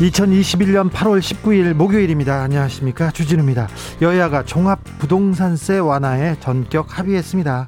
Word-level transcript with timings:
2021년 0.00 0.90
8월 0.90 1.20
19일 1.20 1.74
목요일입니다. 1.74 2.40
안녕하십니까. 2.42 3.10
주진우입니다. 3.10 3.68
여야가 4.00 4.44
종합부동산세 4.44 5.78
완화에 5.78 6.40
전격 6.40 6.98
합의했습니다. 6.98 7.66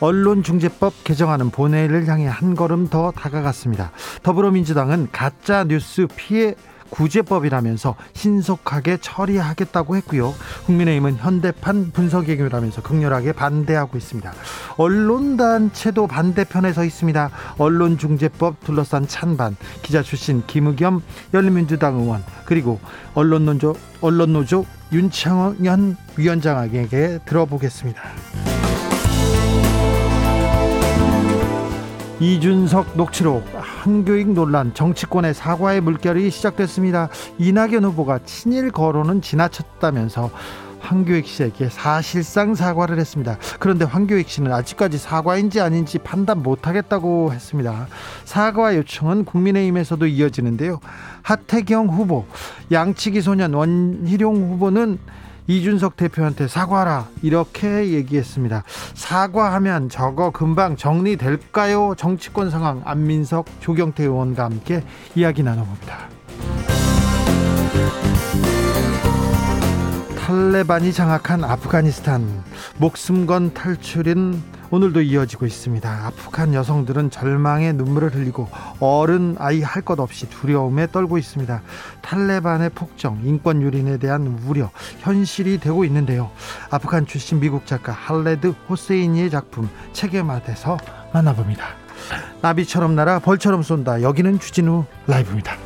언론중재법 0.00 1.04
개정하는 1.04 1.50
본회의를 1.50 2.06
향해 2.06 2.26
한 2.26 2.54
걸음 2.54 2.88
더 2.88 3.10
다가갔습니다. 3.10 3.92
더불어민주당은 4.22 5.08
가짜 5.12 5.64
뉴스 5.64 6.06
피해 6.16 6.54
구제법이라면서 6.94 7.96
신속하게 8.12 8.98
처리하겠다고 9.00 9.96
했고요. 9.96 10.32
국민의힘은 10.66 11.16
현대판 11.16 11.90
분석외교라면서 11.90 12.82
극렬하게 12.82 13.32
반대하고 13.32 13.98
있습니다. 13.98 14.32
언론단체도 14.76 16.06
반대편에 16.06 16.72
서 16.72 16.84
있습니다. 16.84 17.30
언론중재법 17.58 18.64
둘러싼 18.64 19.08
찬반, 19.08 19.56
기자 19.82 20.02
출신 20.02 20.44
김의겸 20.46 21.02
열린민주당 21.34 21.96
의원, 21.96 22.22
그리고 22.44 22.78
언론노조, 23.14 23.74
언론노조 24.00 24.64
윤창현 24.92 25.96
위원장에게 26.16 27.18
들어보겠습니다. 27.26 28.63
이준석 32.20 32.96
녹취록 32.96 33.44
한교익 33.56 34.30
논란 34.30 34.72
정치권의 34.72 35.34
사과의 35.34 35.80
물결이 35.80 36.30
시작됐습니다. 36.30 37.08
이낙연 37.38 37.84
후보가 37.84 38.20
친일 38.24 38.70
거론은 38.70 39.20
지나쳤다면서 39.20 40.30
황교익 40.78 41.26
씨에게 41.26 41.70
사실상 41.70 42.54
사과를 42.54 42.98
했습니다. 42.98 43.38
그런데 43.58 43.84
황교익 43.84 44.28
씨는 44.28 44.52
아직까지 44.52 44.98
사과인지 44.98 45.60
아닌지 45.60 45.98
판단 45.98 46.42
못하겠다고 46.42 47.32
했습니다. 47.32 47.88
사과 48.24 48.76
요청은 48.76 49.24
국민의힘에서도 49.24 50.06
이어지는데요. 50.06 50.78
하태경 51.22 51.88
후보, 51.88 52.26
양치기 52.70 53.22
소년 53.22 53.54
원희룡 53.54 54.52
후보는 54.52 54.98
이준석 55.46 55.96
대표한테 55.96 56.48
사과하라 56.48 57.08
이렇게 57.22 57.90
얘기했습니다. 57.90 58.64
사과하면 58.94 59.88
저거 59.88 60.30
금방 60.30 60.76
정리될까요? 60.76 61.94
정치권 61.96 62.50
상황 62.50 62.82
안민석 62.84 63.46
조경태 63.60 64.04
의원과 64.04 64.44
함께 64.44 64.82
이야기 65.14 65.42
나눠봅니다. 65.42 66.08
탈레반이 70.18 70.92
장악한 70.92 71.44
아프가니스탄 71.44 72.42
목숨 72.78 73.26
건 73.26 73.52
탈출은 73.52 74.53
오늘도 74.70 75.02
이어지고 75.02 75.46
있습니다. 75.46 76.06
아프간 76.06 76.54
여성들은 76.54 77.10
절망의 77.10 77.74
눈물을 77.74 78.14
흘리고 78.14 78.48
어른 78.80 79.36
아이 79.38 79.62
할 79.62 79.84
것 79.84 80.00
없이 80.00 80.28
두려움에 80.30 80.86
떨고 80.86 81.18
있습니다. 81.18 81.60
탈레반의 82.00 82.70
폭정, 82.70 83.20
인권 83.22 83.60
유린에 83.60 83.98
대한 83.98 84.38
우려 84.46 84.70
현실이 85.00 85.60
되고 85.60 85.84
있는데요. 85.84 86.30
아프간 86.70 87.06
출신 87.06 87.38
미국 87.38 87.66
작가 87.66 87.92
할레드 87.92 88.54
호세이니의 88.68 89.28
작품 89.30 89.68
책에마대서 89.92 90.78
만나봅니다. 91.12 91.66
나비처럼 92.40 92.94
날아 92.94 93.18
벌처럼 93.18 93.62
쏜다. 93.62 94.00
여기는 94.02 94.38
주진우 94.40 94.84
라이브입니다. 95.06 95.56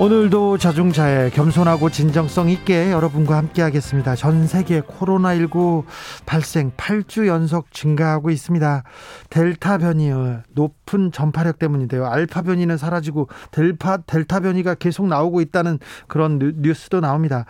오늘도 0.00 0.56
자중자애 0.56 1.28
겸손하고 1.28 1.90
진정성 1.90 2.48
있게 2.48 2.90
여러분과 2.90 3.36
함께 3.36 3.60
하겠습니다. 3.60 4.16
전 4.16 4.46
세계 4.46 4.80
코로나19 4.80 5.84
발생 6.24 6.70
8주 6.70 7.26
연속 7.26 7.70
증가하고 7.70 8.30
있습니다. 8.30 8.82
델타 9.28 9.76
변이의 9.76 10.44
높은 10.54 11.12
전파력 11.12 11.58
때문인데요. 11.58 12.06
알파 12.06 12.40
변이는 12.40 12.78
사라지고 12.78 13.28
델파, 13.50 13.98
델타 14.06 14.40
변이가 14.40 14.76
계속 14.76 15.06
나오고 15.06 15.42
있다는 15.42 15.78
그런 16.08 16.38
뉴스도 16.62 17.00
나옵니다. 17.00 17.44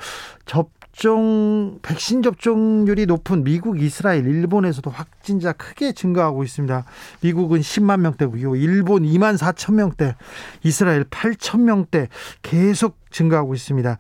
접 0.45 0.71
접종 1.01 1.79
백신 1.81 2.23
접종률이 2.23 3.07
높은 3.07 3.43
미국, 3.43 3.81
이스라엘, 3.81 4.27
일본에서도 4.27 4.91
확진자 4.91 5.55
크게 5.55 5.93
증가하고 5.93 6.45
있습니다. 6.45 6.85
미국은 7.23 7.61
10만 7.61 8.01
명대고요. 8.01 8.55
일본 8.57 9.05
2만 9.05 9.39
4천 9.39 9.75
명대, 9.77 10.15
이스라엘 10.63 11.05
8천 11.05 11.63
명대 11.63 12.09
계속 12.43 12.99
증가하고 13.11 13.55
있습니다. 13.55 13.97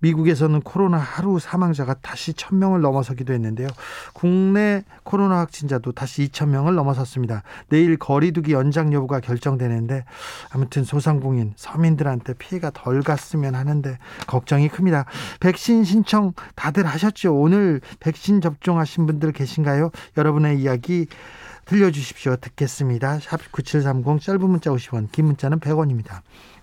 미국에서는 0.00 0.60
코로나 0.62 0.98
하루 0.98 1.38
사망자가 1.38 1.94
다시 2.02 2.32
1000명을 2.32 2.80
넘어서기도 2.80 3.32
했는데요. 3.32 3.68
국내 4.12 4.82
코로나 5.02 5.38
확진자도 5.38 5.92
다시 5.92 6.28
2000명을 6.28 6.74
넘어섰습니다. 6.74 7.42
내일 7.68 7.96
거리두기 7.96 8.52
연장 8.52 8.92
여부가 8.92 9.20
결정되는데 9.20 10.04
아무튼 10.52 10.84
소상공인 10.84 11.52
서민들한테 11.56 12.34
피해가 12.34 12.70
덜 12.74 13.02
갔으면 13.02 13.54
하는데 13.54 13.98
걱정이 14.26 14.68
큽니다. 14.68 15.04
백신 15.40 15.84
신청 15.84 16.32
다들 16.54 16.86
하셨죠? 16.86 17.34
오늘 17.34 17.80
백신 18.00 18.40
접종하신 18.40 19.06
분들 19.06 19.32
계신가요? 19.32 19.90
여러분의 20.16 20.60
이야기 20.60 21.06
들려주십시오. 21.66 22.36
듣겠습니다. 22.36 23.20
샵 23.20 23.52
9730 23.52 24.20
짧은 24.20 24.40
문자 24.40 24.70
50원 24.70 25.12
긴 25.12 25.26
문자는 25.26 25.60
100원입니다. 25.60 26.22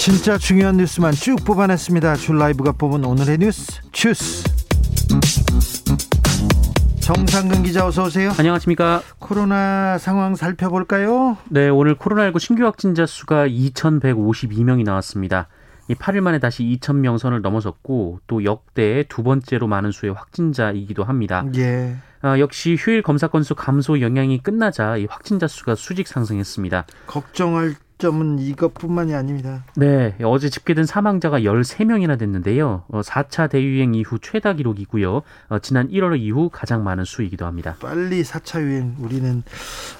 진짜 0.00 0.38
중요한 0.38 0.78
뉴스만 0.78 1.12
쭉 1.12 1.44
뽑아냈습니다. 1.44 2.16
줄 2.16 2.38
라이브가 2.38 2.72
뽑은 2.72 3.04
오늘의 3.04 3.36
뉴스 3.36 3.82
주스. 3.92 4.44
정상근 7.00 7.62
기자 7.64 7.86
어서 7.86 8.04
오세요. 8.04 8.32
안녕하십니까. 8.38 9.02
코로나 9.18 9.98
상황 9.98 10.36
살펴볼까요? 10.36 11.36
네, 11.50 11.68
오늘 11.68 11.96
코로나19 11.96 12.38
신규 12.38 12.64
확진자 12.64 13.04
수가 13.04 13.46
2,152명이 13.46 14.84
나왔습니다. 14.84 15.48
이 15.88 15.94
8일 15.94 16.22
만에 16.22 16.38
다시 16.38 16.62
2,000명 16.62 17.18
선을 17.18 17.42
넘어섰고 17.42 18.20
또 18.26 18.44
역대 18.44 19.04
두 19.06 19.22
번째로 19.22 19.66
많은 19.66 19.92
수의 19.92 20.14
확진자이기도 20.14 21.04
합니다. 21.04 21.44
예. 21.56 21.94
아, 22.22 22.38
역시 22.38 22.74
휴일 22.78 23.02
검사 23.02 23.28
건수 23.28 23.54
감소 23.54 24.00
영향이 24.00 24.42
끝나자 24.42 24.96
이 24.96 25.04
확진자 25.10 25.46
수가 25.46 25.74
수직 25.74 26.08
상승했습니다. 26.08 26.86
걱정할 27.06 27.74
점은 28.00 28.38
이것뿐만이 28.40 29.14
아닙니다. 29.14 29.64
네, 29.76 30.16
어제 30.22 30.48
집계된 30.48 30.86
사망자가 30.86 31.40
13명이나 31.40 32.18
됐는데요. 32.18 32.84
어, 32.88 33.00
4차 33.02 33.48
대유행 33.48 33.94
이후 33.94 34.18
최다 34.20 34.54
기록이고요. 34.54 35.22
어, 35.48 35.58
지난 35.60 35.88
1월 35.88 36.18
이후 36.18 36.50
가장 36.52 36.82
많은 36.82 37.04
수이기도 37.04 37.46
합니다. 37.46 37.76
빨리 37.80 38.22
4차 38.22 38.60
유행 38.62 38.96
우리는 38.98 39.42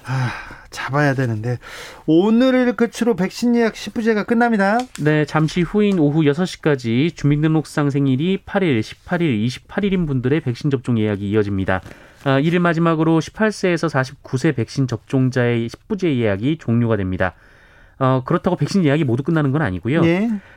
아, 0.04 0.30
잡아야 0.70 1.14
되는데 1.14 1.58
오늘을 2.06 2.74
끝으로 2.74 3.14
백신 3.14 3.54
예약 3.56 3.74
10부제가 3.74 4.26
끝납니다. 4.26 4.78
네, 5.00 5.24
잠시 5.24 5.62
후인 5.62 5.98
오후 5.98 6.22
6시까지 6.22 7.14
주민등록상 7.14 7.90
생일이 7.90 8.38
8일, 8.44 8.80
18일, 8.80 9.46
28일인 9.46 10.06
분들의 10.06 10.40
백신 10.40 10.70
접종 10.70 10.98
예약이 10.98 11.28
이어집니다. 11.30 11.82
아, 12.24 12.38
이를 12.38 12.60
마지막으로 12.60 13.18
18세에서 13.20 13.88
49세 13.88 14.54
백신 14.54 14.86
접종자의 14.86 15.68
10부제 15.68 16.16
예약이 16.16 16.58
종료가 16.58 16.96
됩니다. 16.96 17.34
어, 18.00 18.22
그렇다고 18.24 18.56
백신 18.56 18.84
예약이 18.84 19.04
모두 19.04 19.22
끝나는 19.22 19.52
건 19.52 19.62
아니고요. 19.62 20.02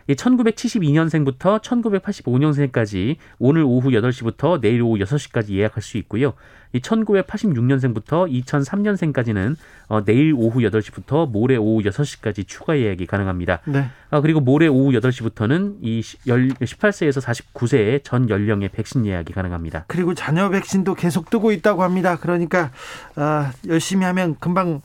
예. 0.10 0.14
1972년생부터 0.16 1.62
1985년생까지 1.62 3.18
오늘 3.40 3.64
오후 3.64 3.90
8시부터 3.90 4.62
내일 4.62 4.82
오후 4.82 4.98
6시까지 4.98 5.52
예약할 5.52 5.82
수 5.82 5.98
있고요. 5.98 6.34
이 6.74 6.80
1986년생부터 6.80 8.28
2003년생까지는 8.46 9.56
어, 9.90 10.04
내일 10.04 10.34
오후 10.36 10.60
8시부터 10.62 11.30
모레 11.30 11.56
오후 11.56 11.84
6시까지 11.84 12.48
추가 12.48 12.78
예약이 12.78 13.06
가능합니다. 13.06 13.60
네. 13.66 13.86
아, 14.10 14.22
그리고 14.22 14.40
모레 14.40 14.68
오후 14.68 14.92
8시부터는 14.92 15.78
이 15.82 16.02
18세에서 16.02 17.22
49세의 17.22 18.04
전 18.04 18.28
연령의 18.28 18.70
백신 18.70 19.06
예약이 19.06 19.34
가능합니다. 19.34 19.86
그리고 19.88 20.16
자녀 20.16 20.50
백신도 20.50 20.96
계속 20.96 21.30
뜨고 21.30 21.52
있다고 21.52 21.84
합니다. 21.84 22.18
그러니까 22.20 22.72
아, 23.16 23.52
열심히 23.68 24.06
하면 24.06 24.36
금방 24.40 24.82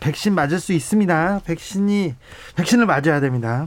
백신 0.00 0.34
맞을 0.34 0.58
수 0.58 0.72
있습니다. 0.72 1.42
백신이 1.44 2.14
백신을 2.56 2.86
맞아야 2.86 3.20
됩니다. 3.20 3.66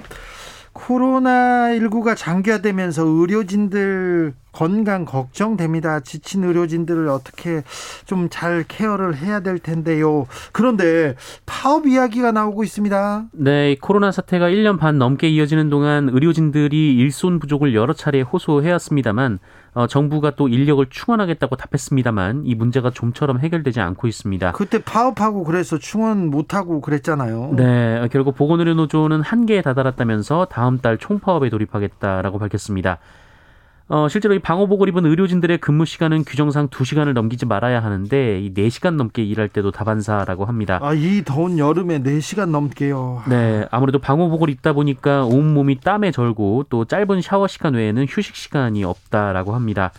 코로나19가 0.73 2.15
장기화되면서 2.15 3.03
의료진들 3.05 4.33
건강 4.51 5.05
걱정됩니다. 5.05 6.01
지친 6.01 6.43
의료진들을 6.43 7.07
어떻게 7.07 7.63
좀 8.05 8.27
잘 8.29 8.63
케어를 8.67 9.17
해야 9.17 9.41
될 9.41 9.59
텐데요. 9.59 10.25
그런데 10.51 11.15
파업 11.45 11.85
이야기가 11.87 12.31
나오고 12.31 12.63
있습니다. 12.63 13.25
네, 13.33 13.75
코로나 13.81 14.11
사태가 14.11 14.49
1년 14.49 14.77
반 14.79 14.97
넘게 14.97 15.29
이어지는 15.29 15.69
동안 15.69 16.09
의료진들이 16.09 16.95
일손 16.97 17.39
부족을 17.39 17.73
여러 17.75 17.93
차례 17.93 18.21
호소해왔습니다만 18.21 19.39
어, 19.73 19.87
정부가 19.87 20.31
또 20.31 20.49
인력을 20.49 20.85
충원하겠다고 20.89 21.55
답했습니다만 21.55 22.43
이 22.45 22.55
문제가 22.55 22.89
좀처럼 22.89 23.39
해결되지 23.39 23.79
않고 23.79 24.07
있습니다. 24.07 24.51
그때 24.51 24.79
파업하고 24.83 25.43
그래서 25.43 25.77
충원 25.77 26.29
못하고 26.29 26.81
그랬잖아요. 26.81 27.53
네, 27.55 28.07
결국 28.11 28.35
보건의료 28.35 28.73
노조는 28.73 29.21
한계에 29.21 29.61
다다랐다면서 29.61 30.45
다음 30.45 30.79
달 30.79 30.97
총파업에 30.97 31.49
돌입하겠다라고 31.49 32.39
밝혔습니다. 32.39 32.99
어, 33.91 34.07
실제로 34.07 34.33
이 34.33 34.39
방호복을 34.39 34.87
입은 34.87 35.05
의료진들의 35.05 35.57
근무 35.57 35.85
시간은 35.85 36.23
규정상 36.23 36.69
2시간을 36.69 37.11
넘기지 37.11 37.45
말아야 37.45 37.83
하는데 37.83 38.39
이 38.39 38.53
4시간 38.53 38.95
넘게 38.95 39.21
일할 39.21 39.49
때도 39.49 39.71
다반사라고 39.71 40.45
합니다. 40.45 40.79
아, 40.81 40.93
이 40.93 41.23
더운 41.25 41.59
여름에 41.59 42.01
4시간 42.01 42.51
넘게요. 42.51 43.23
네, 43.27 43.67
아무래도 43.69 43.99
방호복을 43.99 44.49
입다 44.49 44.71
보니까 44.71 45.25
온몸이 45.25 45.81
땀에 45.81 46.11
절고 46.11 46.67
또 46.69 46.85
짧은 46.85 47.21
샤워 47.21 47.47
시간 47.47 47.73
외에는 47.73 48.05
휴식 48.07 48.37
시간이 48.37 48.85
없다라고 48.85 49.53
합니다. 49.53 49.91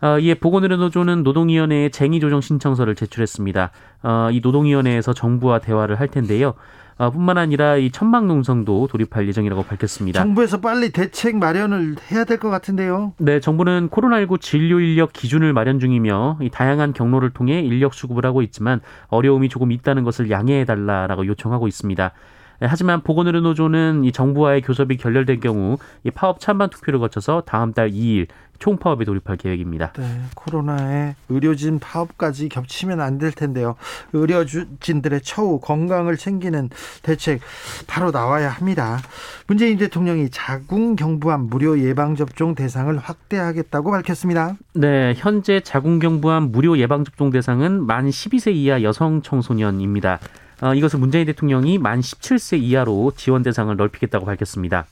어, 0.00 0.18
이에 0.18 0.32
보건의료노조는 0.32 1.22
노동위원회에 1.22 1.90
쟁의 1.90 2.20
조정 2.20 2.40
신청서를 2.40 2.94
제출했습니다. 2.94 3.70
어, 4.02 4.28
이 4.32 4.40
노동위원회에서 4.42 5.12
정부와 5.12 5.58
대화를 5.58 6.00
할 6.00 6.08
텐데요. 6.08 6.54
어, 6.98 7.10
뿐만 7.10 7.36
아니라 7.36 7.76
이 7.76 7.90
천막 7.90 8.24
농성도 8.26 8.86
돌입할 8.86 9.28
예정이라고 9.28 9.64
밝혔습니다. 9.64 10.20
정부에서 10.22 10.60
빨리 10.60 10.90
대책 10.92 11.36
마련을 11.36 11.96
해야 12.10 12.24
될 12.24 12.38
것 12.38 12.48
같은데요. 12.50 13.12
네, 13.18 13.40
정부는 13.40 13.88
코로나19 13.90 14.40
진료 14.40 14.80
인력 14.80 15.12
기준을 15.12 15.52
마련 15.52 15.78
중이며 15.78 16.38
이 16.42 16.50
다양한 16.50 16.92
경로를 16.94 17.30
통해 17.30 17.60
인력 17.60 17.92
수급을 17.94 18.24
하고 18.24 18.40
있지만 18.42 18.80
어려움이 19.08 19.48
조금 19.48 19.72
있다는 19.72 20.04
것을 20.04 20.30
양해해 20.30 20.64
달라라고 20.64 21.26
요청하고 21.26 21.68
있습니다. 21.68 22.12
네, 22.60 22.66
하지만 22.68 23.02
보건의료 23.02 23.40
노조는 23.40 24.04
이 24.04 24.12
정부와의 24.12 24.62
교섭이 24.62 24.96
결렬된 24.96 25.40
경우 25.40 25.78
이 26.04 26.10
파업 26.10 26.40
찬반 26.40 26.70
투표를 26.70 26.98
거쳐서 27.00 27.42
다음 27.46 27.72
달 27.72 27.90
2일 27.90 28.28
총파업에 28.58 29.04
돌입할 29.04 29.36
계획입니다. 29.36 29.92
네, 29.98 30.20
코로나에 30.34 31.14
의료진 31.28 31.78
파업까지 31.78 32.48
겹치면 32.48 33.00
안 33.00 33.16
될 33.18 33.32
텐데요. 33.32 33.76
의료진들의 34.12 35.20
처우 35.22 35.58
건강을 35.60 36.16
챙기는 36.16 36.68
대책 37.02 37.40
바로 37.86 38.10
나와야 38.10 38.50
합니다. 38.50 38.98
문재인 39.46 39.78
대통령이 39.78 40.28
자궁경부암 40.30 41.48
무료 41.48 41.78
예방접종 41.78 42.54
대상을 42.54 42.96
확대하겠다고 42.98 43.90
밝혔습니다. 43.90 44.56
네, 44.74 45.14
현재 45.16 45.60
자궁경부암 45.60 46.50
무료 46.50 46.78
예방접종 46.78 47.30
대상은 47.30 47.86
만 47.86 48.08
12세 48.08 48.54
이하 48.54 48.82
여성 48.82 49.22
청소년입니다. 49.22 50.18
어, 50.62 50.74
이것을 50.74 50.98
문재인 50.98 51.26
대통령이 51.26 51.78
만 51.78 52.00
17세 52.00 52.60
이하로 52.62 53.12
지원 53.16 53.42
대상을 53.42 53.74
넓히겠다고 53.76 54.24
밝혔습니다. 54.24 54.86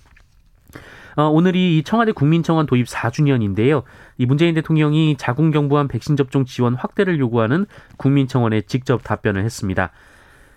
어, 1.17 1.29
오늘이 1.29 1.83
청와대 1.85 2.13
국민청원 2.13 2.67
도입 2.67 2.87
4주년인데요. 2.87 3.85
이 4.19 4.27
문재인 4.27 4.55
대통령이 4.55 5.17
자궁경부암 5.17 5.89
백신 5.89 6.17
접종 6.17 6.45
지원 6.45 6.75
확대를 6.75 7.19
요구하는 7.19 7.67
국민청원에 7.97 8.63
직접 8.63 9.03
답변을 9.03 9.45
했습니다. 9.45 9.91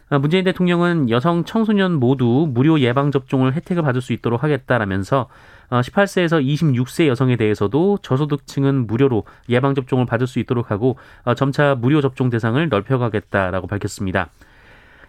어, 0.09 0.19
문재인 0.19 0.43
대통령은 0.45 1.09
여성 1.09 1.43
청소년 1.43 1.93
모두 1.93 2.49
무료 2.49 2.79
예방 2.79 3.11
접종을 3.11 3.53
혜택을 3.53 3.83
받을 3.83 4.01
수 4.01 4.13
있도록 4.13 4.43
하겠다라면서 4.43 5.27
18세에서 5.69 6.37
어, 6.37 6.39
26세 6.39 7.07
여성에 7.07 7.35
대해서도 7.35 7.99
저소득층은 8.01 8.87
무료로 8.87 9.25
예방 9.49 9.75
접종을 9.75 10.05
받을 10.05 10.25
수 10.25 10.39
있도록 10.39 10.71
하고 10.71 10.97
어, 11.23 11.33
점차 11.35 11.75
무료 11.75 12.01
접종 12.01 12.29
대상을 12.29 12.67
넓혀가겠다라고 12.69 13.67
밝혔습니다. 13.67 14.29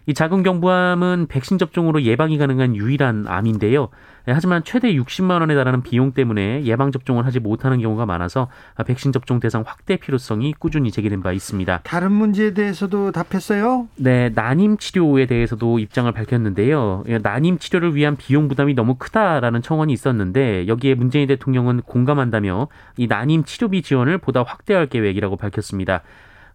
이 0.09 0.15
자궁경부암은 0.15 1.27
백신 1.29 1.59
접종으로 1.59 2.01
예방이 2.03 2.39
가능한 2.39 2.75
유일한 2.77 3.27
암인데요. 3.29 3.91
예, 4.27 4.33
하지만 4.33 4.65
최대 4.65 4.95
60만 4.95 5.43
원에 5.43 5.55
달하는 5.55 5.83
비용 5.83 6.13
때문에 6.13 6.65
예방 6.65 6.93
접종을 6.93 7.27
하지 7.27 7.41
못하는 7.41 7.79
경우가 7.79 8.07
많아서 8.07 8.49
백신 8.87 9.13
접종 9.13 9.39
대상 9.39 9.65
확대 9.67 9.97
필요성이 9.97 10.55
꾸준히 10.59 10.91
제기된 10.91 11.23
바 11.23 11.33
있습니다. 11.33 11.81
다른 11.85 12.13
문제에 12.13 12.55
대해서도 12.55 13.13
답했어요? 13.13 13.87
네, 13.97 14.31
난임 14.31 14.79
치료에 14.79 15.27
대해서도 15.27 15.79
입장을 15.79 16.11
밝혔는데요. 16.11 17.05
예, 17.09 17.19
난임 17.19 17.59
치료를 17.59 17.95
위한 17.95 18.17
비용 18.17 18.49
부담이 18.49 18.73
너무 18.73 18.95
크다라는 18.95 19.61
청원이 19.61 19.93
있었는데 19.93 20.69
여기에 20.69 20.95
문재인 20.95 21.29
대통령은 21.29 21.83
공감한다며 21.83 22.69
이 22.97 23.09
난임 23.09 23.45
치료비 23.45 23.83
지원을 23.83 24.17
보다 24.17 24.43
확대할 24.43 24.87
계획이라고 24.87 25.37
밝혔습니다. 25.37 26.01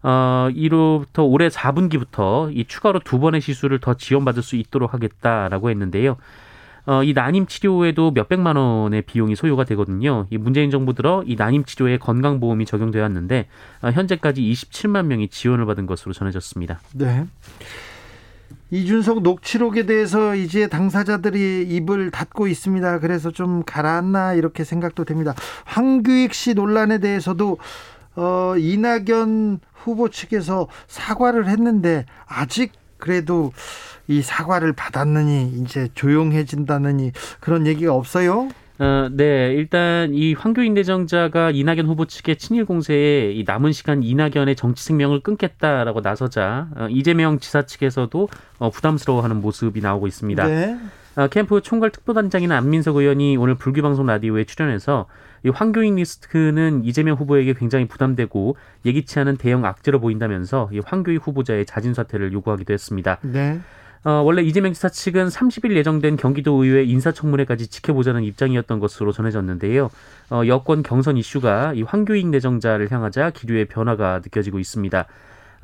어, 0.04 0.50
이로부터 0.54 1.24
올해 1.24 1.48
4분기부터 1.48 2.54
이 2.54 2.66
추가로 2.66 3.00
두 3.00 3.18
번의 3.18 3.40
시술을 3.40 3.80
더 3.80 3.94
지원받을 3.94 4.42
수 4.42 4.54
있도록 4.56 4.92
하겠다라고 4.92 5.70
했는데요. 5.70 6.18
어, 6.86 7.02
이 7.02 7.14
난임 7.14 7.46
치료에도 7.46 8.10
몇백만 8.10 8.56
원의 8.56 9.02
비용이 9.02 9.34
소요가 9.34 9.64
되거든요. 9.64 10.26
이 10.28 10.36
문재인 10.36 10.70
정부 10.70 10.92
들어 10.92 11.24
이 11.26 11.36
난임 11.36 11.64
치료에 11.64 11.96
건강보험이 11.96 12.66
적용되었는데 12.66 13.48
어, 13.80 13.90
현재까지 13.90 14.42
27만 14.42 15.06
명이 15.06 15.28
지원을 15.28 15.64
받은 15.64 15.86
것으로 15.86 16.12
전해졌습니다. 16.12 16.80
네. 16.92 17.24
이준석 18.70 19.22
녹취록에 19.22 19.86
대해서 19.86 20.34
이제 20.34 20.66
당사자들이 20.66 21.62
입을 21.62 22.10
닫고 22.10 22.48
있습니다. 22.48 22.98
그래서 22.98 23.30
좀 23.30 23.62
가라앉나 23.64 24.34
이렇게 24.34 24.64
생각도 24.64 25.04
됩니다. 25.04 25.34
황교익 25.64 26.34
씨 26.34 26.54
논란에 26.54 26.98
대해서도 26.98 27.58
어, 28.16 28.54
이낙연 28.56 29.60
후보 29.72 30.08
측에서 30.08 30.68
사과를 30.86 31.48
했는데 31.48 32.06
아직 32.26 32.72
그래도 32.98 33.52
이 34.08 34.22
사과를 34.22 34.72
받았느니 34.72 35.60
이제 35.60 35.88
조용해진다느니 35.94 37.12
그런 37.40 37.66
얘기가 37.66 37.94
없어요? 37.94 38.48
어, 38.78 39.08
네. 39.12 39.52
일단 39.52 40.12
이 40.14 40.34
황교익 40.34 40.72
내정자가 40.72 41.52
이낙연 41.52 41.86
후보 41.86 42.06
측의 42.06 42.36
친일 42.36 42.64
공세에 42.64 43.32
이 43.32 43.44
남은 43.46 43.72
시간 43.72 44.02
이낙연의 44.02 44.56
정치 44.56 44.82
생명을 44.84 45.20
끊겠다라고 45.20 46.00
나서자 46.00 46.68
어, 46.76 46.88
이재명 46.90 47.38
지사 47.38 47.62
측에서도 47.62 48.28
어, 48.58 48.70
부담스러워하는 48.70 49.40
모습이 49.40 49.80
나오고 49.80 50.08
있습니다. 50.08 50.46
네. 50.46 50.76
어, 51.16 51.28
캠프 51.28 51.60
총괄 51.60 51.90
특보단장인 51.90 52.50
안민석 52.50 52.96
의원이 52.96 53.36
오늘 53.36 53.54
불규방송 53.54 54.06
라디오에 54.06 54.44
출연해서 54.44 55.06
이 55.44 55.50
황교익 55.50 55.94
리스크는 55.94 56.84
이재명 56.84 57.16
후보에게 57.16 57.54
굉장히 57.54 57.86
부담되고 57.86 58.56
예기치 58.86 59.18
않은 59.20 59.36
대형 59.36 59.64
악재로 59.64 60.00
보인다면서 60.00 60.70
이 60.72 60.80
황교익 60.84 61.26
후보자의 61.26 61.66
자진 61.66 61.92
사퇴를 61.92 62.32
요구하기도 62.32 62.72
했습니다. 62.72 63.18
네. 63.22 63.60
어, 64.04 64.22
원래 64.22 64.42
이재명 64.42 64.72
지사 64.74 64.88
측은 64.90 65.28
30일 65.28 65.76
예정된 65.76 66.16
경기도 66.16 66.62
의회 66.62 66.84
인사청문회까지 66.84 67.68
지켜보자는 67.68 68.22
입장이었던 68.22 68.78
것으로 68.78 69.12
전해졌는데요. 69.12 69.90
어, 70.30 70.42
여권 70.46 70.82
경선 70.82 71.16
이슈가 71.16 71.72
이 71.74 71.82
황교익 71.82 72.28
내정자를 72.28 72.90
향하자 72.90 73.30
기류의 73.30 73.66
변화가 73.66 74.20
느껴지고 74.22 74.58
있습니다. 74.58 75.06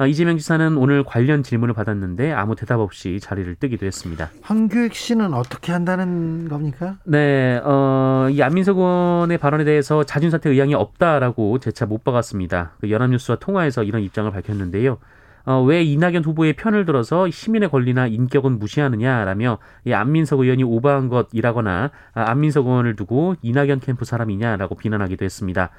어, 0.00 0.06
이재명 0.06 0.38
지사는 0.38 0.78
오늘 0.78 1.04
관련 1.04 1.42
질문을 1.42 1.74
받았는데 1.74 2.32
아무 2.32 2.56
대답 2.56 2.80
없이 2.80 3.20
자리를 3.20 3.54
뜨기도 3.56 3.84
했습니다. 3.84 4.30
황교익 4.40 4.94
씨는 4.94 5.34
어떻게 5.34 5.72
한다는 5.72 6.48
겁니까? 6.48 6.96
네, 7.04 7.60
어, 7.62 8.26
이 8.30 8.40
안민석 8.40 8.78
의원의 8.78 9.36
발언에 9.36 9.64
대해서 9.64 10.02
자진 10.04 10.30
사퇴 10.30 10.48
의향이 10.48 10.72
없다라고 10.72 11.58
재차 11.58 11.84
못 11.84 12.02
박았습니다. 12.02 12.72
그 12.80 12.90
연합뉴스와 12.90 13.36
통화에서 13.40 13.82
이런 13.82 14.00
입장을 14.00 14.30
밝혔는데요. 14.30 14.96
어, 15.44 15.62
왜 15.62 15.82
이낙연 15.82 16.24
후보의 16.24 16.54
편을 16.54 16.86
들어서 16.86 17.28
시민의 17.28 17.68
권리나 17.68 18.06
인격은 18.06 18.58
무시하느냐라며 18.58 19.58
이 19.84 19.92
안민석 19.92 20.40
의원이 20.40 20.64
오버한 20.64 21.10
것이라거나 21.10 21.90
아, 22.14 22.24
안민석 22.30 22.66
의원을 22.66 22.96
두고 22.96 23.34
이낙연 23.42 23.80
캠프 23.80 24.06
사람이냐라고 24.06 24.76
비난하기도 24.76 25.26
했습니다. 25.26 25.70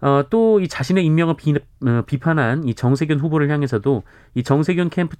어, 0.00 0.24
또 0.30 0.54
이 0.60 0.68
자신의 0.68 1.04
임명을 1.04 1.34
비, 1.36 1.54
어, 1.54 2.02
비판한 2.06 2.64
이 2.64 2.74
정세균 2.74 3.18
후보를 3.20 3.50
향해서도 3.50 4.02
이 4.34 4.42
정세균 4.42 4.88
캠프, 4.90 5.16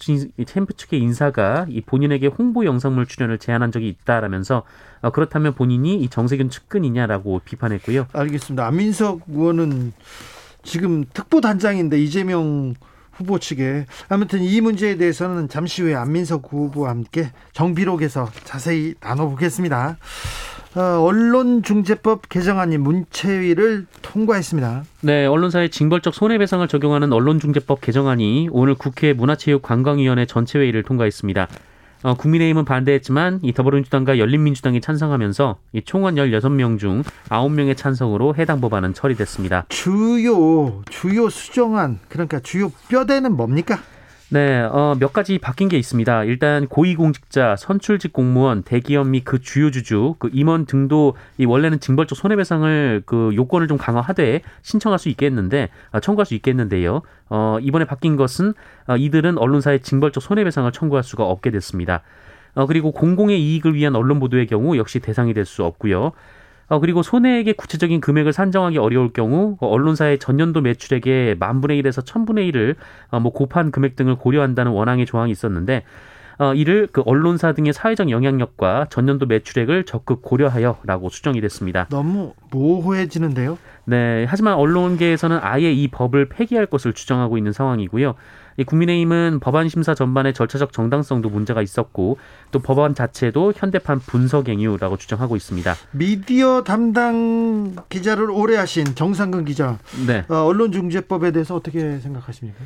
캠프 0.46 0.74
측의 0.74 1.00
인사가 1.00 1.66
이 1.68 1.80
본인에게 1.80 2.28
홍보 2.28 2.64
영상물 2.64 3.06
출연을 3.06 3.38
제안한 3.38 3.72
적이 3.72 3.88
있다라면서 3.88 4.62
어, 5.02 5.10
그렇다면 5.10 5.54
본인이 5.54 5.96
이 5.96 6.08
정세균 6.08 6.50
측근이냐라고 6.50 7.40
비판했고요. 7.44 8.06
알겠습니다. 8.12 8.66
안민석 8.66 9.22
의원은 9.28 9.92
지금 10.62 11.04
특보단장인데 11.12 12.00
이재명 12.00 12.74
후보 13.12 13.38
측에 13.38 13.86
아무튼 14.08 14.42
이 14.42 14.60
문제에 14.60 14.96
대해서는 14.96 15.48
잠시 15.48 15.82
후에 15.82 15.94
안민석 15.94 16.52
후보와 16.52 16.90
함께 16.90 17.30
정비록에서 17.52 18.30
자세히 18.44 18.94
나눠보겠습니다. 19.00 19.98
어, 20.76 20.80
언론중재법 21.00 22.28
개정안이 22.28 22.78
문체위를 22.78 23.86
통과했습니다. 24.02 24.84
네, 25.02 25.26
언론사의 25.26 25.70
징벌적 25.70 26.14
손해배상을 26.14 26.66
적용하는 26.66 27.12
언론중재법 27.12 27.80
개정안이 27.80 28.48
오늘 28.50 28.74
국회 28.74 29.12
문화체육관광위원회 29.12 30.26
전체회의를 30.26 30.82
통과했습니다. 30.82 31.48
어, 32.02 32.14
국민의힘은 32.14 32.64
반대했지만 32.64 33.40
이 33.42 33.52
더불어민주당과 33.54 34.18
열린민주당이 34.18 34.80
찬성하면서 34.80 35.56
이 35.72 35.82
총원 35.82 36.16
16명 36.16 36.78
중 36.78 37.02
9명의 37.30 37.76
찬성으로 37.76 38.34
해당 38.36 38.60
법안은 38.60 38.92
처리됐습니다. 38.92 39.66
주요 39.70 40.82
주요 40.90 41.30
수정안 41.30 41.98
그러니까 42.08 42.40
주요 42.40 42.70
뼈대는 42.88 43.34
뭡니까? 43.36 43.78
네, 44.34 44.62
어, 44.62 44.96
몇 44.98 45.12
가지 45.12 45.38
바뀐 45.38 45.68
게 45.68 45.78
있습니다. 45.78 46.24
일단 46.24 46.66
고위공직자, 46.66 47.54
선출직 47.54 48.12
공무원, 48.12 48.64
대기업 48.64 49.06
및 49.06 49.22
그 49.24 49.40
주요 49.40 49.70
주주, 49.70 50.16
그 50.18 50.28
임원 50.32 50.66
등도 50.66 51.14
이 51.38 51.44
원래는 51.44 51.78
징벌적 51.78 52.18
손해배상을 52.18 53.04
그 53.06 53.30
요건을 53.36 53.68
좀 53.68 53.78
강화하되 53.78 54.40
신청할 54.62 54.98
수 54.98 55.08
있겠는데 55.08 55.68
어, 55.92 56.00
청구할 56.00 56.26
수 56.26 56.34
있겠는데요. 56.34 57.02
어, 57.30 57.58
이번에 57.62 57.84
바뀐 57.84 58.16
것은 58.16 58.54
어, 58.88 58.96
이들은 58.96 59.38
언론사의 59.38 59.82
징벌적 59.82 60.20
손해배상을 60.20 60.72
청구할 60.72 61.04
수가 61.04 61.22
없게 61.22 61.52
됐습니다. 61.52 62.02
어, 62.56 62.66
그리고 62.66 62.90
공공의 62.90 63.40
이익을 63.40 63.76
위한 63.76 63.94
언론 63.94 64.18
보도의 64.18 64.48
경우 64.48 64.76
역시 64.76 64.98
대상이 64.98 65.32
될 65.32 65.44
수 65.44 65.62
없고요. 65.62 66.10
어, 66.68 66.80
그리고 66.80 67.02
손해액의 67.02 67.54
구체적인 67.54 68.00
금액을 68.00 68.32
산정하기 68.32 68.78
어려울 68.78 69.12
경우 69.12 69.56
어, 69.60 69.68
언론사의 69.68 70.18
전년도 70.18 70.60
매출액의 70.62 71.36
만 71.36 71.60
분의 71.60 71.78
일에서 71.78 72.00
천분의 72.02 72.46
일을 72.48 72.76
어, 73.10 73.20
뭐 73.20 73.32
곱한 73.32 73.70
금액 73.70 73.96
등을 73.96 74.16
고려한다는 74.16 74.72
원항의 74.72 75.06
조항이 75.06 75.30
있었는데 75.30 75.84
어, 76.38 76.54
이를 76.54 76.88
그 76.90 77.02
언론사 77.04 77.52
등의 77.52 77.72
사회적 77.72 78.10
영향력과 78.10 78.86
전년도 78.90 79.26
매출액을 79.26 79.84
적극 79.84 80.22
고려하여라고 80.22 81.08
수정이 81.08 81.40
됐습니다. 81.40 81.86
너무 81.90 82.34
모호해지는데요. 82.50 83.58
네, 83.84 84.24
하지만 84.28 84.54
언론계에서는 84.54 85.38
아예 85.42 85.72
이 85.72 85.88
법을 85.88 86.28
폐기할 86.28 86.66
것을 86.66 86.92
주장하고 86.92 87.38
있는 87.38 87.52
상황이고요. 87.52 88.14
이 88.56 88.64
국민의힘은 88.64 89.40
법안 89.40 89.68
심사 89.68 89.94
전반의 89.94 90.34
절차적 90.34 90.72
정당성도 90.72 91.28
문제가 91.28 91.62
있었고 91.62 92.18
또 92.50 92.58
법안 92.60 92.94
자체도 92.94 93.52
현대판 93.56 93.98
분석 93.98 94.48
행위라고 94.48 94.96
주장하고 94.96 95.36
있습니다. 95.36 95.74
미디어 95.92 96.62
담당 96.62 97.74
기자를 97.88 98.30
오래 98.30 98.56
하신 98.56 98.94
정상근 98.94 99.44
기자, 99.44 99.78
네. 100.06 100.24
어, 100.28 100.44
언론중재법에 100.44 101.32
대해서 101.32 101.56
어떻게 101.56 101.98
생각하십니까? 101.98 102.58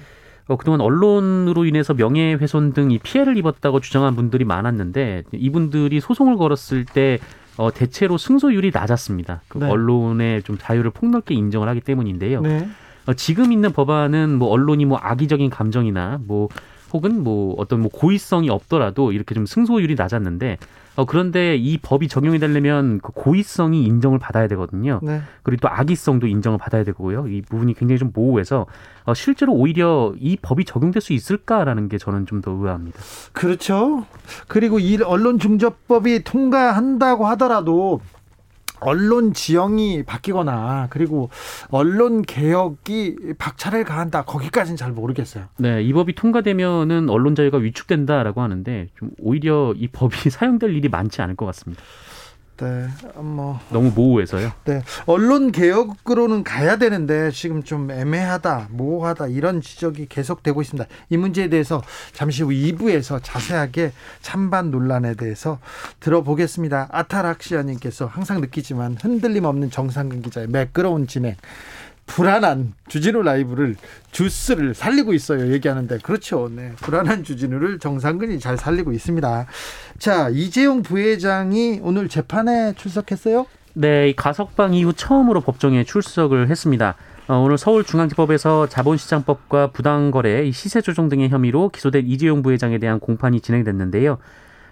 어, 0.49 0.57
그동안 0.57 0.80
언론으로 0.80 1.64
인해서 1.66 1.92
명예훼손 1.95 2.73
등 2.73 2.90
이 2.90 2.99
피해를 2.99 3.37
입었다고 3.37 3.80
주장한 3.80 4.16
분들이 4.16 4.45
많았는데 4.45 5.25
이분들이 5.33 6.00
소송을 6.00 6.37
걸었을 6.37 6.85
때 6.87 7.18
어, 7.59 7.71
대체로 7.73 8.16
승소율이 8.16 8.71
낮았습니다. 8.73 9.42
그 9.49 9.59
네. 9.59 9.68
언론의 9.68 10.42
좀 10.45 10.57
자유를 10.59 10.90
폭넓게 10.92 11.35
인정을 11.35 11.68
하기 11.68 11.80
때문인데요. 11.80 12.40
네. 12.40 12.68
어, 13.09 13.15
지금 13.15 13.53
있는 13.53 13.73
법안은 13.73 14.37
뭐 14.38 14.49
언론이 14.50 14.85
뭐 14.85 14.99
악의적인 14.99 15.49
감정이나 15.49 16.21
뭐 16.27 16.49
혹은 16.93 17.23
뭐 17.23 17.55
어떤 17.59 17.81
뭐 17.81 17.91
고의성이 17.91 18.50
없더라도 18.50 19.12
이렇게 19.12 19.35
좀 19.35 19.47
승소율이 19.47 19.95
낮았는데 19.95 20.59
어, 20.97 21.05
그런데 21.07 21.57
이 21.57 21.79
법이 21.79 22.09
적용이 22.09 22.38
되려면 22.38 22.99
그 23.00 23.12
고의성이 23.12 23.85
인정을 23.85 24.19
받아야 24.19 24.47
되거든요. 24.49 25.00
네. 25.03 25.23
그리고 25.43 25.61
또 25.62 25.69
악의성도 25.69 26.27
인정을 26.27 26.59
받아야 26.59 26.85
되고요. 26.85 27.29
이 27.29 27.41
부분이 27.43 27.75
굉장히 27.75 27.99
좀 27.99 28.11
모호해서 28.12 28.67
어, 29.05 29.15
실제로 29.15 29.55
오히려 29.55 30.12
이 30.19 30.37
법이 30.43 30.65
적용될 30.67 31.00
수 31.00 31.12
있을까라는 31.15 31.88
게 31.88 31.97
저는 31.99 32.27
좀 32.27 32.43
더 32.43 32.50
의아합니다. 32.53 33.00
그렇죠. 33.33 34.05
그리고 34.49 34.79
이 34.79 35.00
언론 35.03 35.38
중재법이 35.38 36.25
통과한다고 36.25 37.27
하더라도 37.29 38.00
언론 38.80 39.32
지형이 39.32 40.04
바뀌거나 40.04 40.88
그리고 40.90 41.30
언론 41.70 42.23
개혁이 42.23 43.16
박차를 43.38 43.85
가한다 43.85 44.23
거기까지는 44.25 44.76
잘 44.76 44.92
모르겠어요. 44.92 45.44
네, 45.58 45.82
이 45.82 45.92
법이 45.92 46.14
통과되면은 46.14 47.08
언론 47.08 47.35
자유가 47.35 47.58
위축된다라고 47.58 48.40
하는데 48.40 48.88
좀 48.99 49.11
오히려 49.18 49.75
이 49.76 49.88
법이 49.88 50.16
사용될 50.30 50.75
일이 50.75 50.88
많지 50.88 51.23
않을 51.23 51.37
것 51.37 51.47
같습니다. 51.47 51.82
네, 52.61 52.88
뭐 53.15 53.61
너무 53.71 53.93
모호해서요. 53.95 54.50
네. 54.65 54.83
언론 55.07 55.53
개혁으로는 55.53 56.43
가야 56.43 56.77
되는데 56.77 57.31
지금 57.31 57.62
좀 57.62 57.91
애매하다, 57.91 58.69
모호하다 58.71 59.29
이런 59.29 59.61
지적이 59.61 60.07
계속되고 60.09 60.61
있습니다. 60.61 60.88
이 61.11 61.17
문제에 61.17 61.49
대해서 61.49 61.83
잠시 62.12 62.43
후 62.43 62.49
2부에서 62.49 63.21
자세하게 63.23 63.93
찬반 64.23 64.73
논란에 64.73 65.15
대해서 65.15 65.59
들어보겠습니다. 66.00 66.88
아타락시아님께서 66.91 68.07
항상 68.07 68.41
느끼지만 68.41 68.97
흔들림 69.00 69.45
없는 69.45 69.71
정상근 69.71 70.23
기자의 70.23 70.49
매끄러운 70.49 71.07
진행. 71.07 71.37
불안한 72.09 72.75
주진우 72.88 73.23
라이브를 73.23 73.77
주스를 74.11 74.75
살리고 74.75 75.15
있어요. 75.15 75.53
얘기하는데 75.53 75.99
그렇죠. 75.99 76.50
네. 76.53 76.73
불안한 76.81 77.23
주진우를 77.23 77.79
정상근이 77.79 78.41
잘 78.41 78.57
살리고 78.57 78.93
있습니다. 78.93 79.47
자, 79.99 80.29
이재용 80.31 80.83
부회장이 80.83 81.81
오늘 81.83 82.09
재판에 82.09 82.73
출석했어요? 82.73 83.47
네, 83.75 84.09
이 84.09 84.17
가석방 84.17 84.75
이후 84.75 84.93
처음으로 84.93 85.41
법정에 85.41 85.85
출석을 85.85 86.49
했습니다. 86.49 86.97
어, 87.29 87.37
오늘 87.37 87.59
서울중앙지법에서 87.59 88.69
자본시장법과 88.69 89.71
부당거래, 89.73 90.47
이 90.47 90.53
시세조정 90.53 91.09
등의 91.09 91.29
혐의로 91.29 91.69
기소된 91.69 92.07
이재용 92.07 92.43
부회장에 92.43 92.79
대한 92.79 92.99
공판이 92.99 93.41
진행됐는데요. 93.41 94.19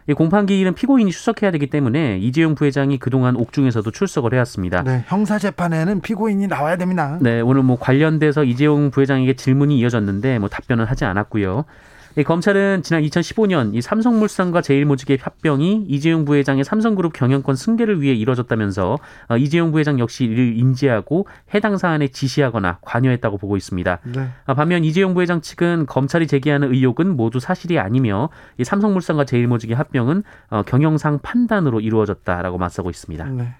이 0.08 0.12
공판 0.12 0.46
기일은 0.46 0.74
피고인이 0.74 1.10
출석해야 1.10 1.50
되기 1.50 1.66
때문에 1.66 2.18
이재용 2.18 2.54
부회장이 2.54 2.98
그동안 2.98 3.34
옥중에서도 3.36 3.90
출석을 3.90 4.34
해왔습니다. 4.34 4.82
네, 4.82 5.04
형사 5.08 5.38
재판에는 5.38 6.00
피고인이 6.00 6.46
나와야 6.46 6.76
됩니다. 6.76 7.18
네, 7.20 7.40
오늘 7.40 7.62
뭐 7.62 7.76
관련돼서 7.78 8.44
이재용 8.44 8.90
부회장에게 8.92 9.34
질문이 9.34 9.76
이어졌는데 9.78 10.38
뭐 10.38 10.48
답변은 10.48 10.84
하지 10.84 11.04
않았고요. 11.04 11.64
이 12.18 12.24
검찰은 12.24 12.82
지난 12.82 13.02
2015년 13.02 13.74
이 13.74 13.82
삼성물산과 13.82 14.62
제일모직의 14.62 15.18
합병이 15.20 15.84
이재용 15.86 16.24
부회장의 16.24 16.64
삼성그룹 16.64 17.12
경영권 17.12 17.56
승계를 17.56 18.00
위해 18.00 18.14
이뤄졌다면서 18.14 18.96
어, 19.28 19.36
이재용 19.36 19.70
부회장 19.70 19.98
역시 19.98 20.24
이를 20.24 20.56
인지하고 20.56 21.26
해당 21.52 21.76
사안에 21.76 22.08
지시하거나 22.08 22.78
관여했다고 22.80 23.36
보고 23.36 23.58
있습니다. 23.58 23.98
네. 24.14 24.28
아, 24.46 24.54
반면 24.54 24.82
이재용 24.82 25.12
부회장 25.12 25.42
측은 25.42 25.84
검찰이 25.84 26.26
제기하는 26.26 26.72
의혹은 26.72 27.16
모두 27.16 27.38
사실이 27.38 27.78
아니며 27.78 28.30
이 28.56 28.64
삼성물산과 28.64 29.26
제일모직의 29.26 29.76
합병은 29.76 30.22
어, 30.48 30.62
경영상 30.62 31.18
판단으로 31.18 31.80
이루어졌다라고 31.80 32.56
맞서고 32.56 32.88
있습니다. 32.88 33.24
네. 33.26 33.54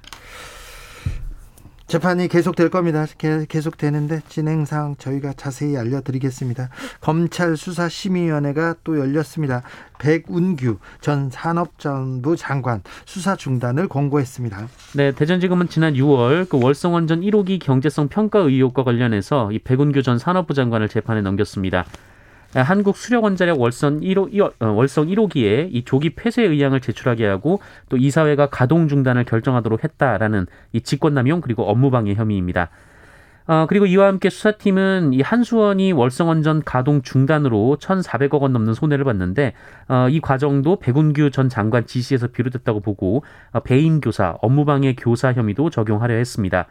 재판이 1.86 2.26
계속될 2.26 2.68
겁니다. 2.70 3.06
계- 3.16 3.46
계속되는데 3.48 4.22
진행상 4.28 4.96
저희가 4.98 5.32
자세히 5.34 5.76
알려드리겠습니다. 5.76 6.68
검찰 7.00 7.56
수사 7.56 7.88
심의위원회가 7.88 8.74
또 8.82 8.98
열렸습니다. 8.98 9.62
백운규 10.00 10.78
전 11.00 11.30
산업정부 11.30 12.36
장관 12.36 12.82
수사 13.04 13.36
중단을 13.36 13.86
권고했습니다. 13.88 14.68
네, 14.96 15.12
대전지검은 15.12 15.68
지난 15.68 15.94
6월 15.94 16.48
그 16.48 16.58
월성원전 16.60 17.20
1호기 17.20 17.60
경제성 17.60 18.08
평가 18.08 18.40
의혹과 18.40 18.82
관련해서 18.82 19.52
이 19.52 19.60
백운규 19.60 20.02
전 20.02 20.18
산업부 20.18 20.54
장관을 20.54 20.88
재판에 20.88 21.20
넘겼습니다. 21.22 21.84
아, 22.56 22.62
한국 22.62 22.96
수력원자력 22.96 23.60
월성 23.60 24.00
1호, 24.00 24.54
월성 24.60 25.08
1호기에 25.08 25.68
이 25.70 25.84
조기 25.84 26.14
폐쇄 26.14 26.42
의향을 26.42 26.80
제출하게 26.80 27.26
하고 27.26 27.60
또 27.90 27.98
이사회가 27.98 28.46
가동 28.46 28.88
중단을 28.88 29.24
결정하도록 29.24 29.84
했다라는 29.84 30.46
이 30.72 30.80
직권남용 30.80 31.42
그리고 31.42 31.68
업무방해 31.68 32.14
혐의입니다. 32.14 32.70
어, 33.46 33.66
그리고 33.68 33.84
이와 33.84 34.06
함께 34.06 34.30
수사팀은 34.30 35.12
이 35.12 35.20
한수원이 35.20 35.92
월성원전 35.92 36.62
가동 36.64 37.02
중단으로 37.02 37.76
1,400억 37.78 38.40
원 38.40 38.54
넘는 38.54 38.72
손해를 38.72 39.04
봤는데 39.04 39.52
어, 39.88 40.08
이 40.08 40.20
과정도 40.20 40.78
백운규 40.80 41.30
전 41.32 41.50
장관 41.50 41.86
지시에서 41.86 42.28
비롯됐다고 42.28 42.80
보고 42.80 43.22
어, 43.52 43.60
배임 43.60 44.00
교사, 44.00 44.38
업무방해 44.40 44.94
교사 44.96 45.34
혐의도 45.34 45.68
적용하려 45.68 46.14
했습니다. 46.14 46.66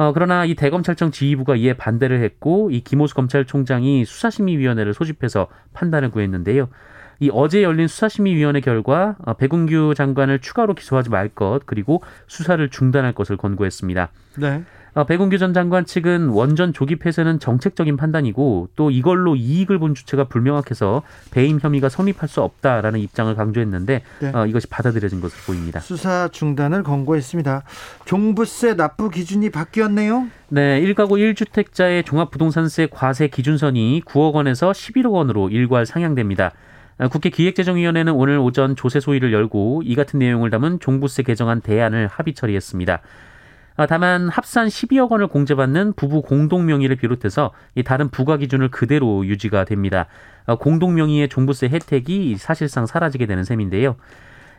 어, 0.00 0.14
그러나 0.14 0.46
이 0.46 0.54
대검찰청 0.54 1.10
지휘부가 1.10 1.56
이에 1.56 1.74
반대를 1.74 2.22
했고 2.22 2.70
이 2.70 2.80
김호수 2.80 3.14
검찰총장이 3.14 4.06
수사심의위원회를 4.06 4.94
소집해서 4.94 5.48
판단을 5.74 6.10
구했는데요. 6.10 6.70
이 7.18 7.30
어제 7.30 7.62
열린 7.62 7.86
수사심의위원회 7.86 8.60
결과 8.62 9.16
어, 9.26 9.34
백운규 9.34 9.92
장관을 9.94 10.38
추가로 10.38 10.72
기소하지 10.72 11.10
말 11.10 11.28
것 11.28 11.60
그리고 11.66 12.02
수사를 12.26 12.66
중단할 12.70 13.12
것을 13.12 13.36
권고했습니다. 13.36 14.08
네. 14.38 14.64
어, 14.94 15.04
백운규 15.04 15.38
전 15.38 15.54
장관 15.54 15.84
측은 15.84 16.28
원전 16.28 16.72
조기 16.72 16.96
폐쇄는 16.96 17.38
정책적인 17.38 17.96
판단이고 17.96 18.70
또 18.76 18.90
이걸로 18.90 19.36
이익을 19.36 19.78
본 19.78 19.94
주체가 19.94 20.24
불명확해서 20.24 21.02
배임 21.30 21.60
혐의가 21.60 21.88
성립할 21.88 22.28
수 22.28 22.42
없다라는 22.42 23.00
입장을 23.00 23.32
강조했는데 23.34 24.02
네. 24.20 24.32
어, 24.34 24.46
이것이 24.46 24.66
받아들여진 24.68 25.20
것으로 25.20 25.40
보입니다. 25.46 25.80
수사 25.80 26.28
중단을 26.28 26.82
권고했습니다. 26.82 27.62
종부세 28.04 28.74
납부 28.74 29.10
기준이 29.10 29.50
바뀌었네요. 29.50 30.26
네, 30.48 30.80
1가구 30.80 31.34
1주택자의 31.34 32.04
종합부동산세 32.04 32.88
과세 32.90 33.28
기준선이 33.28 34.02
9억 34.04 34.34
원에서 34.34 34.72
11억 34.72 35.12
원으로 35.12 35.48
일괄 35.50 35.86
상향됩니다. 35.86 36.52
어, 36.98 37.08
국회 37.08 37.30
기획재정위원회는 37.30 38.12
오늘 38.12 38.38
오전 38.38 38.74
조세 38.76 38.98
소위를 38.98 39.32
열고 39.32 39.82
이 39.84 39.94
같은 39.94 40.18
내용을 40.18 40.50
담은 40.50 40.80
종부세 40.80 41.22
개정안 41.22 41.60
대안을 41.60 42.08
합의 42.08 42.34
처리했습니다. 42.34 43.00
아, 43.76 43.86
다만 43.86 44.28
합산 44.28 44.68
12억 44.68 45.10
원을 45.10 45.26
공제받는 45.26 45.94
부부 45.94 46.22
공동 46.22 46.66
명의를 46.66 46.96
비롯해서 46.96 47.52
이 47.74 47.82
다른 47.82 48.10
부과 48.10 48.36
기준을 48.36 48.70
그대로 48.70 49.26
유지가 49.26 49.64
됩니다. 49.64 50.06
어, 50.46 50.56
공동 50.56 50.94
명의의 50.94 51.28
종부세 51.28 51.68
혜택이 51.68 52.36
사실상 52.36 52.86
사라지게 52.86 53.26
되는 53.26 53.44
셈인데요. 53.44 53.96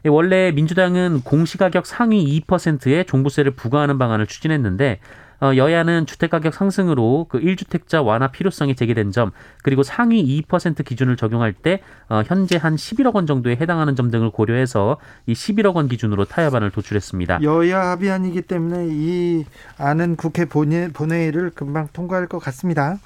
예, 0.05 0.09
원래 0.09 0.51
민주당은 0.51 1.21
공시가격 1.23 1.85
상위 1.85 2.41
2%의 2.41 3.05
종부세를 3.05 3.51
부과하는 3.51 3.97
방안을 3.97 4.25
추진했는데 4.25 4.99
어, 4.99 5.30
여야는 5.41 6.05
주택가격 6.05 6.53
상승으로 6.53 7.25
그 7.29 7.39
1주택자 7.39 8.05
완화 8.05 8.27
필요성이 8.27 8.75
제기된 8.75 9.11
점 9.11 9.31
그리고 9.63 9.83
상위 9.83 10.41
2% 10.41 10.85
기준을 10.85 11.17
적용할 11.17 11.53
때 11.53 11.81
어, 12.09 12.21
현재 12.25 12.57
한 12.57 12.75
11억 12.75 13.15
원 13.15 13.25
정도에 13.25 13.55
해당하는 13.55 13.95
점 13.95 14.11
등을 14.11 14.31
고려해서 14.31 14.97
이 15.25 15.33
11억 15.33 15.75
원 15.75 15.87
기준으로 15.87 16.25
타협안을 16.25 16.69
도출했습니다. 16.71 17.41
여야 17.43 17.91
합의안이기 17.91 18.43
때문에 18.43 18.87
이 18.89 19.45
안은 19.77 20.15
국회 20.15 20.45
본회, 20.45 20.89
본회의를 20.89 21.51
금방 21.55 21.87
통과할 21.91 22.27
것 22.27 22.39
같습니다. 22.39 22.99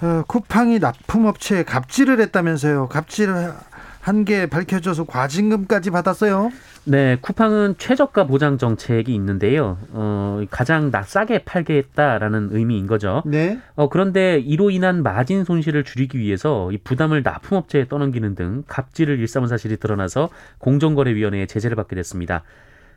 어, 0.00 0.22
쿠팡이 0.26 0.78
납품업체에 0.78 1.62
갑질을 1.64 2.20
했다면서요. 2.20 2.88
갑질을 2.88 3.52
한게 4.00 4.46
밝혀져서 4.46 5.04
과징금까지 5.04 5.90
받았어요. 5.90 6.50
네, 6.84 7.16
쿠팡은 7.20 7.76
최저가 7.78 8.26
보장 8.26 8.58
정책이 8.58 9.14
있는데요. 9.14 9.78
어, 9.92 10.42
가장 10.50 10.90
나 10.90 11.02
싸게 11.02 11.44
팔게 11.44 11.76
했다라는 11.76 12.48
의미인 12.52 12.88
거죠. 12.88 13.22
네. 13.24 13.60
어, 13.76 13.88
그런데 13.88 14.38
이로 14.38 14.70
인한 14.70 15.02
마진 15.04 15.44
손실을 15.44 15.84
줄이기 15.84 16.18
위해서 16.18 16.72
이 16.72 16.78
부담을 16.78 17.22
납품업체에 17.22 17.86
떠넘기는 17.86 18.34
등 18.34 18.64
갑질을 18.66 19.20
일삼은 19.20 19.46
사실이 19.46 19.76
드러나서 19.76 20.30
공정거래위원회에 20.58 21.46
제재를 21.46 21.76
받게 21.76 21.94
됐습니다. 21.94 22.42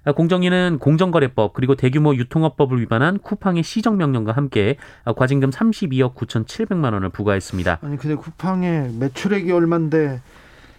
아, 0.04 0.12
공정위는 0.12 0.77
공정거래법 0.80 1.54
그리고 1.54 1.75
대규모 1.75 2.15
유통업법을 2.15 2.80
위반한 2.80 3.20
쿠팡의 3.20 3.63
시정명령과 3.63 4.32
함께 4.32 4.77
아, 5.04 5.13
과징금 5.13 5.50
32억 5.50 6.15
9,700만 6.15 6.94
원을 6.94 7.10
부과했습니다. 7.10 7.80
아니 7.82 7.98
근데 7.98 8.15
쿠팡의 8.15 8.94
매출액이 9.00 9.51
얼만데 9.51 10.22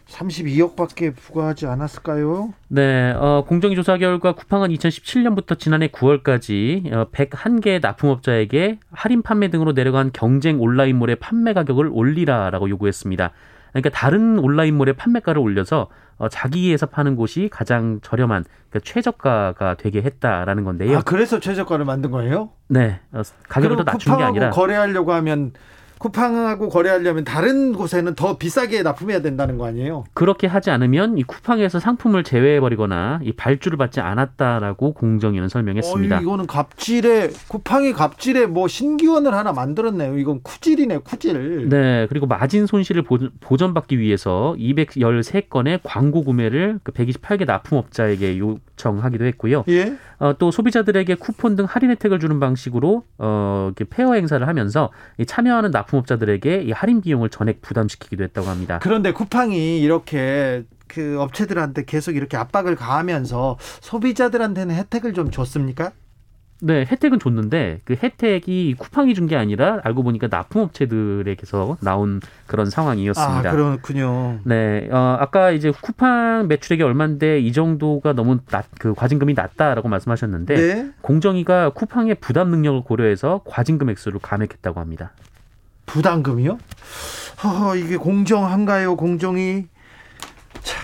32억밖에 0.09 1.15
부과하지 1.15 1.67
않았을까요? 1.67 2.55
네, 2.69 3.13
어, 3.13 3.45
공정위 3.47 3.75
조사 3.75 3.99
결과 3.99 4.33
쿠팡은 4.33 4.71
2017년부터 4.71 5.59
지난해 5.59 5.89
9월까지 5.89 6.93
어, 6.93 7.09
101개 7.11 7.81
납품업자에게 7.83 8.79
할인 8.93 9.23
판매 9.23 9.49
등으로 9.49 9.73
내려간 9.73 10.11
경쟁 10.13 10.61
온라인몰의 10.61 11.17
판매 11.17 11.53
가격을 11.53 11.91
올리라라고 11.93 12.71
요구했습니다. 12.71 13.33
그러니까 13.73 13.91
다른 13.91 14.39
온라인몰의 14.39 14.95
판매가를 14.95 15.41
올려서 15.41 15.89
어, 16.19 16.29
자기에서 16.29 16.87
파는 16.87 17.17
곳이 17.17 17.51
가장 17.53 18.01
저렴한 18.03 18.45
그러니까 18.71 18.91
최저가가 18.91 19.75
되게 19.75 20.01
했다라는 20.01 20.65
건데요. 20.65 20.99
아 20.99 21.03
그래서 21.03 21.41
최저가를 21.41 21.85
만든 21.85 22.11
거예요? 22.11 22.51
네, 22.69 23.01
어, 23.13 23.21
가격을 23.49 23.77
더 23.77 23.83
낮춘 23.83 24.17
게 24.17 24.23
아니라 24.23 24.51
거래하려고 24.51 25.13
하면 25.13 25.53
쿠팡하고 25.99 26.69
거래하려면 26.69 27.25
다른 27.25 27.73
곳에는 27.73 28.15
더 28.15 28.37
비싸게 28.37 28.83
납품해야 28.83 29.23
된다는 29.23 29.57
거 29.59 29.67
아니에요? 29.67 30.05
그렇게 30.15 30.47
하지 30.47 30.71
않으면 30.71 31.19
이 31.19 31.23
쿠팡에서 31.23 31.81
상품을 31.81 32.23
제외해 32.25 32.61
버리거나 32.61 33.21
이 33.23 33.32
발주를 33.32 33.78
받지 33.78 34.00
않았다라고 34.00 34.93
공정위는 34.95 35.49
설명했습니다. 35.49 36.19
어, 36.19 36.21
이거는 36.21 36.47
갑질에 36.47 37.30
쿠팡이 37.49 37.93
갑질에 37.93 38.47
뭐 38.47 38.69
신기원을 38.69 39.35
하나 39.35 39.52
만들었네요. 39.52 40.19
이건 40.19 40.41
쿠질이네 40.43 40.99
쿠질. 40.99 41.69
네, 41.69 42.06
그리고 42.09 42.26
마진 42.26 42.67
손실을 42.67 43.02
보- 43.02 43.19
보전받기 43.41 43.99
위해서 43.99 44.54
213건의 44.59 45.80
광고 45.82 46.23
구매를 46.25 46.78
그 46.82 46.93
128개 46.93 47.47
납품업자에게 47.47 48.39
요청하기도 48.39 49.25
했고요. 49.25 49.65
예. 49.69 49.95
어, 50.19 50.35
또 50.39 50.50
소비자들에게 50.50 51.15
쿠폰 51.17 51.56
등 51.56 51.67
할인 51.69 51.91
혜택을 51.91 52.19
주는 52.19 52.41
방식으로 52.41 53.04
어, 53.19 53.67
이렇게 53.76 53.85
페어 53.85 54.15
행사를 54.15 54.47
하면서 54.47 54.91
이 55.19 55.26
참여하는 55.26 55.71
납 55.71 55.86
품업자들에게 55.87 56.63
이 56.63 56.73
할인 56.73 57.01
비용을 57.01 57.29
전액 57.31 57.63
부담시키기도 57.63 58.25
했다고 58.25 58.49
합니다. 58.49 58.79
그런데 58.83 59.13
쿠팡이 59.13 59.81
이렇게 59.81 60.65
그 60.89 61.21
업체들한테 61.21 61.85
계속 61.85 62.15
이렇게 62.17 62.37
압박을 62.37 62.77
가하면서 62.77 63.59
소비자들한테는 63.81 64.75
혜택을 64.75 65.15
좀 65.15 65.31
줬습니까? 65.31 65.93
네, 66.63 66.87
혜택은 66.91 67.19
줬는데 67.19 67.81
그 67.85 67.97
혜택이 68.03 68.77
쿠팡이 68.79 69.13
준 69.15 69.27
게 69.27 69.37
아니라 69.37 69.81
알고 69.85 70.03
보니까 70.03 70.29
납품업체들에게서 70.31 71.77
나온 71.83 72.21
그런 72.47 72.71
상황이었습니다. 72.71 73.49
아 73.51 73.53
그렇군요. 73.53 74.39
네, 74.45 74.89
어, 74.91 75.17
아까 75.21 75.51
이제 75.51 75.71
쿠팡 75.71 76.47
매출액이 76.49 76.83
얼마인데 76.83 77.41
이 77.41 77.53
정도가 77.53 78.15
너무 78.15 78.39
낮, 78.51 78.65
그 78.79 78.95
과징금이 78.95 79.35
낮다라고 79.35 79.89
말씀하셨는데 79.89 80.55
네. 80.55 80.91
공정위가 81.03 81.71
쿠팡의 81.71 82.17
부담 82.21 82.49
능력을 82.51 82.85
고려해서 82.85 83.43
과징금 83.45 83.91
액수를 83.91 84.21
감액했다고 84.23 84.81
합니다. 84.81 85.13
부담금이요? 85.87 86.59
허허 87.43 87.77
이게 87.77 87.97
공정한가요? 87.97 88.97
공정이 88.97 89.67
자, 90.63 90.81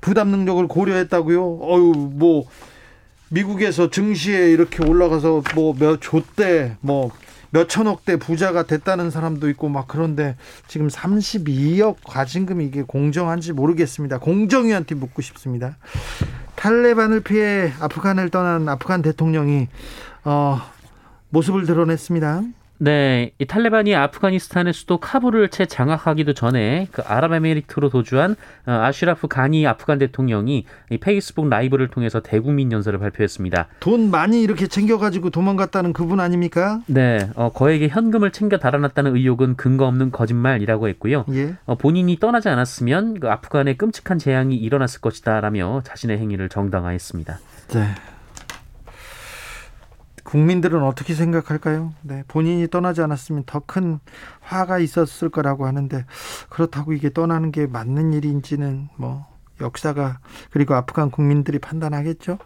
부담 0.00 0.28
능력을 0.28 0.66
고려했다고요? 0.68 1.58
어유 1.62 1.92
뭐 2.14 2.44
미국에서 3.30 3.90
증시에 3.90 4.50
이렇게 4.50 4.84
올라가서 4.84 5.42
뭐 5.54 5.74
몇 5.78 6.00
조대 6.00 6.76
뭐 6.80 7.10
몇천억대 7.52 8.16
부자가 8.16 8.62
됐다는 8.62 9.10
사람도 9.10 9.48
있고 9.50 9.68
막 9.68 9.86
그런데 9.86 10.36
지금 10.68 10.88
32억 10.88 11.96
과징금이 12.04 12.64
이게 12.64 12.82
공정한지 12.82 13.52
모르겠습니다. 13.52 14.18
공정위한테 14.18 14.94
묻고 14.94 15.20
싶습니다. 15.20 15.76
탈레반을 16.56 17.20
피해 17.20 17.72
아프간을 17.78 18.30
떠난 18.30 18.68
아프간 18.68 19.02
대통령이 19.02 19.68
어, 20.24 20.60
모습을 21.28 21.66
드러냈습니다. 21.66 22.42
네, 22.82 23.30
이 23.38 23.44
탈레반이 23.44 23.94
아프가니스탄의 23.94 24.72
수도 24.72 24.98
카불을 24.98 25.50
채 25.50 25.66
장악하기도 25.66 26.32
전에 26.32 26.88
그 26.90 27.00
아랍에미리트로 27.02 27.90
도주한 27.90 28.34
어, 28.66 28.72
아슈라프 28.72 29.28
가니 29.28 29.64
아프간 29.68 29.98
대통령이 29.98 30.66
이 30.90 30.98
페이스북 30.98 31.48
라이브를 31.48 31.86
통해서 31.86 32.18
대국민 32.18 32.72
연설을 32.72 32.98
발표했습니다. 32.98 33.68
돈 33.78 34.10
많이 34.10 34.42
이렇게 34.42 34.66
챙겨가지고 34.66 35.30
도망갔다는 35.30 35.92
그분 35.92 36.18
아닙니까? 36.18 36.80
네, 36.88 37.28
어, 37.36 37.52
거액의 37.52 37.90
현금을 37.90 38.32
챙겨 38.32 38.58
달아났다는 38.58 39.14
의혹은 39.14 39.54
근거 39.54 39.86
없는 39.86 40.10
거짓말이라고 40.10 40.88
했고요. 40.88 41.24
예. 41.30 41.54
어, 41.66 41.76
본인이 41.76 42.18
떠나지 42.18 42.48
않았으면 42.48 43.20
그 43.20 43.30
아프간에 43.30 43.76
끔찍한 43.76 44.18
재앙이 44.18 44.56
일어났을 44.56 45.00
것이다라며 45.00 45.82
자신의 45.84 46.18
행위를 46.18 46.48
정당화했습니다. 46.48 47.38
네. 47.74 47.94
국민들은 50.24 50.82
어떻게 50.82 51.14
생각할까요? 51.14 51.92
네, 52.02 52.24
본인이 52.28 52.68
떠나지 52.68 53.00
않았으면 53.02 53.44
더 53.46 53.60
큰 53.66 54.00
화가 54.40 54.78
있었을 54.80 55.30
거라고 55.30 55.66
하는데 55.66 56.04
그렇다고 56.50 56.92
이게 56.92 57.10
떠나는 57.12 57.52
게 57.52 57.66
맞는 57.66 58.12
일인지는 58.12 58.88
뭐 58.96 59.26
역사가 59.60 60.18
그리고 60.50 60.74
아프간 60.74 61.10
국민들이 61.10 61.58
판단하겠죠. 61.58 62.38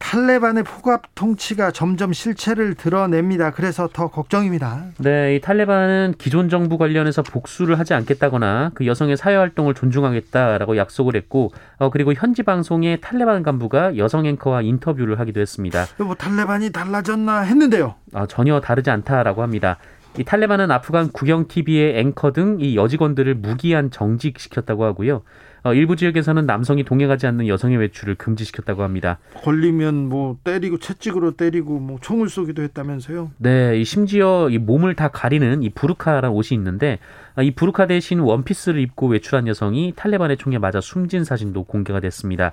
탈레반의 0.00 0.64
포갑 0.64 1.14
통치가 1.14 1.70
점점 1.70 2.12
실체를 2.12 2.74
드러냅니다. 2.74 3.50
그래서 3.52 3.86
더 3.92 4.08
걱정입니다. 4.08 4.86
네, 4.98 5.36
이 5.36 5.40
탈레반은 5.40 6.14
기존 6.18 6.48
정부 6.48 6.78
관련해서 6.78 7.22
복수를 7.22 7.78
하지 7.78 7.92
않겠다거나 7.94 8.72
그 8.74 8.86
여성의 8.86 9.18
사회 9.18 9.36
활동을 9.36 9.74
존중하겠다라고 9.74 10.78
약속을 10.78 11.14
했고, 11.16 11.52
어, 11.78 11.90
그리고 11.90 12.14
현지 12.14 12.42
방송에 12.42 12.96
탈레반 12.96 13.42
간부가 13.42 13.98
여성 13.98 14.24
앵커와 14.26 14.62
인터뷰를 14.62 15.20
하기도 15.20 15.40
했습니다. 15.40 15.84
뭐 15.98 16.14
탈레반이 16.14 16.70
달라졌나 16.72 17.42
했는데요. 17.42 17.94
어, 18.14 18.26
전혀 18.26 18.58
다르지 18.60 18.90
않다라고 18.90 19.42
합니다. 19.42 19.76
이 20.18 20.24
탈레반은 20.24 20.72
아프간 20.72 21.10
국영 21.12 21.46
TV의 21.46 22.00
앵커 22.00 22.32
등 22.32 22.58
이 22.60 22.74
여직원들을 22.74 23.34
무기한 23.36 23.90
정직시켰다고 23.92 24.84
하고요. 24.84 25.22
어, 25.62 25.74
일부 25.74 25.96
지역에서는 25.96 26.46
남성이 26.46 26.84
동행하지 26.84 27.26
않는 27.26 27.48
여성의 27.48 27.78
외출을 27.78 28.14
금지시켰다고 28.14 28.82
합니다. 28.82 29.18
걸리면 29.34 30.08
뭐 30.08 30.36
때리고 30.42 30.78
채찍으로 30.78 31.32
때리고 31.32 31.78
뭐 31.78 31.98
총을 32.00 32.28
쏘기도 32.28 32.62
했다면서요. 32.62 33.32
네, 33.38 33.78
이 33.78 33.84
심지어 33.84 34.48
이 34.50 34.58
몸을 34.58 34.94
다 34.94 35.08
가리는 35.08 35.62
이 35.62 35.70
부르카라는 35.70 36.30
옷이 36.30 36.56
있는데 36.56 36.98
아, 37.34 37.42
이 37.42 37.50
부르카 37.52 37.86
대신 37.86 38.20
원피스를 38.20 38.80
입고 38.80 39.08
외출한 39.08 39.46
여성이 39.46 39.92
탈레반의 39.96 40.36
총에 40.36 40.58
맞아 40.58 40.80
숨진 40.80 41.24
사진도 41.24 41.64
공개가 41.64 42.00
됐습니다. 42.00 42.52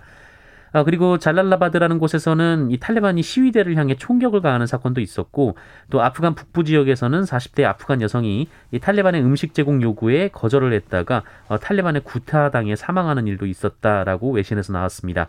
아, 0.74 0.84
그리고 0.84 1.18
잘랄라바드라는 1.18 1.98
곳에서는 2.00 2.72
이 2.72 2.78
탈레반이 2.78 3.22
시위대를 3.22 3.76
향해 3.78 3.96
총격을 3.96 4.42
가하는 4.42 4.68
사건도 4.68 5.02
있었고 5.02 5.58
또 5.90 6.02
아프간 6.02 6.36
북부 6.36 6.64
지역에서는 6.64 7.22
40대 7.22 7.64
아프간 7.64 8.02
여성이 8.02 8.50
이 8.72 8.80
탈레반의 8.80 9.22
음식 9.24 9.54
제공 9.54 9.82
요구에 9.82 10.30
거절을 10.30 10.74
했다가 10.74 11.24
어, 11.48 11.58
탈레반의 11.58 12.04
구타당해 12.04 12.76
사망하는 12.76 13.28
일도 13.28 13.46
있었다라고 13.46 14.32
외신에서 14.32 14.74
나왔습니다. 14.74 15.28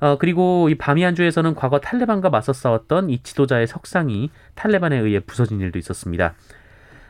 어, 0.00 0.18
그리고 0.18 0.68
이 0.68 0.74
바미안주에서는 0.74 1.54
과거 1.54 1.78
탈레반과 1.78 2.30
맞서 2.30 2.52
싸웠던 2.52 3.10
이 3.10 3.22
지도자의 3.22 3.66
석상이 3.66 4.30
탈레반에 4.54 4.98
의해 4.98 5.20
부서진 5.20 5.60
일도 5.60 5.78
있었습니다. 5.78 6.34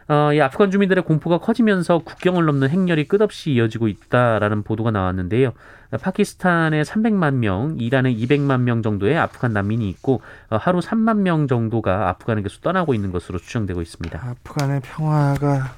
어, 0.09 0.33
이 0.33 0.40
아프간 0.40 0.71
주민들의 0.71 1.05
공포가 1.05 1.38
커지면서 1.38 1.99
국경을 1.99 2.45
넘는 2.45 2.69
행렬이 2.69 3.09
끝없이 3.09 3.53
이어지고 3.53 3.88
있다라는 3.88 4.62
보도가 4.62 4.90
나왔는데요. 4.90 5.53
파키스탄에 6.01 6.83
300만 6.83 7.35
명, 7.35 7.77
이란에 7.79 8.12
200만 8.14 8.61
명 8.61 8.83
정도의 8.83 9.17
아프간 9.17 9.53
난민이 9.53 9.88
있고 9.90 10.21
어, 10.51 10.57
하루 10.57 10.81
3만 10.81 11.19
명 11.19 11.49
정도가 11.49 12.09
아프간에게서 12.11 12.61
떠나고 12.61 12.95
있는 12.95 13.12
것으로 13.12 13.38
추정되고 13.38 13.81
있습니다. 13.81 14.21
아프간의 14.23 14.81
평화가 14.83 15.75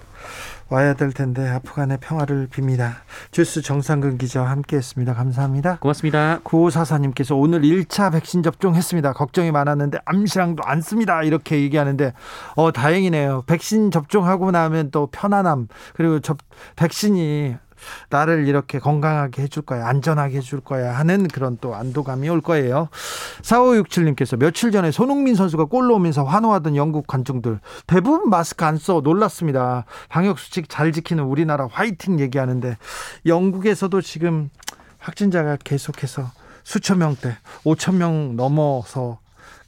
와야 0.68 0.94
될 0.94 1.12
텐데 1.12 1.48
아프간의 1.48 1.98
평화를 2.00 2.48
빕니다. 2.50 2.94
주스 3.30 3.62
정상근 3.62 4.18
기자와 4.18 4.50
함께했습니다. 4.50 5.14
감사합니다. 5.14 5.78
고맙습니다. 5.78 6.40
9544님께서 6.42 7.38
오늘 7.38 7.62
1차 7.62 8.12
백신 8.12 8.42
접종했습니다. 8.42 9.12
걱정이 9.12 9.52
많았는데 9.52 9.98
암시랑도 10.04 10.64
안 10.64 10.80
씁니다. 10.80 11.22
이렇게 11.22 11.60
얘기하는데 11.60 12.12
어 12.56 12.72
다행이네요. 12.72 13.44
백신 13.46 13.90
접종하고 13.92 14.50
나면 14.50 14.90
또 14.90 15.06
편안함 15.06 15.68
그리고 15.94 16.18
접 16.20 16.38
백신이 16.74 17.56
나를 18.10 18.46
이렇게 18.48 18.78
건강하게 18.78 19.42
해줄 19.42 19.62
거야, 19.62 19.86
안전하게 19.88 20.38
해줄 20.38 20.60
거야 20.60 20.96
하는 20.96 21.28
그런 21.28 21.58
또 21.60 21.74
안도감이 21.74 22.28
올 22.28 22.40
거예요. 22.40 22.88
4567님께서 23.42 24.38
며칠 24.38 24.70
전에 24.70 24.90
손흥민 24.90 25.34
선수가 25.34 25.66
골 25.66 25.88
넣으면서 25.88 26.24
환호하던 26.24 26.76
영국 26.76 27.06
관중들 27.06 27.60
대부분 27.86 28.30
마스크 28.30 28.64
안 28.64 28.76
써 28.76 29.00
놀랐습니다. 29.02 29.84
방역수칙 30.08 30.68
잘 30.68 30.92
지키는 30.92 31.24
우리나라 31.24 31.66
화이팅 31.70 32.20
얘기하는데 32.20 32.76
영국에서도 33.24 34.00
지금 34.02 34.50
확진자가 34.98 35.56
계속해서 35.64 36.30
수천 36.62 36.98
명대, 36.98 37.36
5천 37.64 37.94
명 37.94 38.36
넘어서 38.36 39.18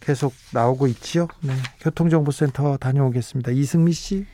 계속 0.01 0.35
나오고 0.53 0.87
있지요. 0.89 1.29
네. 1.41 1.55
교통정보센터 1.81 2.77
다녀오겠습니다. 2.77 3.53
이승미 3.53 3.93
씨. 3.93 4.27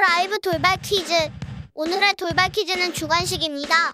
라이브 0.00 0.38
돌발 0.40 0.78
퀴즈. 0.82 1.12
오늘의 1.74 2.14
돌발 2.14 2.48
퀴즈는 2.50 2.94
주관식입니다. 2.94 3.92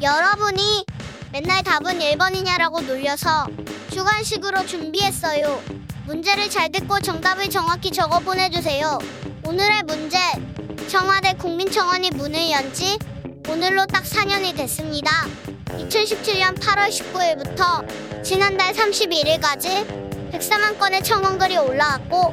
여러분이 0.00 0.84
맨날 1.32 1.62
답은 1.64 1.98
1번이냐라고 1.98 2.82
놀려서 2.84 3.46
주관식으로 3.90 4.64
준비했어요. 4.66 5.60
문제를 6.06 6.48
잘 6.48 6.70
듣고 6.70 7.00
정답을 7.00 7.50
정확히 7.50 7.90
적어 7.90 8.20
보내주세요. 8.20 8.98
오늘의 9.44 9.82
문제. 9.82 10.18
청와대 10.88 11.32
국민청원이 11.34 12.10
문을 12.12 12.50
연 12.50 12.72
지 12.72 12.98
오늘로 13.48 13.84
딱 13.86 14.04
4년이 14.04 14.56
됐습니다. 14.56 15.10
2017년 15.66 16.58
8월 16.58 16.88
19일부터 16.88 18.22
지난달 18.22 18.72
31일까지 18.74 20.30
104만 20.32 20.78
건의 20.78 21.02
청원글이 21.02 21.56
올라왔고 21.56 22.32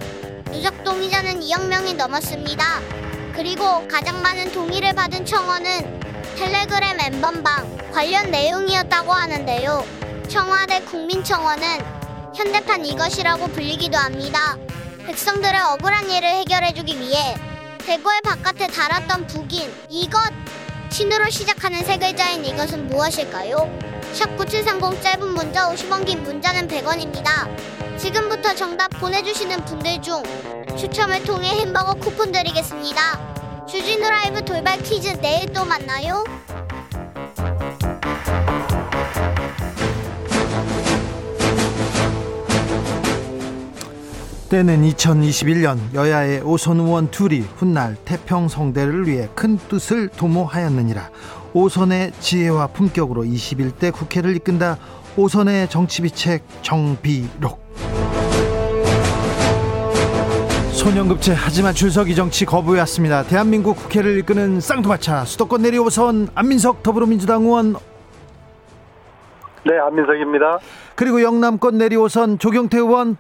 누적 0.52 0.84
동의자는 0.84 1.42
2억 1.42 1.68
명이 1.68 1.94
넘었습니다. 1.96 3.05
그리고 3.36 3.86
가장 3.88 4.22
많은 4.22 4.52
동의를 4.54 4.94
받은 4.94 5.26
청원은 5.26 6.00
텔레그램 6.38 7.00
엠번방 7.00 7.92
관련 7.92 8.32
내용이었다고 8.32 9.12
하는데요. 9.12 9.86
청와대 10.30 10.82
국민청원은 10.82 11.68
현대판 12.34 12.86
이것이라고 12.86 13.48
불리기도 13.48 13.98
합니다. 13.98 14.58
백성들의 15.06 15.60
억울한 15.60 16.10
일을 16.10 16.28
해결해주기 16.28 17.00
위해 17.00 17.36
대궐 17.80 18.22
바깥에 18.24 18.68
달았던 18.68 19.28
북인 19.28 19.72
이것 19.90 20.20
신으로 20.90 21.30
시작하는 21.30 21.84
세 21.84 21.98
글자인 21.98 22.46
이것은 22.46 22.88
무엇일까요? 22.88 23.70
샵 24.14 24.36
9730 24.38 25.02
짧은 25.02 25.28
문자 25.28 25.70
50원 25.70 26.06
긴 26.06 26.24
문자는 26.24 26.70
100원입니다. 26.70 27.85
지금부터 27.98 28.54
정답 28.56 28.90
보내주시는 29.00 29.66
분들 29.66 30.02
중 30.02 30.22
추첨을 30.78 31.24
통해 31.24 31.50
햄버거 31.62 31.94
쿠폰 31.94 32.32
드리겠습니다. 32.32 33.66
주진우 33.66 34.08
라이브 34.08 34.44
돌발 34.44 34.82
퀴즈 34.84 35.20
내일 35.22 35.52
또 35.54 35.66
만나요. 35.66 36.24
때는 44.50 44.88
2021년 44.90 45.94
여야의 45.96 46.42
오선 46.42 46.80
의원 46.80 47.10
둘이 47.10 47.40
훗날 47.40 47.96
태평 48.06 48.48
성대를 48.48 49.08
위해 49.08 49.28
큰 49.34 49.58
뜻을 49.58 50.10
도모하였느니라. 50.10 51.10
오선의 51.54 52.12
지혜와 52.20 52.68
품격으로 52.68 53.24
21대 53.24 53.92
국회를 53.92 54.36
이끈다. 54.36 54.78
오선의 55.18 55.70
정치비책 55.70 56.44
정비록. 56.62 57.65
소년급제 60.86 61.34
하지만 61.36 61.74
줄서기 61.74 62.14
정치 62.14 62.46
거부해 62.46 62.80
왔습니다. 62.82 63.24
대한민국 63.24 63.76
국회를 63.76 64.20
이끄는 64.20 64.60
쌍두마차 64.60 65.26
수도권 65.26 65.64
내리오선 65.64 66.28
안민석 66.36 66.84
더불어민주당 66.84 67.42
의원 67.42 67.74
네, 69.66 69.80
안민석입니다. 69.80 70.60
그리고 70.94 71.24
영남권 71.24 71.80
내리오선 71.80 72.38
조경태 72.38 72.78
의원 72.78 73.18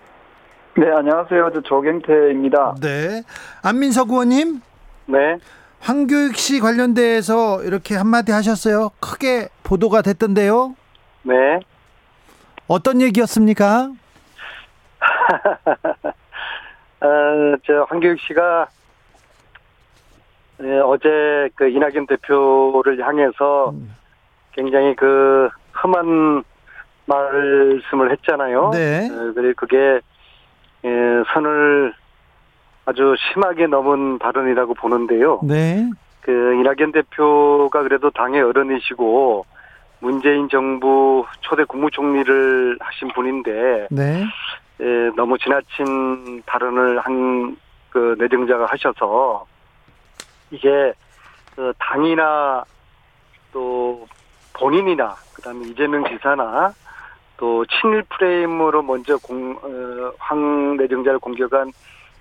네, 0.78 0.92
안녕하세요. 0.96 1.50
저 1.56 1.62
조경태입니다. 1.62 2.76
네 2.82 3.24
안민석 3.64 4.12
의원님 4.12 4.62
네. 5.08 5.38
황교익 5.80 6.36
씨 6.38 6.60
관련돼서 6.60 7.64
이렇게 7.64 7.96
한마디 7.96 8.32
하셨어요. 8.32 8.92
크게 9.00 9.50
보도가 9.64 10.04
됐던데요. 10.04 10.76
네. 11.24 11.34
어떤 12.68 13.02
얘기였습니까? 13.02 13.90
어, 17.06 17.58
저 17.66 17.86
황교익 17.90 18.20
씨가 18.22 18.68
예, 20.64 20.80
어제 20.80 21.50
그 21.56 21.70
이낙연 21.70 22.08
대표를 22.08 23.06
향해서 23.06 23.74
굉장히 24.54 24.96
그 24.96 25.50
험한 25.84 26.44
말씀을 27.06 28.12
했잖아요. 28.12 28.72
네. 28.72 29.10
어, 29.12 29.34
그래 29.34 29.54
그게 29.56 30.00
예, 30.86 30.90
선을 31.34 31.94
아주 32.86 33.16
심하게 33.34 33.68
넘은 33.68 34.20
발언이라고 34.20 34.76
보는데요. 34.76 35.42
네. 35.44 35.90
그 36.22 36.32
이낙연 36.32 36.92
대표가 36.92 37.84
그래도 37.84 38.10
당의 38.10 38.42
어른이시고 38.42 39.46
문재인 40.00 40.50
정부 40.50 41.26
초대 41.42 41.64
국무총리를 41.66 42.78
하신 42.80 43.10
분인데 43.10 43.88
네. 43.92 44.26
예, 44.82 45.12
너무 45.16 45.38
지나친 45.38 46.44
발언을 46.46 47.00
한 47.00 47.58
그 47.96 48.14
내정자가 48.20 48.66
하셔서 48.66 49.48
이게 50.52 50.92
그 51.56 51.72
당이나 51.80 52.62
또 53.54 54.06
본인이나 54.52 55.16
그다음에 55.34 55.66
이재명 55.70 56.04
지사나 56.04 56.74
또 57.38 57.66
친일 57.68 58.04
프레임으로 58.10 58.82
먼저 58.82 59.16
공, 59.20 59.58
어, 59.62 60.12
황 60.20 60.76
내정자를 60.76 61.20
공격한 61.20 61.72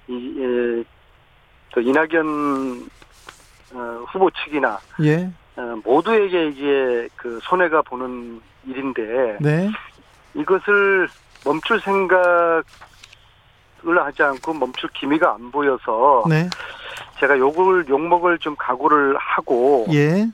이, 0.07 0.37
예, 0.38 0.85
또 1.73 1.81
이낙연 1.81 2.88
어, 3.75 4.05
후보 4.12 4.31
측이나 4.31 4.79
예. 5.03 5.29
어, 5.57 5.77
모두에게 5.85 6.51
이게 6.51 7.09
그 7.17 7.40
손해가 7.43 7.83
보는 7.83 8.40
일인데 8.64 9.38
네. 9.40 9.71
이것을 10.35 11.09
멈출 11.44 11.80
생각을 11.80 12.64
하지 13.96 14.22
않고 14.22 14.54
멈출 14.54 14.88
기미가 14.94 15.35
안 15.35 15.50
보여서 15.50 16.24
네. 16.28 16.48
제가 17.20 17.38
욕을 17.38 17.88
욕먹을 17.88 18.38
좀 18.38 18.54
각오를 18.59 19.16
하고 19.18 19.87
예. 19.92 20.26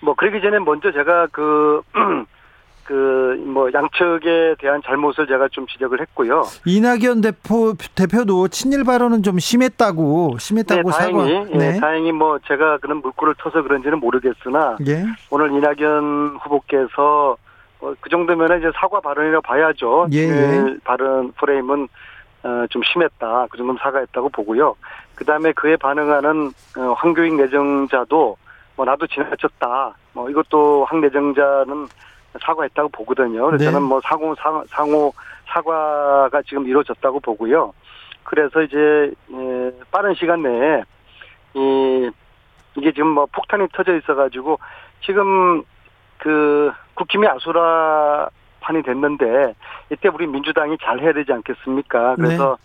뭐 0.00 0.14
그러기 0.14 0.40
전에 0.40 0.58
먼저 0.58 0.92
제가 0.92 1.28
그 1.32 1.82
그 2.84 3.24
뭐 3.54 3.70
양측에 3.72 4.56
대한 4.58 4.82
잘못을 4.84 5.26
제가 5.26 5.48
좀 5.48 5.66
지적을 5.68 6.00
했고요. 6.00 6.44
이낙연 6.66 7.20
대표 7.20 7.74
대표도 7.94 8.48
친일 8.48 8.84
발언은 8.84 9.22
좀 9.22 9.38
심했다고 9.38 10.38
심했다고 10.38 10.90
네, 10.90 10.96
사과. 10.96 11.18
다행히 11.24 11.48
예, 11.54 11.78
다행히 11.80 12.12
뭐 12.12 12.38
제가 12.46 12.78
그런 12.78 13.00
물꼬를 13.00 13.34
터서 13.38 13.62
그런지는 13.62 14.00
모르겠으나 14.00 14.78
예. 14.88 15.04
오늘 15.30 15.52
이낙연 15.52 16.38
후보께서 16.42 17.32
어, 17.32 17.43
그 18.00 18.08
정도면 18.10 18.58
이제 18.58 18.70
사과 18.76 19.00
발언이라고 19.00 19.42
봐야죠. 19.42 20.06
예, 20.12 20.26
친일 20.26 20.80
발언 20.84 21.32
프레임은 21.32 21.88
어, 22.44 22.66
좀 22.70 22.82
심했다. 22.82 23.46
그 23.50 23.56
정도면 23.56 23.78
사과했다고 23.80 24.28
보고요. 24.30 24.74
그 25.14 25.24
다음에 25.24 25.52
그에 25.52 25.76
반응하는 25.76 26.52
어, 26.78 26.92
황교익 26.96 27.34
내정자도 27.34 28.36
뭐 28.76 28.84
나도 28.84 29.06
지나쳤다. 29.06 29.94
뭐 30.12 30.28
이것도 30.30 30.84
황 30.88 31.00
내정자는 31.00 31.86
사과했다고 32.40 32.88
보거든요. 32.90 33.46
그래서 33.46 33.64
네. 33.64 33.70
저는 33.70 33.82
뭐 33.86 34.00
상호 34.04 34.34
상- 34.34 34.64
상호 34.68 35.12
사과가 35.46 36.42
지금 36.42 36.66
이루어졌다고 36.66 37.20
보고요. 37.20 37.72
그래서 38.24 38.62
이제 38.62 39.12
예, 39.32 39.70
빠른 39.90 40.14
시간 40.14 40.42
내에 40.42 40.82
이 41.54 42.10
이게 42.76 42.92
지금 42.92 43.08
뭐 43.08 43.26
폭탄이 43.32 43.68
터져 43.72 43.96
있어가지고 43.96 44.58
지금 45.04 45.62
그 46.18 46.72
국힘이 46.94 47.26
아수라판이 47.26 48.82
됐는데 48.84 49.54
이때 49.90 50.08
우리 50.08 50.26
민주당이 50.26 50.78
잘 50.82 51.00
해야 51.00 51.12
되지 51.12 51.32
않겠습니까? 51.32 52.16
그래서 52.16 52.56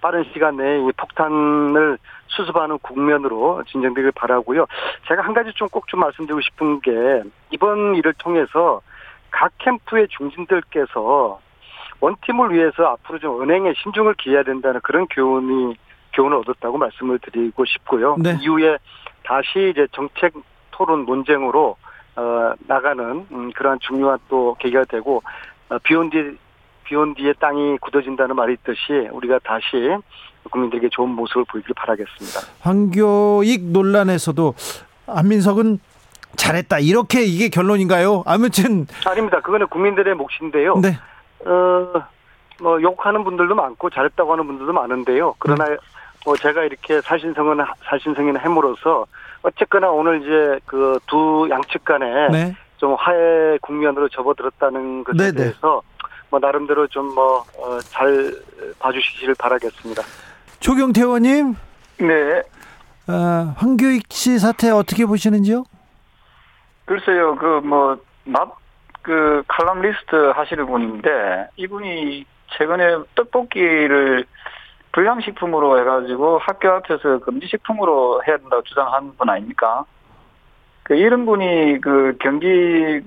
빠른 0.00 0.24
시간 0.32 0.56
내에 0.56 0.80
이 0.80 0.92
폭탄을 0.96 1.98
수습하는 2.26 2.78
국면으로 2.78 3.62
진정되길 3.68 4.12
바라고요. 4.12 4.66
제가 5.08 5.22
한 5.22 5.32
가지 5.32 5.52
좀꼭좀 5.54 6.00
말씀드리고 6.00 6.40
싶은 6.42 6.80
게 6.80 6.90
이번 7.50 7.94
일을 7.94 8.12
통해서 8.18 8.82
각 9.30 9.52
캠프의 9.58 10.08
중진들께서 10.08 11.40
원팀을 12.00 12.52
위해서 12.52 12.84
앞으로 12.84 13.18
좀 13.18 13.42
은행에 13.42 13.72
신중을 13.82 14.14
기해야 14.14 14.42
된다는 14.42 14.80
그런 14.82 15.06
교훈이 15.08 15.76
교훈을 16.12 16.36
얻었다고 16.38 16.78
말씀을 16.78 17.18
드리고 17.18 17.64
싶고요. 17.64 18.16
네. 18.18 18.36
이후에 18.40 18.78
다시 19.24 19.70
이제 19.70 19.86
정책 19.92 20.32
토론 20.70 21.04
논쟁으로 21.06 21.76
어, 22.18 22.52
나가는 22.66 23.26
음, 23.30 23.52
그러한 23.52 23.78
중요한 23.80 24.18
또 24.28 24.56
계기가 24.58 24.84
되고 24.84 25.22
어, 25.68 25.78
비온 25.78 26.10
뒤 26.10 26.36
비온 26.82 27.14
뒤에 27.14 27.34
땅이 27.38 27.78
굳어진다는 27.80 28.34
말이 28.34 28.54
있듯이 28.54 29.08
우리가 29.12 29.38
다시 29.44 29.96
국민들에게 30.50 30.88
좋은 30.90 31.10
모습을 31.10 31.44
보이길 31.44 31.74
바라겠습니다. 31.76 32.40
황교익 32.60 33.66
논란에서도 33.66 34.54
안민석은 35.06 35.78
잘했다 36.36 36.78
이렇게 36.80 37.22
이게 37.22 37.48
결론인가요? 37.50 38.24
아무튼 38.26 38.86
아닙니다. 39.06 39.40
그거는 39.40 39.66
국민들의 39.68 40.14
몫인데요. 40.14 40.76
네. 40.78 40.98
어, 41.44 42.02
뭐 42.60 42.82
욕하는 42.82 43.22
분들도 43.22 43.54
많고 43.54 43.90
잘했다고 43.90 44.32
하는 44.32 44.46
분들도 44.46 44.72
많은데요. 44.72 45.34
그러나 45.38 45.66
뭐 46.24 46.36
제가 46.36 46.64
이렇게 46.64 47.00
살신성은 47.00 47.64
살신성인 47.84 48.38
해으로써 48.40 49.06
어쨌거나 49.42 49.90
오늘 49.90 50.20
이제 50.22 50.60
그 50.66 50.98
두 51.06 51.46
양측 51.50 51.84
간에 51.84 52.28
네. 52.28 52.56
좀 52.76 52.94
화해 52.94 53.58
국면으로 53.62 54.08
접어들었다는 54.08 55.04
것에 55.04 55.16
네네. 55.16 55.32
대해서 55.32 55.82
뭐 56.30 56.38
나름대로 56.38 56.86
좀 56.88 57.14
뭐잘 57.14 58.34
봐주시기를 58.78 59.34
바라겠습니다. 59.38 60.02
조경태 60.60 61.02
의원님 61.02 61.54
네, 61.98 62.42
어, 63.08 63.54
황교익 63.56 64.04
씨 64.10 64.38
사태 64.38 64.70
어떻게 64.70 65.06
보시는지요? 65.06 65.64
글쎄요, 66.84 67.34
그, 67.36 67.60
뭐, 67.64 67.98
납, 68.24 68.56
그, 69.02 69.42
칼럼리스트 69.48 70.14
하시는 70.34 70.64
분인데, 70.64 71.48
이분이 71.56 72.24
최근에 72.56 72.98
떡볶이를 73.14 74.24
불량식품으로 74.92 75.78
해가지고 75.80 76.38
학교 76.38 76.70
앞에서 76.70 77.18
금지식품으로 77.18 78.22
해야 78.26 78.36
된다고 78.38 78.62
주장하는 78.62 79.16
분 79.16 79.28
아닙니까? 79.28 79.84
그, 80.82 80.94
이런 80.94 81.26
분이 81.26 81.80
그 81.80 82.16
경기 82.20 82.46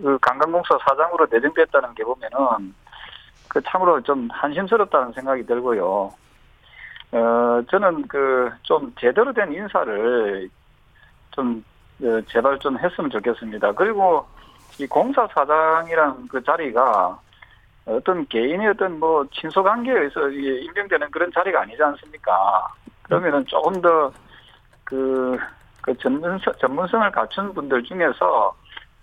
그 0.02 0.18
관광공사 0.22 0.78
사장으로 0.88 1.28
내정됐다는 1.32 1.96
게 1.96 2.04
보면은, 2.04 2.74
그 3.48 3.62
참으로 3.66 4.02
좀 4.02 4.30
한심스럽다는 4.32 5.12
생각이 5.14 5.46
들고요. 5.46 6.14
어, 7.12 7.62
저는 7.70 8.08
그, 8.08 8.52
좀 8.62 8.94
제대로 9.00 9.34
된 9.34 9.52
인사를 9.52 10.50
좀 11.32 11.64
어, 12.04 12.22
제발 12.30 12.58
좀 12.60 12.78
했으면 12.80 13.10
좋겠습니다. 13.10 13.74
그리고 13.74 14.26
이 14.80 14.88
공사 14.88 15.28
사장이란 15.28 16.28
그 16.28 16.44
자리가 16.44 17.20
어떤 17.86 18.28
개인의 18.28 18.68
어떤 18.68 19.00
뭐 19.00 19.26
친소 19.32 19.64
관계에 19.64 19.94
의해서 19.94 20.30
이게 20.30 20.62
임명되는 20.62 21.10
그런 21.12 21.32
자리가 21.32 21.62
아니지 21.62 21.82
않습니까? 21.82 22.68
그러면은 23.04 23.46
조금 23.46 23.82
더 23.82 24.12
그, 24.84 25.38
그 25.82 25.98
전문성, 25.98 26.54
전문성을 26.60 27.12
갖춘 27.12 27.54
분들 27.54 27.84
중에서 27.84 28.56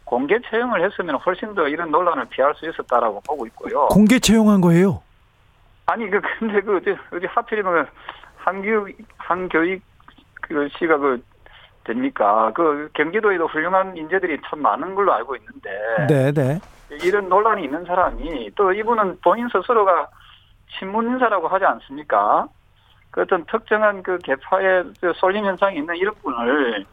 공개 0.04 0.38
채용을 0.48 0.82
했으면 0.84 1.16
훨씬 1.16 1.54
더 1.54 1.68
이런 1.68 1.90
논란을 1.90 2.24
피할 2.30 2.54
수 2.54 2.68
있었다라고 2.68 3.20
보고 3.26 3.46
있고요. 3.46 3.88
공개 3.88 4.18
채용한 4.18 4.60
거예요. 4.60 5.02
아니 5.86 6.08
그 6.08 6.20
근데 6.38 6.60
그 6.60 6.76
어디 6.76 6.96
어디 7.12 7.26
하필이면 7.26 7.86
한교육 8.36 8.96
한교육 9.16 9.82
그 10.40 10.68
씨가 10.78 10.96
그 10.98 11.22
됩니까? 11.84 12.52
그 12.54 12.88
경기도에도 12.94 13.46
훌륭한 13.46 13.96
인재들이 13.96 14.38
참 14.48 14.60
많은 14.60 14.94
걸로 14.94 15.12
알고 15.12 15.36
있는데 15.36 15.70
네, 16.08 16.32
네. 16.32 16.60
이런 17.02 17.28
논란이 17.28 17.64
있는 17.64 17.84
사람이 17.84 18.50
또 18.54 18.72
이분은 18.72 19.18
본인 19.22 19.48
스스로가 19.48 20.08
친문 20.78 21.10
인사라고 21.12 21.48
하지 21.48 21.64
않습니까? 21.64 22.48
그 23.10 23.22
어떤 23.22 23.44
특정한 23.46 24.02
그 24.02 24.18
개파의 24.18 24.84
그 25.00 25.12
쏠림 25.16 25.44
현상이 25.44 25.78
있는 25.78 25.96
이런 25.96 26.14
분을 26.22 26.84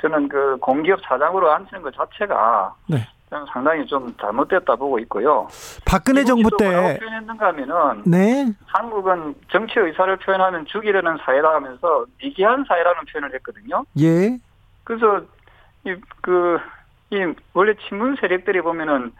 저는 0.00 0.28
그 0.28 0.56
공기업 0.60 1.00
사장으로 1.02 1.50
앉히는 1.52 1.82
것 1.82 1.94
자체가 1.94 2.74
네. 2.88 3.06
저는 3.30 3.46
상당히 3.46 3.86
좀 3.86 4.14
잘못됐다 4.20 4.76
보고 4.76 4.98
있고요. 5.00 5.48
박근혜 5.86 6.24
정부 6.24 6.50
또 6.50 6.64
뭐라고 6.64 6.88
때 6.88 6.98
표현했는가 6.98 7.46
하면은 7.46 8.02
네. 8.04 8.52
한국은 8.66 9.34
정치 9.50 9.78
의사를 9.78 10.14
표현하면 10.16 10.66
죽이려는 10.66 11.16
사회다 11.24 11.54
하면서 11.54 12.04
미개한 12.18 12.64
사회라는 12.68 13.02
표현을 13.10 13.34
했거든요. 13.36 13.84
예. 14.00 14.36
그래서 14.84 15.22
이그 15.84 16.58
이 17.12 17.34
원래 17.52 17.74
친문 17.88 18.16
세력들이 18.16 18.60
보면은 18.62 19.12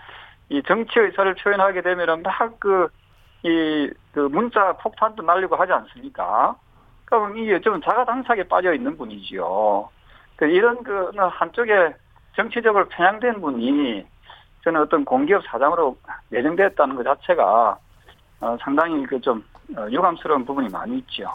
이 0.48 0.62
정치 0.66 0.98
의사를 0.98 1.34
표현하게 1.34 1.82
되면은 1.82 2.22
막그 2.22 2.88
이 3.44 3.90
그 4.12 4.20
문자 4.20 4.72
폭탄도 4.74 5.22
날리고 5.22 5.56
하지 5.56 5.72
않습니까? 5.72 6.54
그럼 7.06 7.36
이게 7.38 7.58
좀 7.60 7.80
자가당착에 7.80 8.42
빠져 8.44 8.74
있는 8.74 8.96
분이지요. 8.96 9.88
그 10.36 10.44
이런 10.46 10.82
그 10.82 11.10
한쪽에 11.16 11.94
정치적으로 12.36 12.86
편향된 12.88 13.40
분이 13.40 14.04
저는 14.64 14.82
어떤 14.82 15.04
공기업 15.04 15.42
사장으로 15.46 15.96
내정됐다는 16.28 16.94
것 16.96 17.02
자체가 17.04 17.78
어, 18.40 18.56
상당히 18.60 19.04
그 19.06 19.18
좀 19.20 19.42
유감스러운 19.90 20.44
부분이 20.44 20.68
많이 20.68 20.98
있죠. 20.98 21.32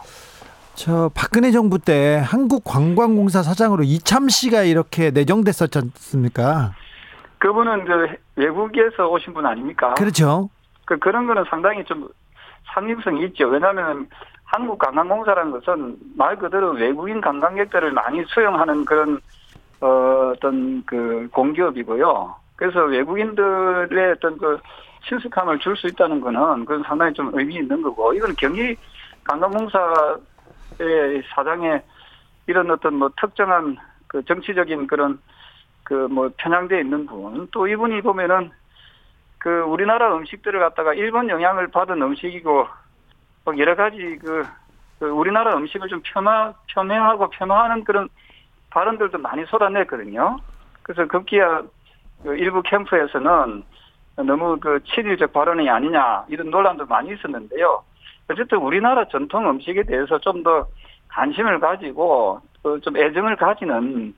저 0.78 1.10
박근혜 1.12 1.50
정부 1.50 1.80
때 1.80 2.22
한국관광공사 2.24 3.42
사장으로 3.42 3.82
이참 3.82 4.28
씨가 4.28 4.62
이렇게 4.62 5.10
내정됐었지 5.10 5.76
않습니까? 5.76 6.70
그분은 7.38 7.84
그 7.84 8.14
외국에서 8.36 9.08
오신 9.08 9.34
분 9.34 9.44
아닙니까? 9.44 9.94
그렇죠. 9.94 10.48
그 10.84 10.96
그런 10.98 11.26
거는 11.26 11.44
상당히 11.50 11.84
좀 11.84 12.08
상징성이 12.72 13.24
있죠. 13.26 13.48
왜냐하면 13.48 14.08
한국 14.44 14.78
관광공사라는 14.78 15.50
것은 15.50 15.96
말 16.16 16.36
그대로 16.36 16.70
외국인 16.70 17.20
관광객들을 17.20 17.90
많이 17.90 18.24
수용하는 18.28 18.84
그런 18.84 19.18
어, 19.80 20.32
어떤 20.36 20.84
그 20.86 21.28
공기업이고요. 21.32 22.36
그래서 22.54 22.84
외국인들의 22.84 24.12
어떤 24.12 24.38
그 24.38 24.60
친숙함을 25.08 25.58
줄 25.58 25.74
수 25.76 25.88
있다는 25.88 26.20
거는 26.20 26.64
그건 26.64 26.84
상당히 26.86 27.12
좀 27.14 27.32
의미 27.34 27.56
있는 27.56 27.82
거고 27.82 28.14
이건 28.14 28.32
경기 28.38 28.76
관광공사 29.24 30.16
의 30.80 31.22
사장의 31.34 31.82
이런 32.46 32.70
어떤 32.70 32.94
뭐 32.94 33.10
특정한 33.20 33.76
그 34.06 34.24
정치적인 34.24 34.86
그런 34.86 35.20
그 35.88 36.08
뭐 36.10 36.30
편향돼 36.36 36.80
있는 36.80 37.06
분또 37.06 37.66
이분이 37.66 38.02
보면은 38.02 38.50
그 39.38 39.60
우리나라 39.60 40.14
음식들을 40.16 40.60
갖다가 40.60 40.92
일본 40.92 41.30
영향을 41.30 41.68
받은 41.68 42.00
음식이고 42.02 42.68
뭐 43.44 43.58
여러 43.58 43.74
가지 43.74 44.18
그, 44.20 44.44
그 44.98 45.06
우리나라 45.06 45.56
음식을 45.56 45.88
좀 45.88 46.02
폄하 46.04 46.52
폄훼하고 46.74 47.30
폄하하는 47.30 47.84
그런 47.84 48.08
발언들도 48.70 49.16
많이 49.18 49.46
쏟아냈거든요. 49.46 50.38
그래서 50.82 51.06
급기야 51.06 51.62
그 52.22 52.36
일부 52.36 52.60
캠프에서는 52.62 53.62
너무 54.16 54.58
그 54.60 54.80
친일적 54.84 55.32
발언이 55.32 55.70
아니냐 55.70 56.26
이런 56.28 56.50
논란도 56.50 56.84
많이 56.84 57.14
있었는데요. 57.14 57.82
어쨌든 58.30 58.58
우리나라 58.58 59.04
전통 59.08 59.48
음식에 59.48 59.82
대해서 59.84 60.18
좀 60.18 60.42
더 60.42 60.66
관심을 61.08 61.58
가지고 61.58 62.40
어, 62.62 62.78
좀 62.80 62.96
애정을 62.96 63.36
가지는 63.36 64.14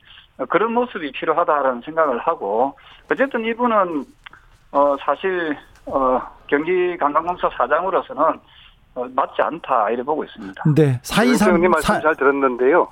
그런 0.48 0.72
모습이 0.74 1.12
필요하다라는 1.12 1.82
생각을 1.82 2.18
하고 2.18 2.76
어쨌든 3.10 3.44
이분은 3.44 4.04
어 4.72 4.96
사실 5.00 5.56
어 5.86 6.20
경기 6.46 6.96
관광공사 6.98 7.48
사장으로서는 7.56 8.22
어, 8.96 9.06
맞지 9.14 9.40
않다 9.42 9.90
이래 9.90 10.02
보고 10.02 10.24
있습니다. 10.24 10.62
네. 10.74 10.98
사이삼 11.02 11.60
님 11.60 11.70
말씀 11.70 11.94
사 11.94 12.00
잘 12.00 12.16
들었는데요. 12.16 12.88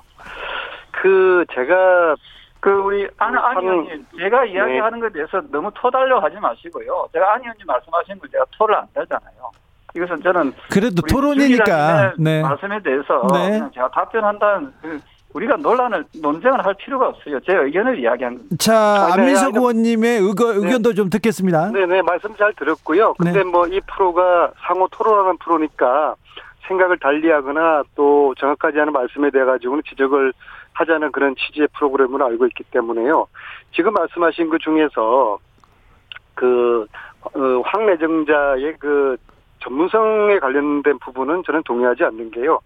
그 0.91 1.45
제가 1.53 2.15
그 2.61 2.69
우리 2.71 3.07
안, 3.17 3.37
한- 3.37 3.57
의원님 3.63 4.05
제가 4.17 4.45
이야기하는 4.45 4.99
것에 4.99 5.13
대해서 5.13 5.41
너무 5.51 5.69
토달려 5.75 6.19
하지 6.19 6.37
마시고요. 6.37 7.07
제가 7.13 7.33
안 7.33 7.41
의원님 7.41 7.65
말씀하신 7.65 8.19
거 8.19 8.27
제가 8.27 8.45
토를 8.57 8.75
안 8.75 8.87
달잖아요. 8.93 9.51
이것은 9.95 10.21
저는 10.21 10.53
그래도 10.69 11.01
토론이니까. 11.01 12.13
네. 12.17 12.41
말씀에 12.41 12.79
대해서 12.81 13.27
네. 13.33 13.61
제가 13.73 13.89
답변한다는 13.91 14.71
그 14.81 14.99
우리가 15.33 15.57
논란을 15.57 16.05
논쟁을 16.21 16.65
할 16.65 16.73
필요가 16.75 17.07
없어요. 17.09 17.39
제 17.41 17.53
의견을 17.53 17.99
이야기한 17.99 18.35
겁니다. 18.35 18.55
자, 18.59 18.75
아, 18.75 19.15
네, 19.15 19.21
안민석 19.21 19.55
의원님의 19.55 20.19
의거, 20.21 20.53
의견도 20.53 20.93
좀 20.93 21.09
듣겠습니다. 21.09 21.71
네 21.71 21.85
네 21.85 22.01
말씀 22.01 22.35
잘 22.35 22.53
들었고요. 22.53 23.13
근데 23.13 23.39
네. 23.39 23.43
뭐이 23.43 23.79
프로가 23.95 24.51
상호 24.65 24.87
토론하는 24.87 25.37
프로니까 25.37 26.15
생각을 26.67 26.97
달리하거나 26.99 27.83
또 27.95 28.33
정확하지 28.39 28.79
않은 28.79 28.93
말씀에 28.93 29.29
대해 29.31 29.43
가지고는 29.45 29.83
지적을 29.89 30.33
하자는 30.73 31.11
그런 31.11 31.35
취지의 31.35 31.67
프로그램을 31.77 32.21
알고 32.23 32.45
있기 32.47 32.63
때문에요. 32.71 33.27
지금 33.75 33.93
말씀하신 33.93 34.49
그 34.49 34.57
중에서 34.59 35.37
그 36.35 36.85
어, 37.21 37.39
황내정자의 37.65 38.75
그 38.79 39.17
전문성에 39.59 40.39
관련된 40.39 40.97
부분은 40.99 41.43
저는 41.45 41.63
동의하지 41.63 42.03
않는 42.05 42.31
게요. 42.31 42.59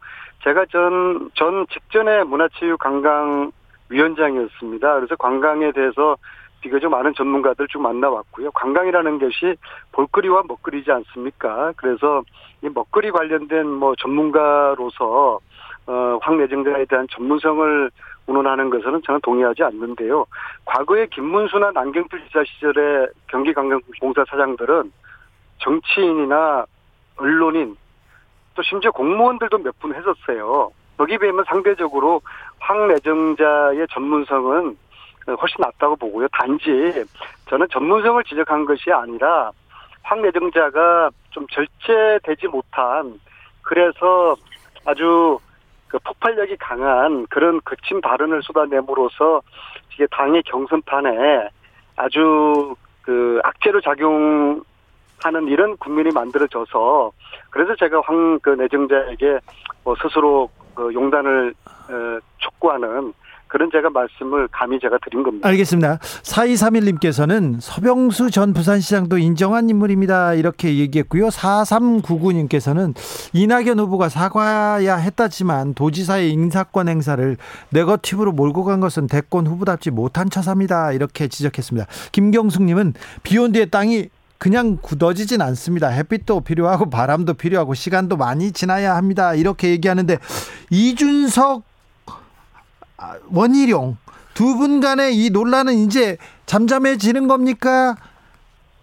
제가 0.44 0.66
전, 0.72 1.30
전 1.36 1.66
직전에 1.68 2.24
문화체육관광위원장이었습니다. 2.24 4.96
그래서 4.96 5.16
관광에 5.16 5.72
대해서 5.72 6.18
비교적 6.62 6.90
많은 6.90 7.14
전문가들 7.14 7.68
쭉 7.68 7.82
만나왔고요. 7.82 8.50
관광이라는 8.52 9.20
것이 9.20 9.56
볼거리와 9.92 10.44
먹거리지 10.48 10.92
않습니까? 10.92 11.74
그래서 11.76 12.24
이 12.62 12.70
먹거리 12.70 13.12
관련된 13.12 13.68
뭐 13.68 13.96
전문가로서 13.96 15.40
어, 15.86 16.18
황내정자에 16.22 16.86
대한 16.86 17.06
전문성을 17.12 17.92
운운하는 18.26 18.70
것은 18.70 19.02
저는 19.06 19.20
동의하지 19.22 19.64
않는데요. 19.64 20.26
과거에 20.64 21.08
김문수나 21.08 21.72
남경필 21.72 22.26
지사 22.28 22.42
시절에 22.46 23.08
경기관광공사 23.28 24.24
사장들은 24.30 24.94
정치인이나 25.58 26.66
언론인 27.18 27.76
또 28.56 28.62
심지어 28.64 28.92
공무원들도 28.92 29.58
몇 29.60 29.74
분 29.80 29.94
했었어요. 29.96 30.72
거기에 30.98 31.18
비하면 31.18 31.44
상대적으로 31.48 32.22
황내정자의 32.60 33.88
전문성은 33.92 34.78
훨씬 35.28 35.56
낫다고 35.60 35.96
보고요. 35.96 36.28
단지 36.34 37.04
저는 37.50 37.68
전문성을 37.72 38.24
지적한 38.26 38.66
것이 38.66 38.92
아니라 38.92 39.52
황내정자가 40.04 41.10
좀 41.32 41.48
절제되지 41.48 42.48
못한 42.48 43.20
그래서 43.62 44.36
아주 44.86 45.40
그 45.88 45.98
폭발력이 46.00 46.58
강한 46.58 47.26
그런 47.30 47.62
거친 47.64 48.02
발언을 48.02 48.42
쏟아내므로써 48.44 49.42
이게 49.94 50.06
당의 50.12 50.44
경선판에 50.44 51.50
아주 51.96 52.76
그 53.02 53.40
악재로 53.44 53.82
작용 53.82 54.64
하는 55.24 55.48
이런 55.48 55.78
국면이 55.78 56.12
만들어져서 56.12 57.12
그래서 57.50 57.76
제가 57.76 58.02
황 58.06 58.40
그 58.42 58.50
내정자에게 58.52 59.40
뭐 59.84 59.96
스스로 60.02 60.50
그 60.76 60.94
용단을 60.94 61.54
어, 61.66 62.20
촉구하는 62.40 63.14
그런 63.48 63.70
제가 63.72 63.92
말씀을 63.92 64.48
감히 64.52 64.80
제가 64.80 64.98
드린 65.04 65.22
겁니다. 65.22 65.48
알겠습니다. 65.48 66.00
4231님께서는 66.00 67.58
서병수 67.62 68.32
전 68.32 68.52
부산시장도 68.52 69.20
인정한 69.20 69.70
인물입니다. 69.70 70.34
이렇게 70.34 70.80
얘기했고요. 70.80 71.28
4399님께서는 71.28 72.96
이낙연 73.34 73.80
후보가 73.80 74.10
사과야 74.10 74.96
했다지만 74.96 75.76
도지사의 75.76 76.32
인사권 76.32 76.88
행사를 76.90 77.38
네거티브로 77.70 78.32
몰고 78.32 78.64
간 78.64 78.80
것은 78.80 79.06
대권 79.06 79.46
후보답지 79.46 79.92
못한 79.92 80.32
처사입니다. 80.32 80.92
이렇게 80.94 81.28
지적했습니다. 81.28 81.88
김경숙님은 82.12 82.96
비온 83.22 83.52
뒤에 83.52 83.66
땅이 83.66 84.10
그냥 84.44 84.78
굳어지진 84.82 85.42
않습니다. 85.42 85.88
햇빛도 85.88 86.42
필요하고 86.42 86.90
바람도 86.90 87.36
필요하고 87.36 87.76
시간도 87.76 88.18
많이 88.18 88.52
지나야 88.52 88.94
합니다. 88.98 89.34
이렇게 89.36 89.70
얘기하는데 89.70 90.18
이준석 90.70 91.64
아, 92.98 93.16
원희룡 93.34 93.96
두 94.34 94.58
분 94.58 94.82
간의 94.82 95.16
이 95.16 95.30
논란은 95.30 95.76
이제 95.76 96.18
잠잠해지는 96.46 97.30
겁니까? 97.30 97.96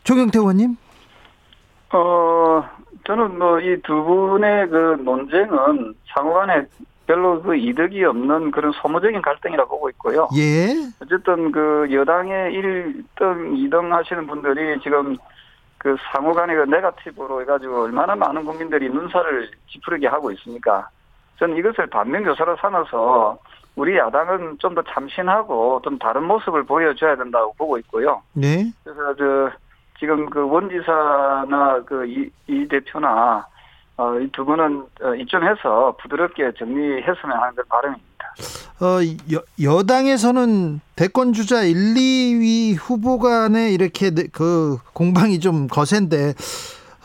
조경태 0.04 0.38
의원님? 0.38 0.76
어, 1.92 2.64
저는 3.06 3.38
뭐 3.38 3.60
이 3.60 3.82
두 3.82 4.02
분의 4.02 4.68
그 4.70 4.96
논쟁은 5.04 5.94
상호 6.14 6.32
간에 6.34 6.62
별로 7.06 7.42
그 7.42 7.54
이득이 7.54 8.02
없는 8.04 8.50
그런 8.52 8.72
소모적인 8.80 9.20
갈등이라고 9.20 9.68
보고 9.68 9.90
있고요. 9.90 10.26
예. 10.38 10.68
어쨌든 11.02 11.52
그 11.52 11.86
여당의 11.92 12.52
1등, 12.54 13.68
2등 13.68 13.90
하시는 13.90 14.26
분들이 14.26 14.80
지금 14.82 15.16
그 15.80 15.96
상호 16.12 16.32
간의 16.34 16.56
그 16.56 16.62
네가티브로 16.64 17.40
해가지고 17.40 17.84
얼마나 17.84 18.14
많은 18.14 18.44
국민들이 18.44 18.90
눈살을 18.90 19.50
찌푸리게 19.68 20.06
하고 20.08 20.30
있습니까? 20.32 20.86
저는 21.38 21.56
이것을 21.56 21.86
반면교사로 21.86 22.56
삼아서 22.56 23.38
우리 23.76 23.96
야당은 23.96 24.58
좀 24.58 24.74
더 24.74 24.82
참신하고 24.82 25.80
좀 25.82 25.98
다른 25.98 26.24
모습을 26.24 26.64
보여줘야 26.64 27.16
된다고 27.16 27.54
보고 27.54 27.78
있고요. 27.78 28.22
네. 28.34 28.70
그래서 28.84 29.14
저 29.16 29.50
지금 29.98 30.28
그 30.28 30.46
원지사나 30.46 31.82
그이 31.86 32.30
대표나 32.68 33.46
어, 33.96 34.18
이 34.18 34.28
두 34.32 34.44
분은 34.44 34.84
어, 35.02 35.14
이쯤해서 35.14 35.96
부드럽게 36.00 36.52
정리했으면 36.58 37.38
하는 37.38 37.54
그 37.54 37.62
바람입니다. 37.64 38.09
어, 38.80 38.98
여, 39.32 39.42
여당에서는 39.62 40.80
대권 40.96 41.32
주자 41.32 41.62
1, 41.62 41.74
2위 41.94 42.76
후보 42.78 43.18
간에 43.18 43.70
이렇게 43.72 44.10
네- 44.10 44.26
그 44.32 44.78
공방이 44.92 45.40
좀 45.40 45.66
거센데 45.66 46.34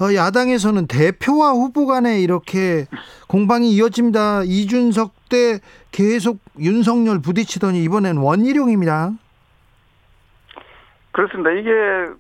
어, 0.01 0.13
야당에서는 0.13 0.87
대표와 0.87 1.51
후보 1.51 1.85
간에 1.85 2.19
이렇게 2.21 2.85
공방이 3.27 3.71
이어집니다. 3.73 4.43
이준석 4.43 5.29
때 5.29 5.59
계속 5.91 6.39
윤석열 6.59 7.21
부딪히더니 7.21 7.81
이번엔 7.83 8.17
원희룡입니다. 8.17 9.11
그렇습니다. 11.11 11.51
이게 11.51 11.71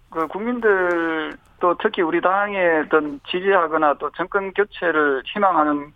그 0.09 0.27
국민들 0.27 1.35
또 1.59 1.75
특히 1.81 2.01
우리 2.01 2.21
당에 2.21 2.57
어떤 2.85 3.19
지지하거나 3.29 3.95
또 3.99 4.09
정권 4.15 4.53
교체를 4.53 5.23
희망하는 5.33 5.91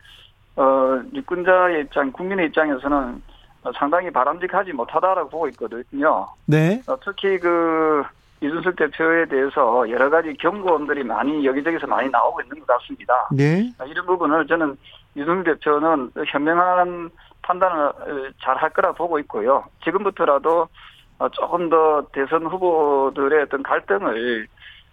어 0.55 1.01
유권자의 1.13 1.81
입장, 1.81 2.11
국민의 2.11 2.47
입장에서는 2.47 3.21
어, 3.63 3.71
상당히 3.77 4.09
바람직하지 4.11 4.73
못하다라고 4.73 5.29
보고 5.29 5.47
있거든요. 5.49 6.27
네. 6.45 6.81
어, 6.87 6.97
특히 7.03 7.37
그 7.39 8.03
이준석 8.41 8.75
대표에 8.77 9.25
대해서 9.25 9.89
여러 9.89 10.09
가지 10.09 10.33
경고음들이 10.35 11.03
많이 11.03 11.45
여기저기서 11.45 11.87
많이 11.87 12.09
나오고 12.09 12.41
있는 12.41 12.59
것 12.59 12.67
같습니다. 12.67 13.27
네. 13.31 13.69
어, 13.79 13.85
이런 13.85 14.05
부분을 14.05 14.47
저는 14.47 14.77
이준석 15.15 15.43
대표는 15.43 16.11
현명한 16.27 17.09
판단을 17.41 18.33
잘 18.41 18.55
할 18.57 18.69
거라 18.69 18.91
보고 18.93 19.17
있고요. 19.19 19.63
지금부터라도 19.83 20.67
어, 21.19 21.29
조금 21.29 21.69
더 21.69 22.05
대선 22.13 22.45
후보들의 22.45 23.41
어떤 23.43 23.61
갈등을 23.63 24.47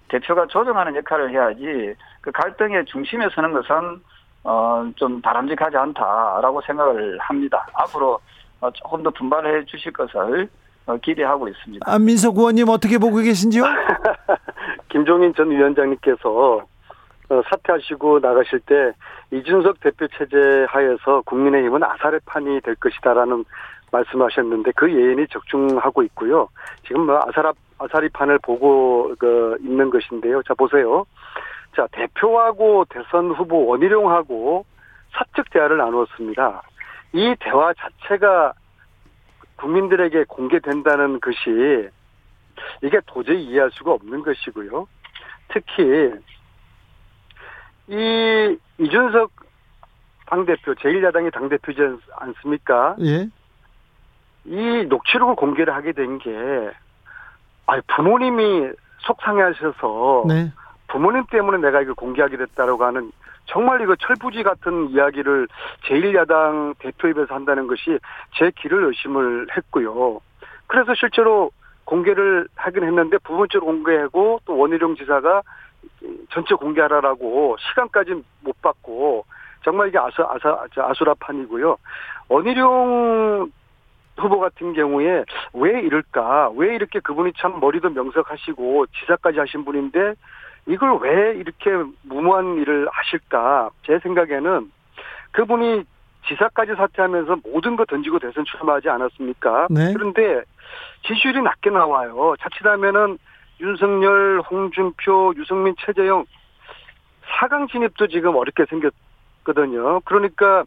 대표가 0.09 0.47
조정하는 0.47 0.97
역할을 0.97 1.31
해야지 1.31 1.95
그 2.21 2.33
갈등의 2.33 2.85
중심에 2.87 3.29
서는 3.35 3.53
것은 3.53 4.03
어, 4.49 4.89
좀 4.95 5.21
바람직하지 5.21 5.77
않다라고 5.77 6.63
생각을 6.63 7.19
합니다. 7.19 7.67
앞으로 7.75 8.21
어, 8.61 8.71
조금 8.71 9.03
더 9.03 9.11
분발해 9.11 9.65
주실 9.65 9.93
것을 9.93 10.49
어, 10.87 10.97
기대하고 10.99 11.49
있습니다. 11.49 11.85
안민석 11.85 12.39
의원님 12.39 12.69
어떻게 12.69 12.97
보고 12.99 13.17
계신지요? 13.17 13.65
김종인 14.89 15.35
전 15.35 15.51
위원장님께서 15.51 16.65
어, 17.29 17.43
사퇴하시고 17.51 18.21
나가실 18.21 18.61
때 18.61 18.93
이준석 19.33 19.81
대표 19.81 20.07
체제 20.17 20.65
하에서 20.69 21.23
국민의힘은 21.23 21.83
아사리 21.83 22.21
판이 22.25 22.61
될 22.61 22.77
것이다라는 22.77 23.45
말씀하셨는데 23.91 24.71
그 24.77 24.93
예언이 24.93 25.27
적중하고 25.29 26.05
있고요. 26.05 26.49
지금 26.87 27.07
뭐 27.07 27.21
아사라 27.27 27.53
아사리판을 27.79 28.39
보고 28.39 29.13
그 29.19 29.57
있는 29.61 29.91
것인데요. 29.91 30.41
자 30.45 30.55
보세요. 30.55 31.05
자 31.77 31.87
대표하고 31.93 32.87
대선 32.89 33.31
후보 33.33 33.67
원희룡하고 33.67 34.65
사적 35.13 35.51
대화를 35.51 35.77
나누었습니다. 35.77 36.63
이 37.13 37.35
대화 37.39 37.73
자체가 37.75 38.55
국민들에게 39.57 40.25
공개된다는 40.25 41.21
것이 41.21 41.89
이게 42.83 42.99
도저히 43.07 43.45
이해할 43.45 43.71
수가 43.73 43.93
없는 43.93 44.23
것이고요. 44.23 44.89
특히 45.49 46.13
이 47.89 48.59
이준석 48.79 49.31
당대표 50.27 50.75
제1야당의 50.75 51.33
당대표지 51.33 51.81
않- 51.83 52.01
않습니까? 52.17 52.97
예. 53.01 53.29
이 54.47 54.85
녹취록을 54.89 55.35
공개를 55.37 55.75
하게 55.75 55.93
된 55.93 56.19
게, 56.19 56.31
아 57.67 57.81
부모님이 57.95 58.71
속상해하셔서 59.01 60.25
네. 60.29 60.53
부모님 60.89 61.25
때문에 61.31 61.59
내가 61.59 61.83
이걸 61.83 61.95
공개하게 61.95 62.37
됐다라고 62.37 62.85
하는 62.85 63.11
정말 63.47 63.81
이거 63.81 63.95
철부지 63.97 64.43
같은 64.43 64.91
이야기를 64.91 65.49
제1야당 65.85 66.75
대표 66.79 67.09
입에서 67.09 67.35
한다는 67.35 67.67
것이 67.67 67.99
제 68.37 68.51
길을 68.57 68.85
의심을 68.85 69.47
했고요. 69.57 70.21
그래서 70.67 70.95
실제로 70.95 71.51
공개를 71.85 72.49
하긴 72.57 72.85
했는데 72.85 73.19
부분적으로 73.19 73.73
공개하고 73.73 74.41
또 74.45 74.59
원희룡 74.59 74.97
지사가 74.97 75.43
전체 76.31 76.55
공개하라라고 76.55 77.57
시간까지 77.61 78.23
못 78.41 78.61
받고 78.61 79.25
정말 79.65 79.89
이게 79.89 79.99
아수 79.99 80.23
아사 80.23 80.67
아수라판이고요. 80.77 81.77
원희룡 82.29 83.51
후보 84.19 84.41
같은 84.41 84.73
경우에 84.73 85.25
왜 85.53 85.81
이럴까? 85.81 86.51
왜 86.57 86.75
이렇게 86.75 87.01
그분이 87.01 87.33
참 87.37 87.61
머리도 87.61 87.91
명석하시고 87.91 88.87
지사까지 88.87 89.39
하신 89.39 89.65
분인데 89.65 90.15
이걸 90.67 90.99
왜 91.01 91.37
이렇게 91.37 91.71
무모한 92.03 92.57
일을 92.59 92.89
하실까? 92.91 93.71
제 93.87 93.99
생각에는 94.01 94.71
그분이 95.33 95.85
지사까지 96.29 96.75
사퇴하면서 96.75 97.37
모든 97.45 97.77
거 97.77 97.85
던지고 97.85 98.19
대선 98.19 98.45
출마하지 98.45 98.89
않았습니까? 98.89 99.69
네. 99.71 99.93
그런데 99.95 100.43
지지율이 101.07 101.41
낮게 101.43 101.71
나와요. 101.71 102.35
자칫하면은 102.41 103.19
윤석열, 103.61 104.41
홍준표, 104.41 105.35
유승민, 105.37 105.75
최재형 105.79 106.25
4강 107.39 107.71
진입도 107.71 108.09
지금 108.09 108.35
어렵게 108.35 108.65
생겼거든요. 108.67 110.01
그러니까 110.01 110.65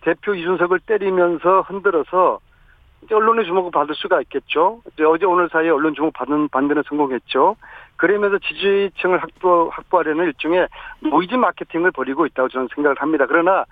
대표 0.00 0.34
이준석을 0.34 0.80
때리면서 0.80 1.62
흔들어서 1.62 2.40
이제 3.04 3.14
언론의 3.14 3.44
주목을 3.44 3.70
받을 3.70 3.94
수가 3.94 4.20
있겠죠. 4.22 4.80
이제 4.94 5.04
어제 5.04 5.26
오늘 5.26 5.48
사이에 5.52 5.68
언론 5.70 5.94
주목 5.94 6.12
받는 6.14 6.48
데는 6.48 6.82
성공했죠. 6.88 7.56
그러면서 7.96 8.38
지지층을 8.38 9.22
확보, 9.22 9.68
확보하려는 9.70 10.24
일종의 10.26 10.66
노이즈 11.00 11.34
마케팅을 11.34 11.92
벌이고 11.92 12.26
있다고 12.26 12.48
저는 12.48 12.68
생각을 12.74 12.96
합니다. 13.00 13.26
그러나 13.28 13.64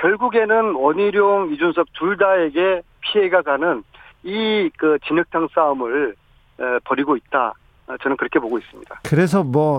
결국에는 0.00 0.74
원희룡, 0.74 1.52
이준석 1.52 1.88
둘 1.94 2.16
다에게 2.16 2.82
피해가 3.00 3.42
가는 3.42 3.82
이 4.24 4.70
그 4.78 4.98
진흙탕 5.06 5.48
싸움을 5.54 6.14
에, 6.60 6.64
벌이고 6.84 7.16
있다. 7.16 7.52
어, 7.88 7.96
저는 8.02 8.16
그렇게 8.16 8.38
보고 8.38 8.58
있습니다. 8.58 9.00
그래서 9.08 9.42
뭐 9.42 9.78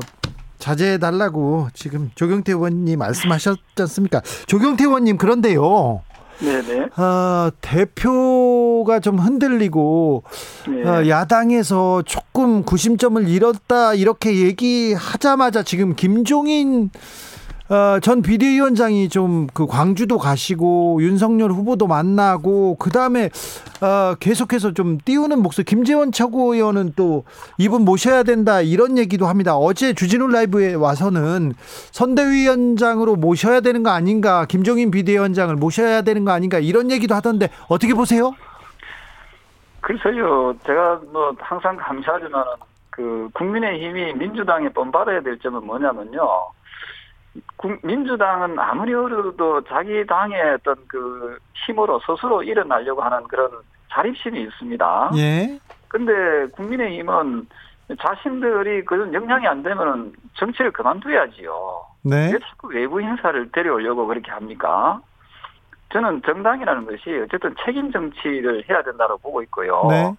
자제해 0.57 0.97
달라고 0.97 1.67
지금 1.73 2.09
조경태 2.15 2.51
의원님 2.53 2.99
말씀하셨지 2.99 3.61
않습니까? 3.79 4.21
조경태 4.47 4.83
의원님 4.85 5.17
그런데요. 5.17 6.01
네네. 6.39 6.89
어, 6.95 7.49
대표가 7.61 8.99
좀 8.99 9.19
흔들리고 9.19 10.23
네. 10.69 10.83
어, 10.87 11.07
야당에서 11.07 12.03
조금 12.05 12.63
구심점을 12.63 13.27
잃었다 13.27 13.93
이렇게 13.93 14.35
얘기하자마자 14.35 15.63
지금 15.63 15.95
김종인 15.95 16.89
어, 17.69 17.99
전 17.99 18.21
비대위원장이 18.21 19.09
좀 19.09 19.47
그 19.53 19.67
광주도 19.67 20.17
가시고 20.17 20.99
윤석열 21.01 21.51
후보도 21.51 21.87
만나고 21.87 22.77
그 22.79 22.89
다음에 22.89 23.29
어, 23.81 24.15
계속해서 24.19 24.73
좀 24.73 24.97
띄우는 25.03 25.41
목소리 25.41 25.65
김재원 25.65 26.11
최고위원은 26.11 26.93
또 26.95 27.23
이분 27.57 27.83
모셔야 27.85 28.23
된다 28.23 28.61
이런 28.61 28.97
얘기도 28.97 29.27
합니다. 29.27 29.55
어제 29.57 29.93
주진우 29.93 30.27
라이브에 30.27 30.73
와서는 30.75 31.53
선대위원장으로 31.91 33.15
모셔야 33.15 33.61
되는 33.61 33.83
거 33.83 33.89
아닌가 33.91 34.45
김종인 34.45 34.91
비대위원장을 34.91 35.55
모셔야 35.55 36.01
되는 36.01 36.25
거 36.25 36.31
아닌가 36.31 36.59
이런 36.59 36.91
얘기도 36.91 37.15
하던데 37.15 37.49
어떻게 37.67 37.93
보세요? 37.93 38.33
글쎄요, 39.81 40.53
제가 40.65 41.01
뭐 41.11 41.33
항상 41.39 41.75
감사하지만은 41.77 42.45
그 42.89 43.29
국민의힘이 43.33 44.13
민주당에 44.13 44.69
본받아야 44.69 45.21
될 45.21 45.39
점은 45.39 45.65
뭐냐면요. 45.65 46.19
국- 47.55 47.79
민주당은 47.83 48.57
아무리 48.59 48.93
어려도 48.93 49.61
자기 49.65 50.05
당의 50.05 50.41
어떤 50.53 50.75
그 50.87 51.37
힘으로 51.65 51.99
스스로 52.05 52.43
일어나려고 52.43 53.01
하는 53.01 53.23
그런 53.27 53.49
자립심이 53.91 54.41
있습니다. 54.41 55.11
예. 55.17 55.59
근데 55.87 56.47
국민의힘은 56.53 57.47
자신들이 57.99 58.85
그런 58.85 59.13
영향이 59.13 59.47
안 59.47 59.63
되면은 59.63 60.13
정치를 60.35 60.71
그만둬야지요. 60.71 61.81
네. 62.03 62.31
왜 62.33 62.39
자꾸 62.39 62.67
외부 62.67 63.01
인사를 63.01 63.51
데려오려고 63.51 64.05
그렇게 64.05 64.31
합니까? 64.31 65.01
저는 65.91 66.21
정당이라는 66.23 66.85
것이 66.85 67.19
어쨌든 67.23 67.55
책임 67.65 67.91
정치를 67.91 68.63
해야 68.69 68.83
된다고 68.83 69.17
보고 69.17 69.41
있고요. 69.41 69.87
네. 69.89 70.11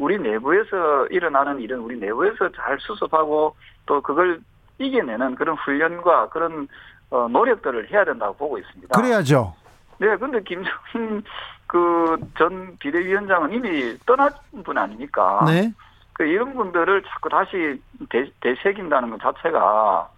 우리 0.00 0.18
내부에서 0.18 1.06
일어나는 1.10 1.60
일은 1.60 1.78
우리 1.78 1.96
내부에서 1.96 2.48
잘 2.56 2.76
수습하고 2.80 3.54
또 3.86 4.00
그걸 4.00 4.40
이겨내는 4.82 5.34
그런 5.36 5.56
훈련과 5.56 6.28
그런 6.30 6.68
어, 7.10 7.28
노력들을 7.28 7.90
해야 7.90 8.04
된다고 8.04 8.34
보고 8.34 8.58
있습니다. 8.58 8.98
그래야죠. 9.00 9.54
네, 9.98 10.16
근데 10.16 10.42
김정인 10.42 11.22
그 11.66 12.16
전 12.36 12.76
비대위원장은 12.78 13.52
이미 13.52 13.96
떠난 14.04 14.30
분 14.64 14.76
아닙니까? 14.76 15.44
네. 15.46 15.72
그 16.12 16.24
이런 16.24 16.54
분들을 16.54 17.02
자꾸 17.04 17.28
다시 17.28 17.80
대, 18.10 18.30
되새긴다는 18.40 19.10
것 19.10 19.20
자체가 19.20 20.08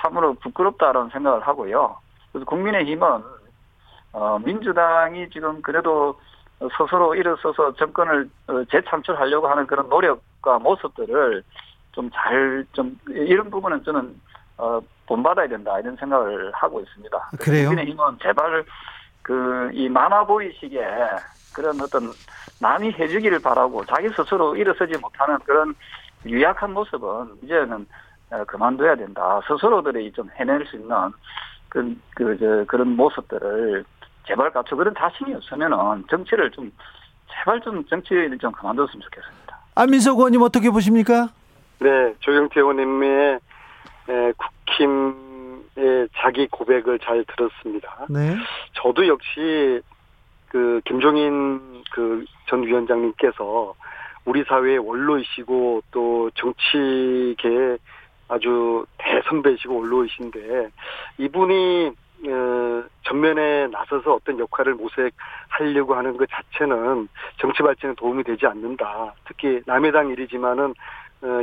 참으로 0.00 0.34
부끄럽다는 0.34 1.08
생각을 1.10 1.40
하고요. 1.46 1.96
그래서 2.32 2.44
국민의힘은 2.46 3.06
어, 4.12 4.38
민주당이 4.38 5.30
지금 5.30 5.60
그래도 5.62 6.18
스스로 6.78 7.14
일어서서 7.14 7.74
정권을 7.74 8.30
어, 8.48 8.64
재창출하려고 8.70 9.48
하는 9.48 9.66
그런 9.66 9.88
노력과 9.88 10.58
모습들을 10.60 11.42
좀잘좀 11.94 12.98
이런 13.08 13.50
부분은 13.50 13.84
저는 13.84 14.20
어, 14.58 14.80
본받아야 15.06 15.48
된다 15.48 15.78
이런 15.80 15.96
생각을 15.96 16.52
하고 16.52 16.80
있습니다. 16.80 17.30
그래요? 17.40 17.68
국민의힘은 17.68 18.18
제발 18.22 18.64
그이 19.22 19.88
마마보이식의 19.88 20.84
그런 21.54 21.80
어떤 21.80 22.10
남이 22.60 22.92
해주기를 22.92 23.40
바라고 23.40 23.84
자기 23.86 24.08
스스로 24.10 24.56
일어서지 24.56 24.96
못하는 24.98 25.38
그런 25.44 25.74
유약한 26.26 26.72
모습은 26.72 27.38
이제는 27.42 27.86
어, 28.30 28.44
그만둬야 28.44 28.96
된다. 28.96 29.40
스스로들이 29.46 30.12
좀 30.12 30.28
해낼 30.36 30.64
수 30.66 30.76
있는 30.76 30.96
그, 31.68 31.96
그, 32.14 32.36
저, 32.38 32.64
그런 32.66 32.96
모습들을 32.96 33.84
제발 34.26 34.50
갖추 34.50 34.76
그런 34.76 34.94
자신이 34.96 35.34
없으면은 35.34 36.04
정치를 36.08 36.50
좀 36.50 36.72
제발 37.30 37.60
좀 37.60 37.84
정치를 37.86 38.38
좀 38.38 38.52
그만뒀으면 38.52 39.02
좋겠습니다. 39.02 39.58
안민석 39.74 40.16
의원님 40.18 40.40
어떻게 40.42 40.70
보십니까? 40.70 41.28
네, 41.80 42.14
조경태 42.20 42.60
의원님의 42.60 43.38
에, 44.08 44.32
국힘의 44.66 46.08
자기 46.16 46.46
고백을 46.48 46.98
잘 47.00 47.24
들었습니다. 47.24 48.06
네. 48.08 48.36
저도 48.74 49.06
역시 49.08 49.80
그 50.48 50.80
김종인 50.84 51.82
그 51.92 52.24
전 52.46 52.62
위원장님께서 52.62 53.74
우리 54.24 54.44
사회의 54.44 54.78
원로이시고 54.78 55.82
또 55.90 56.30
정치계의 56.34 57.78
아주 58.28 58.86
대선배이시고 58.98 59.76
원로이신데 59.80 60.70
이분이 61.18 61.92
어, 62.26 62.84
전면에 63.02 63.66
나서서 63.66 64.14
어떤 64.14 64.38
역할을 64.38 64.74
모색하려고 64.74 65.94
하는 65.94 66.16
것 66.16 66.26
자체는 66.30 67.08
정치 67.38 67.62
발전에 67.62 67.94
도움이 67.96 68.24
되지 68.24 68.46
않는다. 68.46 69.14
특히 69.26 69.60
남의 69.66 69.92
당 69.92 70.08
일이지만은 70.08 70.70
어, 70.70 70.74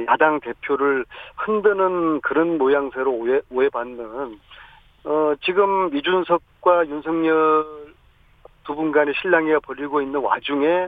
야당 0.08 0.40
대표를 0.40 1.06
흔드는 1.38 2.22
그런 2.22 2.58
모양새로 2.58 3.12
오해, 3.12 3.42
오해받는 3.50 4.40
어, 5.04 5.34
지금 5.44 5.96
이준석과 5.96 6.88
윤석열 6.88 7.66
두 8.64 8.76
분 8.76 8.92
간의 8.92 9.14
신랑이가 9.20 9.60
벌이고 9.62 10.02
있는 10.02 10.20
와중에 10.20 10.88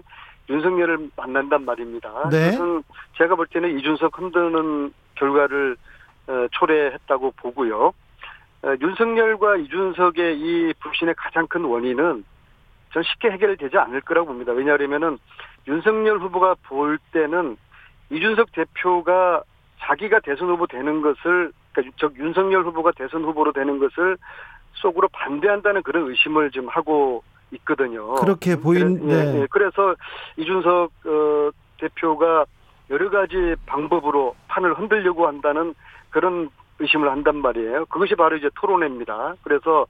윤석열을 0.50 1.10
만난단 1.18 1.66
말입니다. 1.66 2.30
네. 2.30 2.52
그것은 2.52 2.84
제가 3.18 3.36
볼 3.36 3.48
때는 3.48 3.78
이준석 3.80 4.18
흔드는 4.18 4.94
결과를 5.16 5.76
어, 6.28 6.48
초래했다고 6.52 7.34
보고요. 7.38 7.94
어, 8.64 8.74
윤석열과 8.80 9.58
이준석의 9.58 10.40
이 10.40 10.74
불신의 10.80 11.16
가장 11.18 11.48
큰 11.48 11.66
원인은 11.66 12.24
전 12.94 13.04
쉽게 13.04 13.32
해결되지 13.32 13.78
않을 13.78 14.02
거라고 14.02 14.28
봅니다. 14.28 14.52
왜냐하면은 14.54 15.18
윤석열 15.68 16.20
후보가 16.20 16.56
볼 16.64 17.00
때는 17.12 17.58
이준석 18.10 18.52
대표가 18.52 19.44
자기가 19.80 20.20
대선 20.22 20.50
후보 20.50 20.68
되는 20.68 21.02
것을 21.02 21.52
그러니까 21.74 21.96
저 21.98 22.10
윤석열 22.18 22.64
후보가 22.64 22.92
대선 22.96 23.24
후보로 23.24 23.52
되는 23.54 23.80
것을 23.80 24.18
속으로 24.76 25.08
반대한다는 25.10 25.84
그런 25.84 26.10
의심을 26.10 26.52
좀 26.52 26.68
하고 26.68 27.24
있거든요. 27.52 28.16
그렇게 28.16 28.56
보인- 28.56 29.10
예, 29.10 29.14
네. 29.24 29.42
예. 29.42 29.48
그래서 29.50 29.96
이준석 30.38 30.92
어, 31.06 31.50
대표가 31.80 32.46
여러 32.90 33.10
가지 33.10 33.56
방법으로 33.66 34.36
판을 34.48 34.74
흔들려고 34.78 35.28
한다는 35.28 35.74
그런 36.10 36.50
의심을 36.80 37.10
한단 37.10 37.38
말이에요. 37.38 37.86
그것이 37.86 38.16
바로 38.16 38.36
이제 38.38 38.50
토론회입니다. 38.56 39.36
그래서 39.44 39.86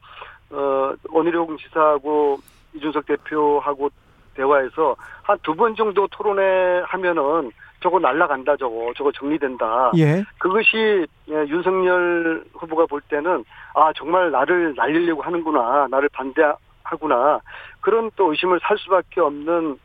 어, 0.51 0.93
원희룡 1.09 1.57
지사하고 1.57 2.38
이준석 2.76 3.05
대표하고 3.05 3.89
대화해서 4.36 4.95
한 5.24 5.38
두 5.43 5.55
번 5.55 5.76
정도 5.76 6.07
토론회 6.07 6.82
하면은 6.86 7.51
저거 7.84 7.99
날라간다 7.99 8.55
저거 8.55 8.93
저거 8.95 9.11
정리된다. 9.11 9.91
예. 9.97 10.23
그것이 10.39 11.05
예, 11.29 11.34
윤석열 11.47 12.45
후보가 12.53 12.86
볼 12.86 13.01
때는 13.01 13.43
아 13.75 13.91
정말 13.95 14.31
나를 14.31 14.73
날리려고 14.75 15.21
하는구나 15.21 15.88
나를 15.91 16.07
반대하구나 16.09 17.41
그런 17.81 18.09
또 18.15 18.31
의심을 18.31 18.61
살 18.63 18.77
수밖에 18.77 19.19
없는 19.19 19.77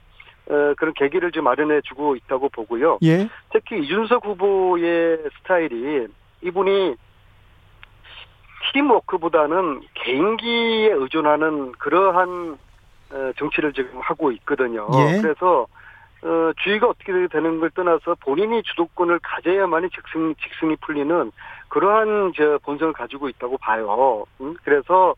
어, 0.50 0.74
그런 0.78 0.94
계기를 0.94 1.32
좀 1.32 1.44
마련해 1.44 1.80
주고 1.82 2.14
있다고 2.14 2.48
보고요. 2.50 2.98
예. 3.02 3.28
특히 3.52 3.82
이준석 3.82 4.24
후보의 4.24 5.18
스타일이 5.38 6.06
이분이 6.40 6.94
팀워크보다는 8.72 9.82
개인기에 9.94 10.92
의존하는 10.92 11.72
그러한 11.72 12.58
어, 13.10 13.32
정치를 13.36 13.72
지금 13.72 13.98
하고 14.00 14.30
있거든요. 14.32 14.86
예. 14.94 15.20
그래서 15.20 15.66
어, 16.22 16.52
주의가 16.62 16.88
어떻게 16.88 17.12
되는 17.28 17.60
걸 17.60 17.70
떠나서 17.70 18.16
본인이 18.20 18.62
주도권을 18.62 19.20
가져야만이 19.22 19.90
직승, 19.90 20.34
직승이 20.36 20.76
풀리는 20.76 21.30
그러한 21.68 22.32
저 22.36 22.58
본성을 22.64 22.92
가지고 22.92 23.28
있다고 23.28 23.58
봐요. 23.58 24.24
음, 24.40 24.56
그래서 24.64 25.14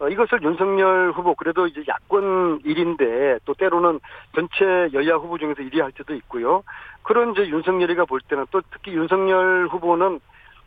어, 0.00 0.08
이것을 0.08 0.42
윤석열 0.42 1.12
후보 1.12 1.34
그래도 1.34 1.66
이제 1.66 1.82
야권 1.86 2.60
일인데 2.64 3.38
또 3.44 3.54
때로는 3.54 4.00
전체 4.34 4.90
여야 4.92 5.14
후보 5.14 5.38
중에서 5.38 5.62
1위 5.62 5.80
할 5.80 5.92
때도 5.92 6.14
있고요. 6.16 6.62
그런 7.02 7.32
이제 7.32 7.46
윤석열이가 7.48 8.04
볼 8.04 8.20
때는 8.20 8.46
또 8.50 8.60
특히 8.70 8.92
윤석열 8.92 9.68
후보는 9.70 10.20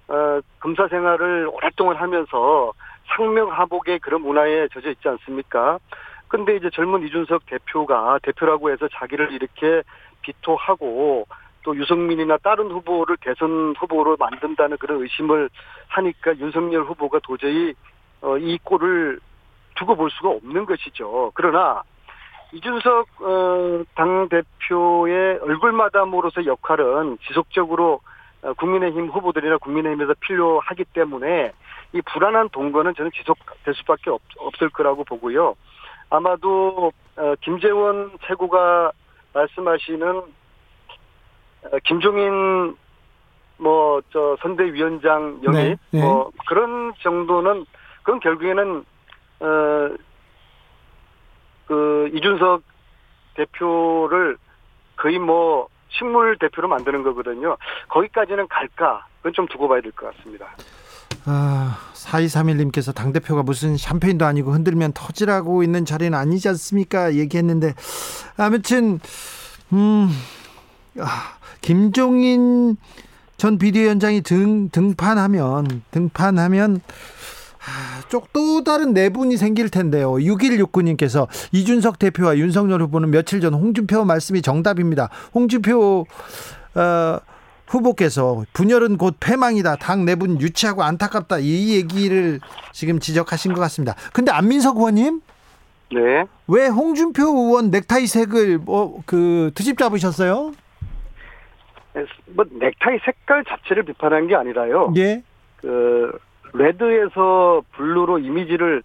어, 0.08 0.40
검사 0.60 0.88
생활을 0.88 1.50
오랫동안 1.52 1.98
하면서 1.98 2.72
상명하복의 3.16 4.00
그런 4.00 4.22
문화에 4.22 4.68
젖어 4.70 4.90
있지 4.90 5.08
않습니까? 5.08 5.80
근데 6.28 6.56
이제 6.56 6.70
젊은 6.70 7.06
이준석 7.08 7.46
대표가 7.46 8.20
대표라고 8.24 8.72
해서 8.72 8.88
자기를 8.88 9.32
이렇게 9.32 9.84
비토하고 10.22 11.28
또 11.64 11.76
유승민이나 11.76 12.38
다른 12.38 12.72
후보를 12.72 13.18
대선 13.22 13.76
후보로 13.78 14.18
만든다는 14.18 14.78
그런 14.78 15.02
의심을 15.02 15.50
하니까 15.88 16.38
윤석열 16.38 16.84
후보가 16.84 17.20
도저히 17.24 17.74
어, 18.22 18.38
이 18.38 18.58
꼴을 18.64 19.20
두고 19.76 19.96
볼 19.96 20.10
수가 20.12 20.30
없는 20.30 20.66
것이죠. 20.66 21.32
그러나 21.34 21.84
이준석 22.54 23.08
어, 23.22 23.84
당 23.96 24.30
대표의 24.30 25.40
얼굴마담으로서 25.40 26.46
역할은 26.46 27.18
지속적으로 27.28 28.00
어, 28.42 28.54
국민의힘 28.54 29.08
후보들이나 29.08 29.58
국민의힘에서 29.58 30.14
필요하기 30.22 30.86
때문에 30.94 31.52
이 31.94 32.02
불안한 32.02 32.50
동거는 32.50 32.96
저는 32.96 33.12
지속될 33.12 33.74
수밖에 33.76 34.10
없, 34.10 34.22
없을 34.38 34.70
거라고 34.70 35.04
보고요. 35.04 35.56
아마도 36.10 36.92
어, 37.18 37.34
김재원 37.42 38.12
최고가 38.26 38.92
말씀하시는 39.34 40.08
어, 40.18 41.70
김종인 41.86 42.76
뭐 43.58 44.02
저 44.14 44.38
선대위원장 44.42 45.40
영입 45.44 45.54
네, 45.54 45.76
네. 45.92 46.02
뭐 46.02 46.32
그런 46.48 46.94
정도는 47.02 47.66
그건 48.04 48.20
결국에는 48.20 48.86
어그 49.40 49.98
이준석 52.14 52.62
대표를 53.36 54.38
거의 54.96 55.20
뭐 55.20 55.68
식물 55.90 56.38
대표로 56.38 56.68
만드는 56.68 57.04
거거든요. 57.04 57.58
거기까지는 57.90 58.48
갈까? 58.48 59.06
그건 59.18 59.34
좀 59.34 59.48
두고 59.48 59.68
봐야 59.68 59.82
될 59.82 59.92
것 59.92 60.16
같습니다. 60.16 60.48
아, 61.30 61.78
4231님께서 61.94 62.96
당대표가 62.96 63.44
무슨 63.44 63.76
샴페인도 63.76 64.26
아니고 64.26 64.54
흔들면 64.54 64.94
터지라고 64.94 65.62
있는 65.62 65.84
자리는 65.84 66.18
아니지 66.18 66.48
않습니까? 66.48 67.16
얘기했는데, 67.16 67.74
아무튼, 68.38 69.02
음, 69.74 70.10
아, 71.00 71.36
김종인 71.60 72.78
전 73.36 73.58
비대위원장이 73.58 74.22
등, 74.22 74.70
등판하면, 74.70 75.84
등판하면, 75.92 76.80
아, 76.80 78.08
쪽또 78.08 78.64
다른 78.64 78.94
내분이 78.94 79.36
생길 79.36 79.70
텐데요. 79.70 80.14
6169님께서 80.14 81.28
이준석 81.52 82.00
대표와 82.00 82.38
윤석열 82.38 82.82
후보는 82.84 83.12
며칠 83.12 83.42
전 83.42 83.54
홍준표 83.54 84.06
말씀이 84.06 84.42
정답입니다. 84.42 85.10
홍준표, 85.36 86.06
어, 86.76 87.20
후보께서 87.68 88.44
분열은 88.54 88.98
곧 88.98 89.16
패망이다. 89.20 89.76
당 89.78 90.06
내분 90.06 90.40
유치하고 90.40 90.84
안타깝다. 90.84 91.40
이 91.40 91.76
얘기를 91.76 92.40
지금 92.72 93.00
지적하신 93.00 93.54
것 93.54 93.62
같습니다. 93.62 93.96
근데 94.14 94.32
안민석 94.32 94.78
의원님 94.78 95.22
네. 95.92 96.26
왜 96.48 96.68
홍준표 96.68 97.24
의원 97.24 97.72
넥타이 97.72 98.08
색을 98.08 98.60
뭐그 98.60 99.52
트집 99.56 99.78
잡으셨어요? 99.78 100.54
뭐 102.36 102.46
넥타이 102.52 103.00
색깔 103.04 103.44
자체를 103.46 103.84
비판한 103.84 104.28
게 104.28 104.36
아니라요. 104.36 104.94
예. 104.98 105.24
그 105.58 106.18
red에서 106.54 107.64
blue로 107.74 108.20
이미지를 108.20 108.84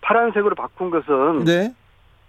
파란색으로 0.00 0.54
바꾼 0.54 0.90
것은 0.90 1.44
네. 1.44 1.74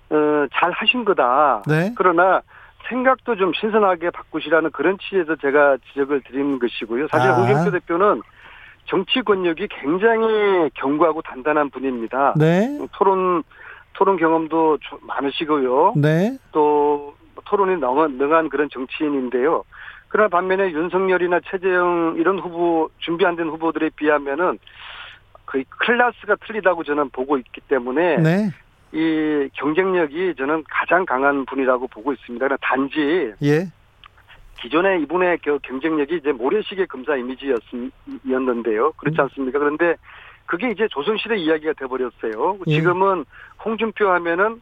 어, 0.09 0.47
잘 0.53 0.71
하신 0.71 1.05
거다. 1.05 1.63
네. 1.67 1.93
그러나 1.95 2.41
생각도 2.89 3.35
좀 3.35 3.53
신선하게 3.53 4.09
바꾸시라는 4.09 4.71
그런 4.71 4.97
취지에서 4.97 5.35
제가 5.35 5.77
지적을 5.89 6.21
드리는 6.21 6.59
것이고요. 6.59 7.07
사실 7.09 7.29
아. 7.29 7.35
홍준표 7.35 7.71
대표는 7.71 8.21
정치 8.85 9.21
권력이 9.21 9.67
굉장히 9.69 10.69
견고하고 10.73 11.21
단단한 11.21 11.69
분입니다. 11.69 12.33
네. 12.37 12.79
토론 12.93 13.43
토론 13.93 14.17
경험도 14.17 14.77
조- 14.81 14.99
많으시고요. 15.03 15.93
네. 15.97 16.37
또 16.51 17.13
토론이 17.45 17.79
능한, 17.79 18.17
능한 18.17 18.49
그런 18.49 18.69
정치인인데요. 18.71 19.63
그러나 20.07 20.27
반면에 20.29 20.71
윤석열이나 20.71 21.39
최재형 21.45 22.15
이런 22.17 22.39
후보 22.39 22.89
준비 22.97 23.25
안 23.25 23.35
된 23.35 23.47
후보들에 23.47 23.89
비하면은 23.95 24.57
거의 25.45 25.65
클래스가 25.69 26.35
틀리다고 26.47 26.83
저는 26.83 27.09
보고 27.09 27.37
있기 27.37 27.61
때문에 27.61 28.17
네. 28.17 28.49
이 28.91 29.49
경쟁력이 29.53 30.35
저는 30.37 30.63
가장 30.69 31.05
강한 31.05 31.45
분이라고 31.45 31.87
보고 31.87 32.11
있습니다. 32.13 32.43
그러나 32.43 32.57
단지 32.61 33.33
예. 33.43 33.67
기존에 34.61 34.99
이분의 35.01 35.39
그 35.43 35.59
경쟁력이 35.61 36.17
이제 36.17 36.31
모래시계 36.31 36.85
검사 36.87 37.15
이미지였는데요. 37.15 38.91
그렇지 38.93 39.19
음. 39.19 39.23
않습니까? 39.23 39.59
그런데 39.59 39.95
그게 40.45 40.71
이제 40.71 40.87
조선시대 40.89 41.37
이야기가 41.37 41.73
돼버렸어요. 41.73 42.57
예. 42.67 42.75
지금은 42.75 43.25
홍준표 43.63 44.09
하면은 44.09 44.61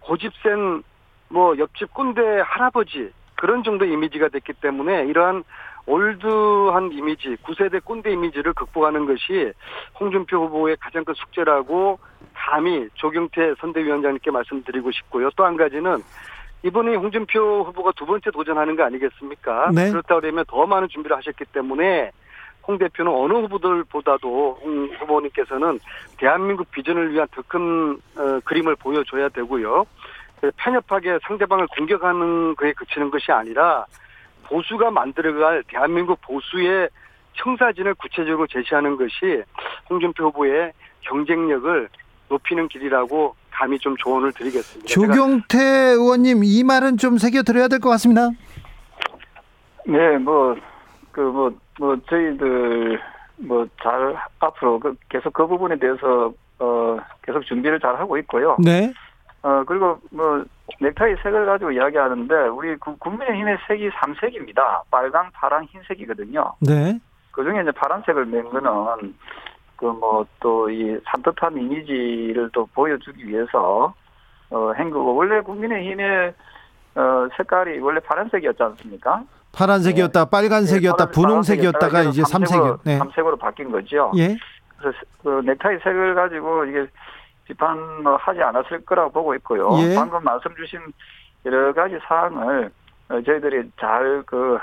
고집센 0.00 0.82
뭐 1.28 1.56
옆집 1.58 1.92
꼰대 1.94 2.20
할아버지 2.44 3.10
그런 3.36 3.64
정도 3.64 3.84
이미지가 3.84 4.28
됐기 4.28 4.52
때문에 4.54 5.06
이러한 5.06 5.44
올드한 5.86 6.92
이미지, 6.92 7.36
9세대 7.44 7.84
꼰대 7.84 8.12
이미지를 8.12 8.52
극복하는 8.52 9.06
것이 9.06 9.52
홍준표 9.98 10.46
후보의 10.46 10.76
가장 10.80 11.04
큰 11.04 11.14
숙제라고 11.14 11.98
감히 12.36 12.88
조경태 12.94 13.54
선대위원장님께 13.60 14.30
말씀드리고 14.30 14.92
싶고요. 14.92 15.30
또 15.36 15.44
한 15.44 15.56
가지는 15.56 16.02
이분이 16.62 16.96
홍준표 16.96 17.64
후보가 17.64 17.92
두 17.96 18.06
번째 18.06 18.30
도전하는 18.30 18.76
거 18.76 18.84
아니겠습니까? 18.84 19.70
네. 19.74 19.90
그렇다 19.90 20.20
그러면 20.20 20.44
더 20.48 20.66
많은 20.66 20.88
준비를 20.88 21.16
하셨기 21.18 21.44
때문에 21.46 22.10
홍 22.66 22.78
대표는 22.78 23.12
어느 23.12 23.32
후보들보다도 23.34 24.58
홍 24.60 24.88
후보님께서는 24.98 25.78
대한민국 26.18 26.70
비전을 26.72 27.12
위한 27.12 27.28
더큰 27.32 28.00
어, 28.16 28.40
그림을 28.44 28.74
보여줘야 28.76 29.28
되고요. 29.28 29.86
그 30.40 30.50
편협하게 30.56 31.18
상대방을 31.22 31.68
공격하는 31.68 32.56
거에 32.56 32.72
그치는 32.72 33.10
것이 33.10 33.30
아니라 33.32 33.86
보수가 34.46 34.90
만들어갈 34.90 35.62
대한민국 35.68 36.20
보수의 36.22 36.88
청사진을 37.34 37.94
구체적으로 37.94 38.46
제시하는 38.48 38.96
것이 38.96 39.42
홍준표 39.88 40.24
후보의 40.26 40.72
경쟁력을 41.02 41.88
높이는 42.28 42.68
길이라고 42.68 43.34
감히 43.50 43.78
좀 43.78 43.96
조언을 43.96 44.32
드리겠습니다. 44.32 44.86
조경태 44.88 45.58
의원님 45.58 46.42
이 46.44 46.62
말은 46.64 46.98
좀 46.98 47.18
새겨 47.18 47.42
드려야 47.42 47.68
될 47.68 47.78
것 47.80 47.88
같습니다. 47.90 48.28
네, 49.86 50.18
뭐, 50.18 50.56
그, 51.12 51.20
뭐, 51.20 51.50
뭐, 51.78 51.96
저희들, 52.08 53.00
뭐, 53.36 53.66
잘, 53.82 54.16
앞으로 54.40 54.80
그 54.80 54.94
계속 55.08 55.32
그 55.32 55.46
부분에 55.46 55.76
대해서, 55.78 56.32
어, 56.58 56.98
계속 57.22 57.44
준비를 57.44 57.78
잘 57.80 57.96
하고 57.96 58.16
있고요. 58.18 58.56
네. 58.58 58.92
어, 59.42 59.62
그리고 59.64 59.98
뭐, 60.10 60.44
넥타이 60.80 61.14
색을 61.22 61.46
가지고 61.46 61.70
이야기하는데, 61.70 62.34
우리 62.48 62.74
구- 62.76 62.96
국민의힘의 62.98 63.58
색이 63.68 63.90
3색입니다. 63.90 64.82
빨강, 64.90 65.30
파랑, 65.32 65.64
흰색이거든요. 65.66 66.52
네. 66.60 66.98
그 67.30 67.44
중에 67.44 67.62
이제 67.62 67.70
파란색을 67.70 68.28
낸 68.30 68.42
거는, 68.50 69.14
그 69.76 69.84
뭐, 69.86 70.26
또 70.40 70.68
이 70.70 70.98
산뜻한 71.04 71.56
이미지를 71.56 72.50
또 72.52 72.66
보여주기 72.74 73.26
위해서, 73.28 73.92
어, 74.50 74.72
한 74.76 74.90
거고, 74.90 75.14
원래 75.14 75.40
국민의힘의, 75.40 76.34
어, 76.96 77.28
색깔이 77.36 77.78
원래 77.80 78.00
파란색이었지 78.00 78.62
않습니까? 78.62 79.22
파란색이었다, 79.52 80.26
빨간색이었다, 80.26 81.06
네, 81.06 81.12
분홍색이었다가 81.12 82.02
이제 82.04 82.22
삼색으로. 82.24 82.78
네. 82.84 82.98
삼색으로 82.98 83.36
바뀐 83.36 83.70
거죠. 83.70 84.12
예. 84.16 84.36
그래서 84.78 84.98
그 85.22 85.40
넥타이 85.44 85.78
색을 85.78 86.14
가지고 86.14 86.64
이게 86.66 86.86
비판 87.44 88.02
뭐 88.02 88.16
하지 88.16 88.42
않았을 88.42 88.84
거라고 88.84 89.10
보고 89.12 89.34
있고요. 89.36 89.70
예. 89.80 89.94
방금 89.94 90.22
말씀 90.22 90.54
주신 90.56 90.78
여러 91.46 91.72
가지 91.72 91.98
사항을 92.06 92.70
어, 93.08 93.20
저희들이 93.22 93.70
잘그 93.80 94.58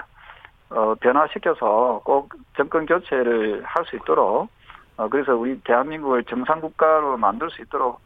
어, 0.70 0.94
변화시켜서 1.00 2.02
꼭 2.04 2.30
정권 2.56 2.86
교체를 2.86 3.64
할 3.66 3.86
수 3.86 3.96
있도록 3.96 4.50
어, 4.98 5.08
그래서 5.08 5.36
우리 5.36 5.60
대한민국을 5.62 6.24
정상 6.26 6.62
국가로 6.62 7.18
만들 7.18 7.50
수 7.50 7.62
있도록 7.62 8.00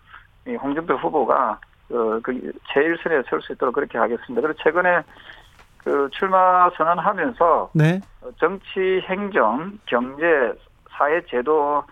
이 0.47 0.55
홍준표 0.55 0.95
후보가 0.95 1.59
어, 1.89 2.19
그 2.21 2.51
제일선에 2.73 3.23
설 3.29 3.41
수 3.41 3.53
있도록 3.53 3.75
그렇게 3.75 3.97
하겠습니다. 3.97 4.41
그리고 4.41 4.53
최근에 4.63 5.01
그 5.83 6.09
출마 6.11 6.69
선언하면서 6.71 7.71
네. 7.73 8.01
어, 8.21 8.29
정치, 8.39 9.01
행정, 9.05 9.77
경제, 9.85 10.53
사회 10.91 11.21
제도 11.25 11.83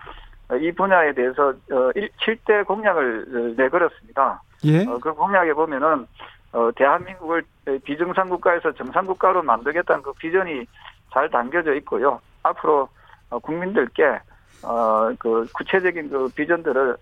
어, 0.50 0.56
이 0.56 0.72
분야에 0.72 1.14
대해서 1.14 1.50
어, 1.50 1.92
7대 1.94 2.66
공약을 2.66 3.26
어, 3.30 3.62
내걸었습니다. 3.62 4.42
예. 4.66 4.86
어, 4.86 4.98
그 5.00 5.14
공약에 5.14 5.54
보면은 5.54 6.08
어, 6.54 6.72
대한민국을 6.76 7.44
비정상 7.84 8.30
국가에서 8.30 8.72
정상 8.74 9.06
국가로 9.06 9.44
만들겠다는 9.44 10.04
그 10.04 10.14
비전이 10.14 10.66
잘 11.12 11.30
담겨져 11.30 11.74
있고요. 11.76 12.22
앞으로 12.44 12.88
어, 13.30 13.40
국민들께 13.40 14.20
어, 14.66 15.12
그 15.20 15.46
구체적인 15.54 16.10
그 16.10 16.28
비전들을 16.36 16.96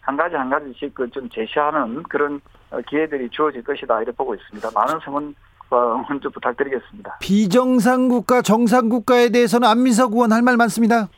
한 0.00 0.16
가지 0.16 0.36
한 0.36 0.48
가지씩 0.48 0.94
그 0.94 1.08
좀 1.10 1.28
제시하는 1.28 2.02
그런 2.04 2.40
어, 2.70 2.78
기회들이 2.86 3.28
주어질 3.30 3.62
것이다 3.64 3.96
이렇게 3.98 4.12
보고 4.16 4.34
있습니다. 4.34 4.68
많은 4.74 4.98
성원 5.04 5.34
어, 5.70 6.02
먼저 6.08 6.28
부탁드리겠습니다. 6.30 7.18
비정상 7.20 8.08
국가, 8.08 8.40
정상 8.42 8.88
국가에 8.88 9.28
대해서는 9.28 9.68
안민석 9.68 10.12
의원 10.12 10.32
할 10.32 10.42
말 10.42 10.56
많습니다. 10.56 11.08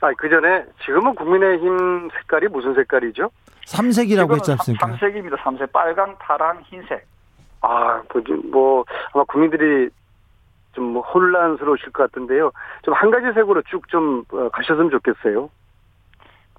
아, 0.00 0.10
그 0.18 0.28
전에 0.28 0.64
지금은 0.84 1.14
국민의힘 1.14 2.10
색깔이 2.12 2.48
무슨 2.48 2.74
색깔이죠? 2.74 3.30
삼색이라고 3.66 4.34
했지 4.36 4.50
않습니까? 4.52 4.86
삼색입니다. 4.88 5.36
삼색 5.44 5.72
빨강, 5.72 6.16
파랑, 6.18 6.60
흰색. 6.64 7.06
아, 7.60 8.02
뭐, 8.12 8.22
좀 8.24 8.50
뭐, 8.50 8.84
아마 9.12 9.22
국민들이 9.24 9.88
좀뭐 10.72 11.02
혼란스러우실 11.02 11.92
것 11.92 12.04
같은데요. 12.10 12.50
좀 12.82 12.94
한 12.94 13.10
가지 13.10 13.26
색으로 13.34 13.62
쭉좀 13.62 14.24
어, 14.32 14.48
가셨으면 14.50 14.90
좋겠어요. 14.90 15.48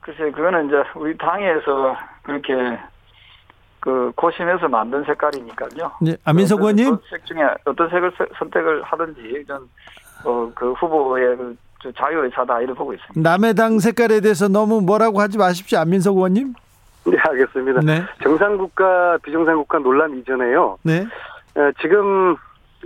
글쎄 0.01 0.32
그거는 0.32 0.68
이제 0.68 0.84
우리 0.95 1.18
당에서 1.18 1.95
그렇게 2.24 2.53
그 3.80 4.11
고심해서 4.16 4.68
만든 4.68 5.03
색깔이니까요. 5.05 5.91
네, 6.01 6.16
안민석 6.26 6.59
의원님. 6.61 6.97
그색 6.97 7.26
중에 7.26 7.39
어떤 7.66 7.89
색을 7.89 8.11
세- 8.18 8.26
선택을 8.38 8.84
하든지 8.84 9.43
전 9.47 9.61
어, 10.26 10.51
그 10.55 10.72
후보의 10.74 11.36
그저 11.82 11.91
자유의 11.97 12.32
사다 12.34 12.61
이렇게 12.61 12.78
보고 12.78 12.93
있습니다. 12.93 13.30
남의 13.30 13.55
당 13.55 13.80
색깔에 13.80 14.22
대해서 14.22 14.47
너무 14.47 14.82
뭐라고 14.82 15.20
하지 15.20 15.38
마십시오. 15.38 15.80
안민석 15.80 16.16
의원님. 16.16 16.53
네, 17.05 17.18
알겠습니다. 17.20 17.82
네. 17.82 18.03
정상국가, 18.24 19.18
비정상국가 19.24 19.80
논란 19.80 20.18
이전에요. 20.18 20.78
네. 20.84 20.99
에, 21.57 21.72
지금 21.82 22.36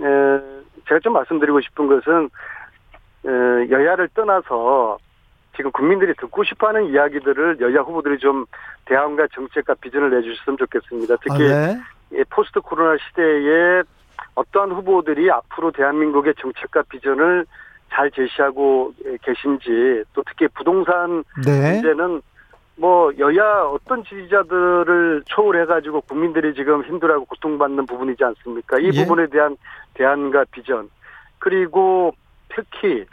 에, 0.00 0.57
제가 0.88 1.00
좀 1.00 1.12
말씀드리고 1.12 1.60
싶은 1.60 1.86
것은 1.86 2.30
에, 3.26 3.70
여야를 3.70 4.08
떠나서 4.14 4.98
지금 5.56 5.72
국민들이 5.72 6.14
듣고 6.14 6.44
싶어하는 6.44 6.86
이야기들을 6.86 7.58
여야 7.60 7.80
후보들이 7.80 8.18
좀 8.18 8.46
대안과 8.84 9.26
정책과 9.34 9.74
비전을 9.80 10.10
내주셨으면 10.10 10.56
좋겠습니다. 10.56 11.14
아, 11.14 11.16
특히 11.20 11.48
네. 11.48 11.80
이 12.12 12.24
포스트 12.30 12.60
코로나 12.60 12.96
시대에 12.96 13.82
어떠한 14.34 14.70
후보들이 14.70 15.30
앞으로 15.30 15.72
대한민국의 15.72 16.34
정책과 16.40 16.82
비전을 16.88 17.44
잘 17.90 18.10
제시하고 18.10 18.92
계신지 19.22 20.04
또 20.12 20.22
특히 20.26 20.46
부동산 20.48 21.24
네. 21.44 21.72
문제는 21.72 22.22
뭐 22.78 23.12
여야 23.18 23.64
어떤 23.64 24.04
지지자들을 24.04 25.24
초월해가지고 25.26 26.02
국민들이 26.02 26.54
지금 26.54 26.82
힘들어하고 26.84 27.24
고통받는 27.26 27.86
부분이지 27.86 28.22
않습니까? 28.22 28.78
이 28.78 28.86
예. 28.86 29.02
부분에 29.02 29.26
대한 29.26 29.56
대안과 29.94 30.44
비전 30.52 30.88
그리고 31.38 32.14
특히 32.48 33.04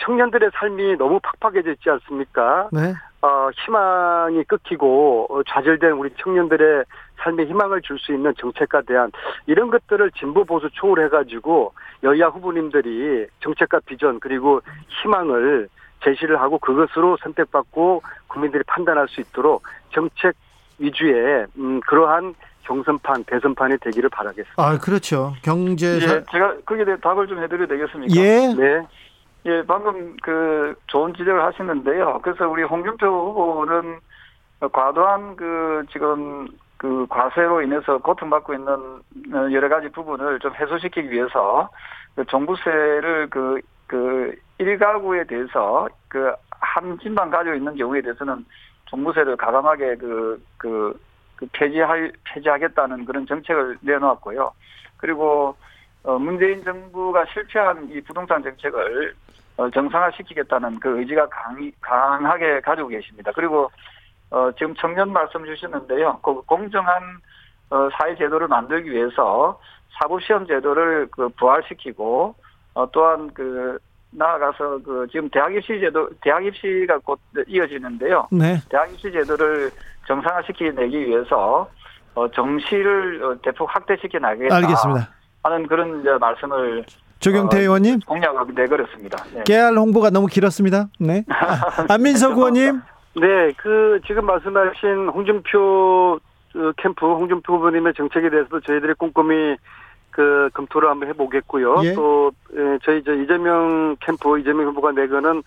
청년들의 0.00 0.50
삶이 0.54 0.96
너무 0.96 1.20
팍팍해져 1.22 1.72
있지 1.72 1.90
않습니까? 1.90 2.68
네. 2.72 2.94
어, 3.22 3.50
희망이 3.50 4.44
끊기고 4.44 5.26
어, 5.30 5.42
좌절된 5.42 5.92
우리 5.92 6.10
청년들의 6.18 6.84
삶에 7.18 7.44
희망을 7.44 7.82
줄 7.82 7.98
수 7.98 8.12
있는 8.12 8.32
정책과 8.38 8.82
대안 8.82 9.10
이런 9.46 9.70
것들을 9.70 10.10
진보 10.12 10.44
보수 10.44 10.68
초월해가지고 10.70 11.72
여야 12.04 12.28
후보님들이 12.28 13.26
정책과 13.40 13.80
비전 13.86 14.20
그리고 14.20 14.60
희망을 15.02 15.68
제시를 16.02 16.40
하고 16.40 16.58
그것으로 16.58 17.16
선택받고 17.22 18.02
국민들이 18.28 18.62
판단할 18.66 19.08
수 19.08 19.20
있도록 19.20 19.62
정책 19.92 20.34
위주의 20.78 21.46
음, 21.58 21.80
그러한 21.80 22.34
경선판 22.62 23.24
대선판이 23.24 23.78
되기를 23.78 24.10
바라겠습니다. 24.10 24.62
아, 24.62 24.78
그렇죠. 24.78 25.34
경제 25.42 25.96
예, 25.96 26.00
사... 26.00 26.24
제가 26.30 26.56
거기에 26.66 26.84
대해 26.84 26.96
답을 27.00 27.26
좀 27.28 27.42
해드려도 27.42 27.66
되겠습니까? 27.68 28.14
예. 28.20 28.54
네. 28.54 28.86
예, 29.46 29.62
방금 29.66 30.16
그 30.22 30.74
좋은 30.88 31.14
지적을 31.14 31.42
하시는데요. 31.44 32.20
그래서 32.22 32.48
우리 32.48 32.64
홍준표 32.64 33.06
후보는 33.06 34.00
과도한 34.72 35.36
그 35.36 35.84
지금 35.92 36.48
그 36.76 37.06
과세로 37.08 37.62
인해서 37.62 37.98
고통받고 37.98 38.54
있는 38.54 38.68
어, 38.68 39.52
여러 39.52 39.68
가지 39.68 39.88
부분을 39.88 40.40
좀 40.40 40.52
해소시키기 40.54 41.10
위해서 41.10 41.70
그 42.14 42.24
종부세를 42.26 43.28
그, 43.30 43.60
그, 43.86 44.34
일가구에 44.58 45.24
대해서 45.24 45.88
그 46.08 46.32
한 46.60 46.98
집만 46.98 47.30
가지고 47.30 47.54
있는 47.54 47.74
경우에 47.76 48.00
대해서는 48.00 48.44
종부세를 48.86 49.36
가감하게 49.36 49.96
그, 49.96 50.42
그, 50.56 50.98
그 51.36 51.46
폐지할, 51.52 52.12
폐지하겠다는 52.24 53.04
그런 53.04 53.26
정책을 53.26 53.78
내놓았고요. 53.80 54.52
그리고 54.96 55.56
어, 56.04 56.18
문재인 56.18 56.62
정부가 56.62 57.24
실패한 57.32 57.90
이 57.90 58.00
부동산 58.02 58.42
정책을 58.42 59.14
어, 59.56 59.70
정상화시키겠다는 59.70 60.78
그 60.80 60.98
의지가 61.00 61.28
강, 61.28 61.72
강하게 61.80 62.60
가지고 62.60 62.88
계십니다. 62.88 63.32
그리고 63.34 63.70
어, 64.30 64.50
지금 64.52 64.74
청년 64.74 65.12
말씀 65.12 65.44
주시는데요. 65.44 66.20
그 66.22 66.42
공정한 66.42 67.02
어, 67.70 67.88
사회 67.94 68.14
제도를 68.16 68.48
만들기 68.48 68.90
위해서 68.90 69.58
사법시험 69.98 70.46
제도를 70.46 71.08
그 71.10 71.28
부활시키고 71.30 72.34
어, 72.76 72.86
또한 72.92 73.30
그 73.32 73.78
나아가서 74.10 74.78
그 74.84 75.06
지금 75.10 75.30
대학 75.30 75.54
입시 75.54 75.80
제도 75.80 76.10
대학 76.22 76.44
입시가 76.44 76.98
곧 76.98 77.18
이어지는데요. 77.46 78.28
네. 78.30 78.58
대학 78.68 78.92
입시 78.92 79.10
제도를 79.10 79.70
정상화시키내기 80.06 81.06
위해서 81.06 81.68
어, 82.14 82.30
정시를 82.30 83.24
어, 83.24 83.36
대폭 83.42 83.74
확대시켜 83.74 84.18
나가겠다. 84.18 84.56
알겠습니다. 84.56 85.08
하는 85.42 85.66
그런 85.66 86.00
이제 86.00 86.10
말씀을 86.20 86.84
조경태 87.20 87.56
어, 87.56 87.60
의원님. 87.62 88.00
공약을 88.00 88.54
내걸었습니다. 88.54 89.24
네. 89.34 89.44
깨알 89.44 89.74
홍보가 89.78 90.10
너무 90.10 90.26
길었습니다. 90.26 90.88
네. 91.00 91.24
아, 91.32 91.86
안민석 91.94 92.36
의원님. 92.36 92.82
네, 93.14 93.52
그 93.56 93.98
지금 94.06 94.26
말씀하신 94.26 95.08
홍준표 95.08 96.20
어, 96.56 96.72
캠프 96.76 97.06
홍준표 97.06 97.54
후보님의 97.54 97.94
정책에 97.94 98.28
대해서도 98.28 98.60
저희들이 98.60 98.92
꼼꼼히 98.98 99.56
그 100.16 100.48
검토를 100.54 100.88
한번 100.88 101.10
해보겠고요. 101.10 101.82
예. 101.84 101.92
또 101.92 102.32
에, 102.56 102.78
저희 102.82 103.02
저 103.04 103.12
이재명 103.12 103.96
캠프 104.00 104.38
이재명 104.38 104.68
후보가 104.68 104.92
내거는 104.92 105.42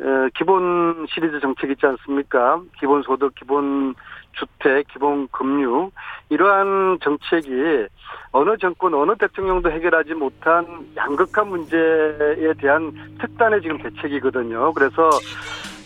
에, 0.00 0.04
기본 0.34 1.06
시리즈 1.08 1.38
정책 1.38 1.70
있지 1.70 1.86
않습니까? 1.86 2.60
기본 2.80 3.02
소득, 3.04 3.32
기본 3.36 3.94
주택, 4.32 4.88
기본 4.88 5.28
금융 5.28 5.92
이러한 6.28 6.98
정책이 7.00 7.86
어느 8.32 8.56
정권 8.56 8.94
어느 8.94 9.14
대통령도 9.16 9.70
해결하지 9.70 10.14
못한 10.14 10.66
양극화 10.96 11.44
문제에 11.44 12.52
대한 12.58 12.92
특단의 13.20 13.62
지금 13.62 13.78
대책이거든요. 13.78 14.72
그래서 14.72 15.08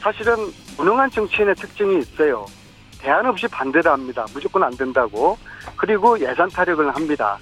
사실은 0.00 0.34
무능한 0.78 1.10
정치인의 1.10 1.56
특징이 1.56 1.98
있어요. 1.98 2.46
대안 3.02 3.26
없이 3.26 3.46
반대를 3.48 3.92
합니다. 3.92 4.24
무조건 4.32 4.62
안 4.62 4.70
된다고. 4.72 5.36
그리고 5.76 6.18
예산 6.20 6.48
타력을 6.48 6.88
합니다. 6.94 7.36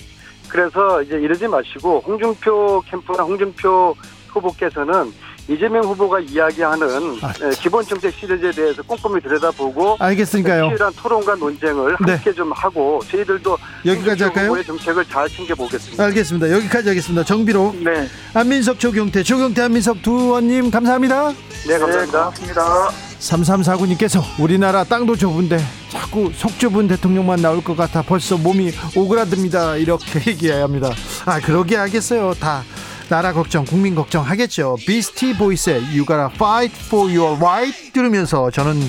그래서 0.53 1.01
이제 1.01 1.19
이러지 1.19 1.49
마시고 1.49 2.01
홍준표 2.01 2.83
캠프나 2.83 3.23
홍준표 3.23 3.97
후보께서는 4.29 5.11
이재명 5.49 5.83
후보가 5.83 6.21
이야기하는 6.21 7.19
아. 7.23 7.29
에, 7.43 7.51
기본 7.61 7.85
정책 7.85 8.15
시리즈에 8.15 8.51
대해서 8.53 8.83
꼼꼼히 8.83 9.21
들여다보고 9.21 9.97
알겠으니까요. 9.99 10.69
치열한 10.69 10.93
토론과 10.97 11.35
논쟁을 11.35 11.97
네. 12.07 12.13
함께 12.13 12.33
좀 12.33 12.53
하고 12.53 13.01
저희들도 13.11 13.59
여기까지 13.85 14.23
할까요? 14.25 14.47
후보의 14.47 14.65
정책을 14.65 15.05
잘 15.07 15.29
챙겨보겠습니다. 15.29 16.05
알겠습니다. 16.05 16.51
여기까지 16.53 16.89
하겠습니다. 16.89 17.25
정비로 17.25 17.75
네. 17.85 18.09
안민석 18.35 18.79
조경태 18.79 19.23
조경태 19.25 19.63
안민석 19.63 20.01
두 20.03 20.13
의원님 20.13 20.71
감사합니다. 20.71 21.33
네, 21.67 21.79
감사합니다. 21.79 22.21
고맙습니다. 22.25 22.89
3349님께서 23.19 24.21
우리나라 24.41 24.83
땅도 24.85 25.17
좁은데 25.17 25.59
자꾸 25.91 26.31
속 26.35 26.59
좁은 26.59 26.89
대통령만 26.89 27.41
나올 27.41 27.63
것 27.63 27.77
같아 27.77 28.03
벌써 28.03 28.37
몸이 28.37 28.73
오그라듭니다. 28.97 29.77
이렇게 29.77 30.21
얘기합니다. 30.31 30.91
아 31.25 31.41
그러게 31.41 31.77
하겠어요. 31.77 32.35
다 32.35 32.63
나라 33.09 33.33
걱정, 33.33 33.65
국민 33.65 33.95
걱정 33.95 34.25
하겠죠. 34.25 34.77
비스티 34.87 35.37
보이스의 35.37 35.83
You 35.85 36.05
gotta 36.07 36.29
fight 36.35 36.75
for 36.87 37.15
your 37.15 37.37
right 37.39 37.93
들으면서 37.93 38.51
저는 38.51 38.81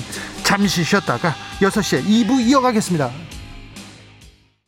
잠시 0.42 0.84
쉬었다가 0.84 1.34
6시에 1.60 2.04
2부 2.04 2.40
이어가겠습니다. 2.40 3.10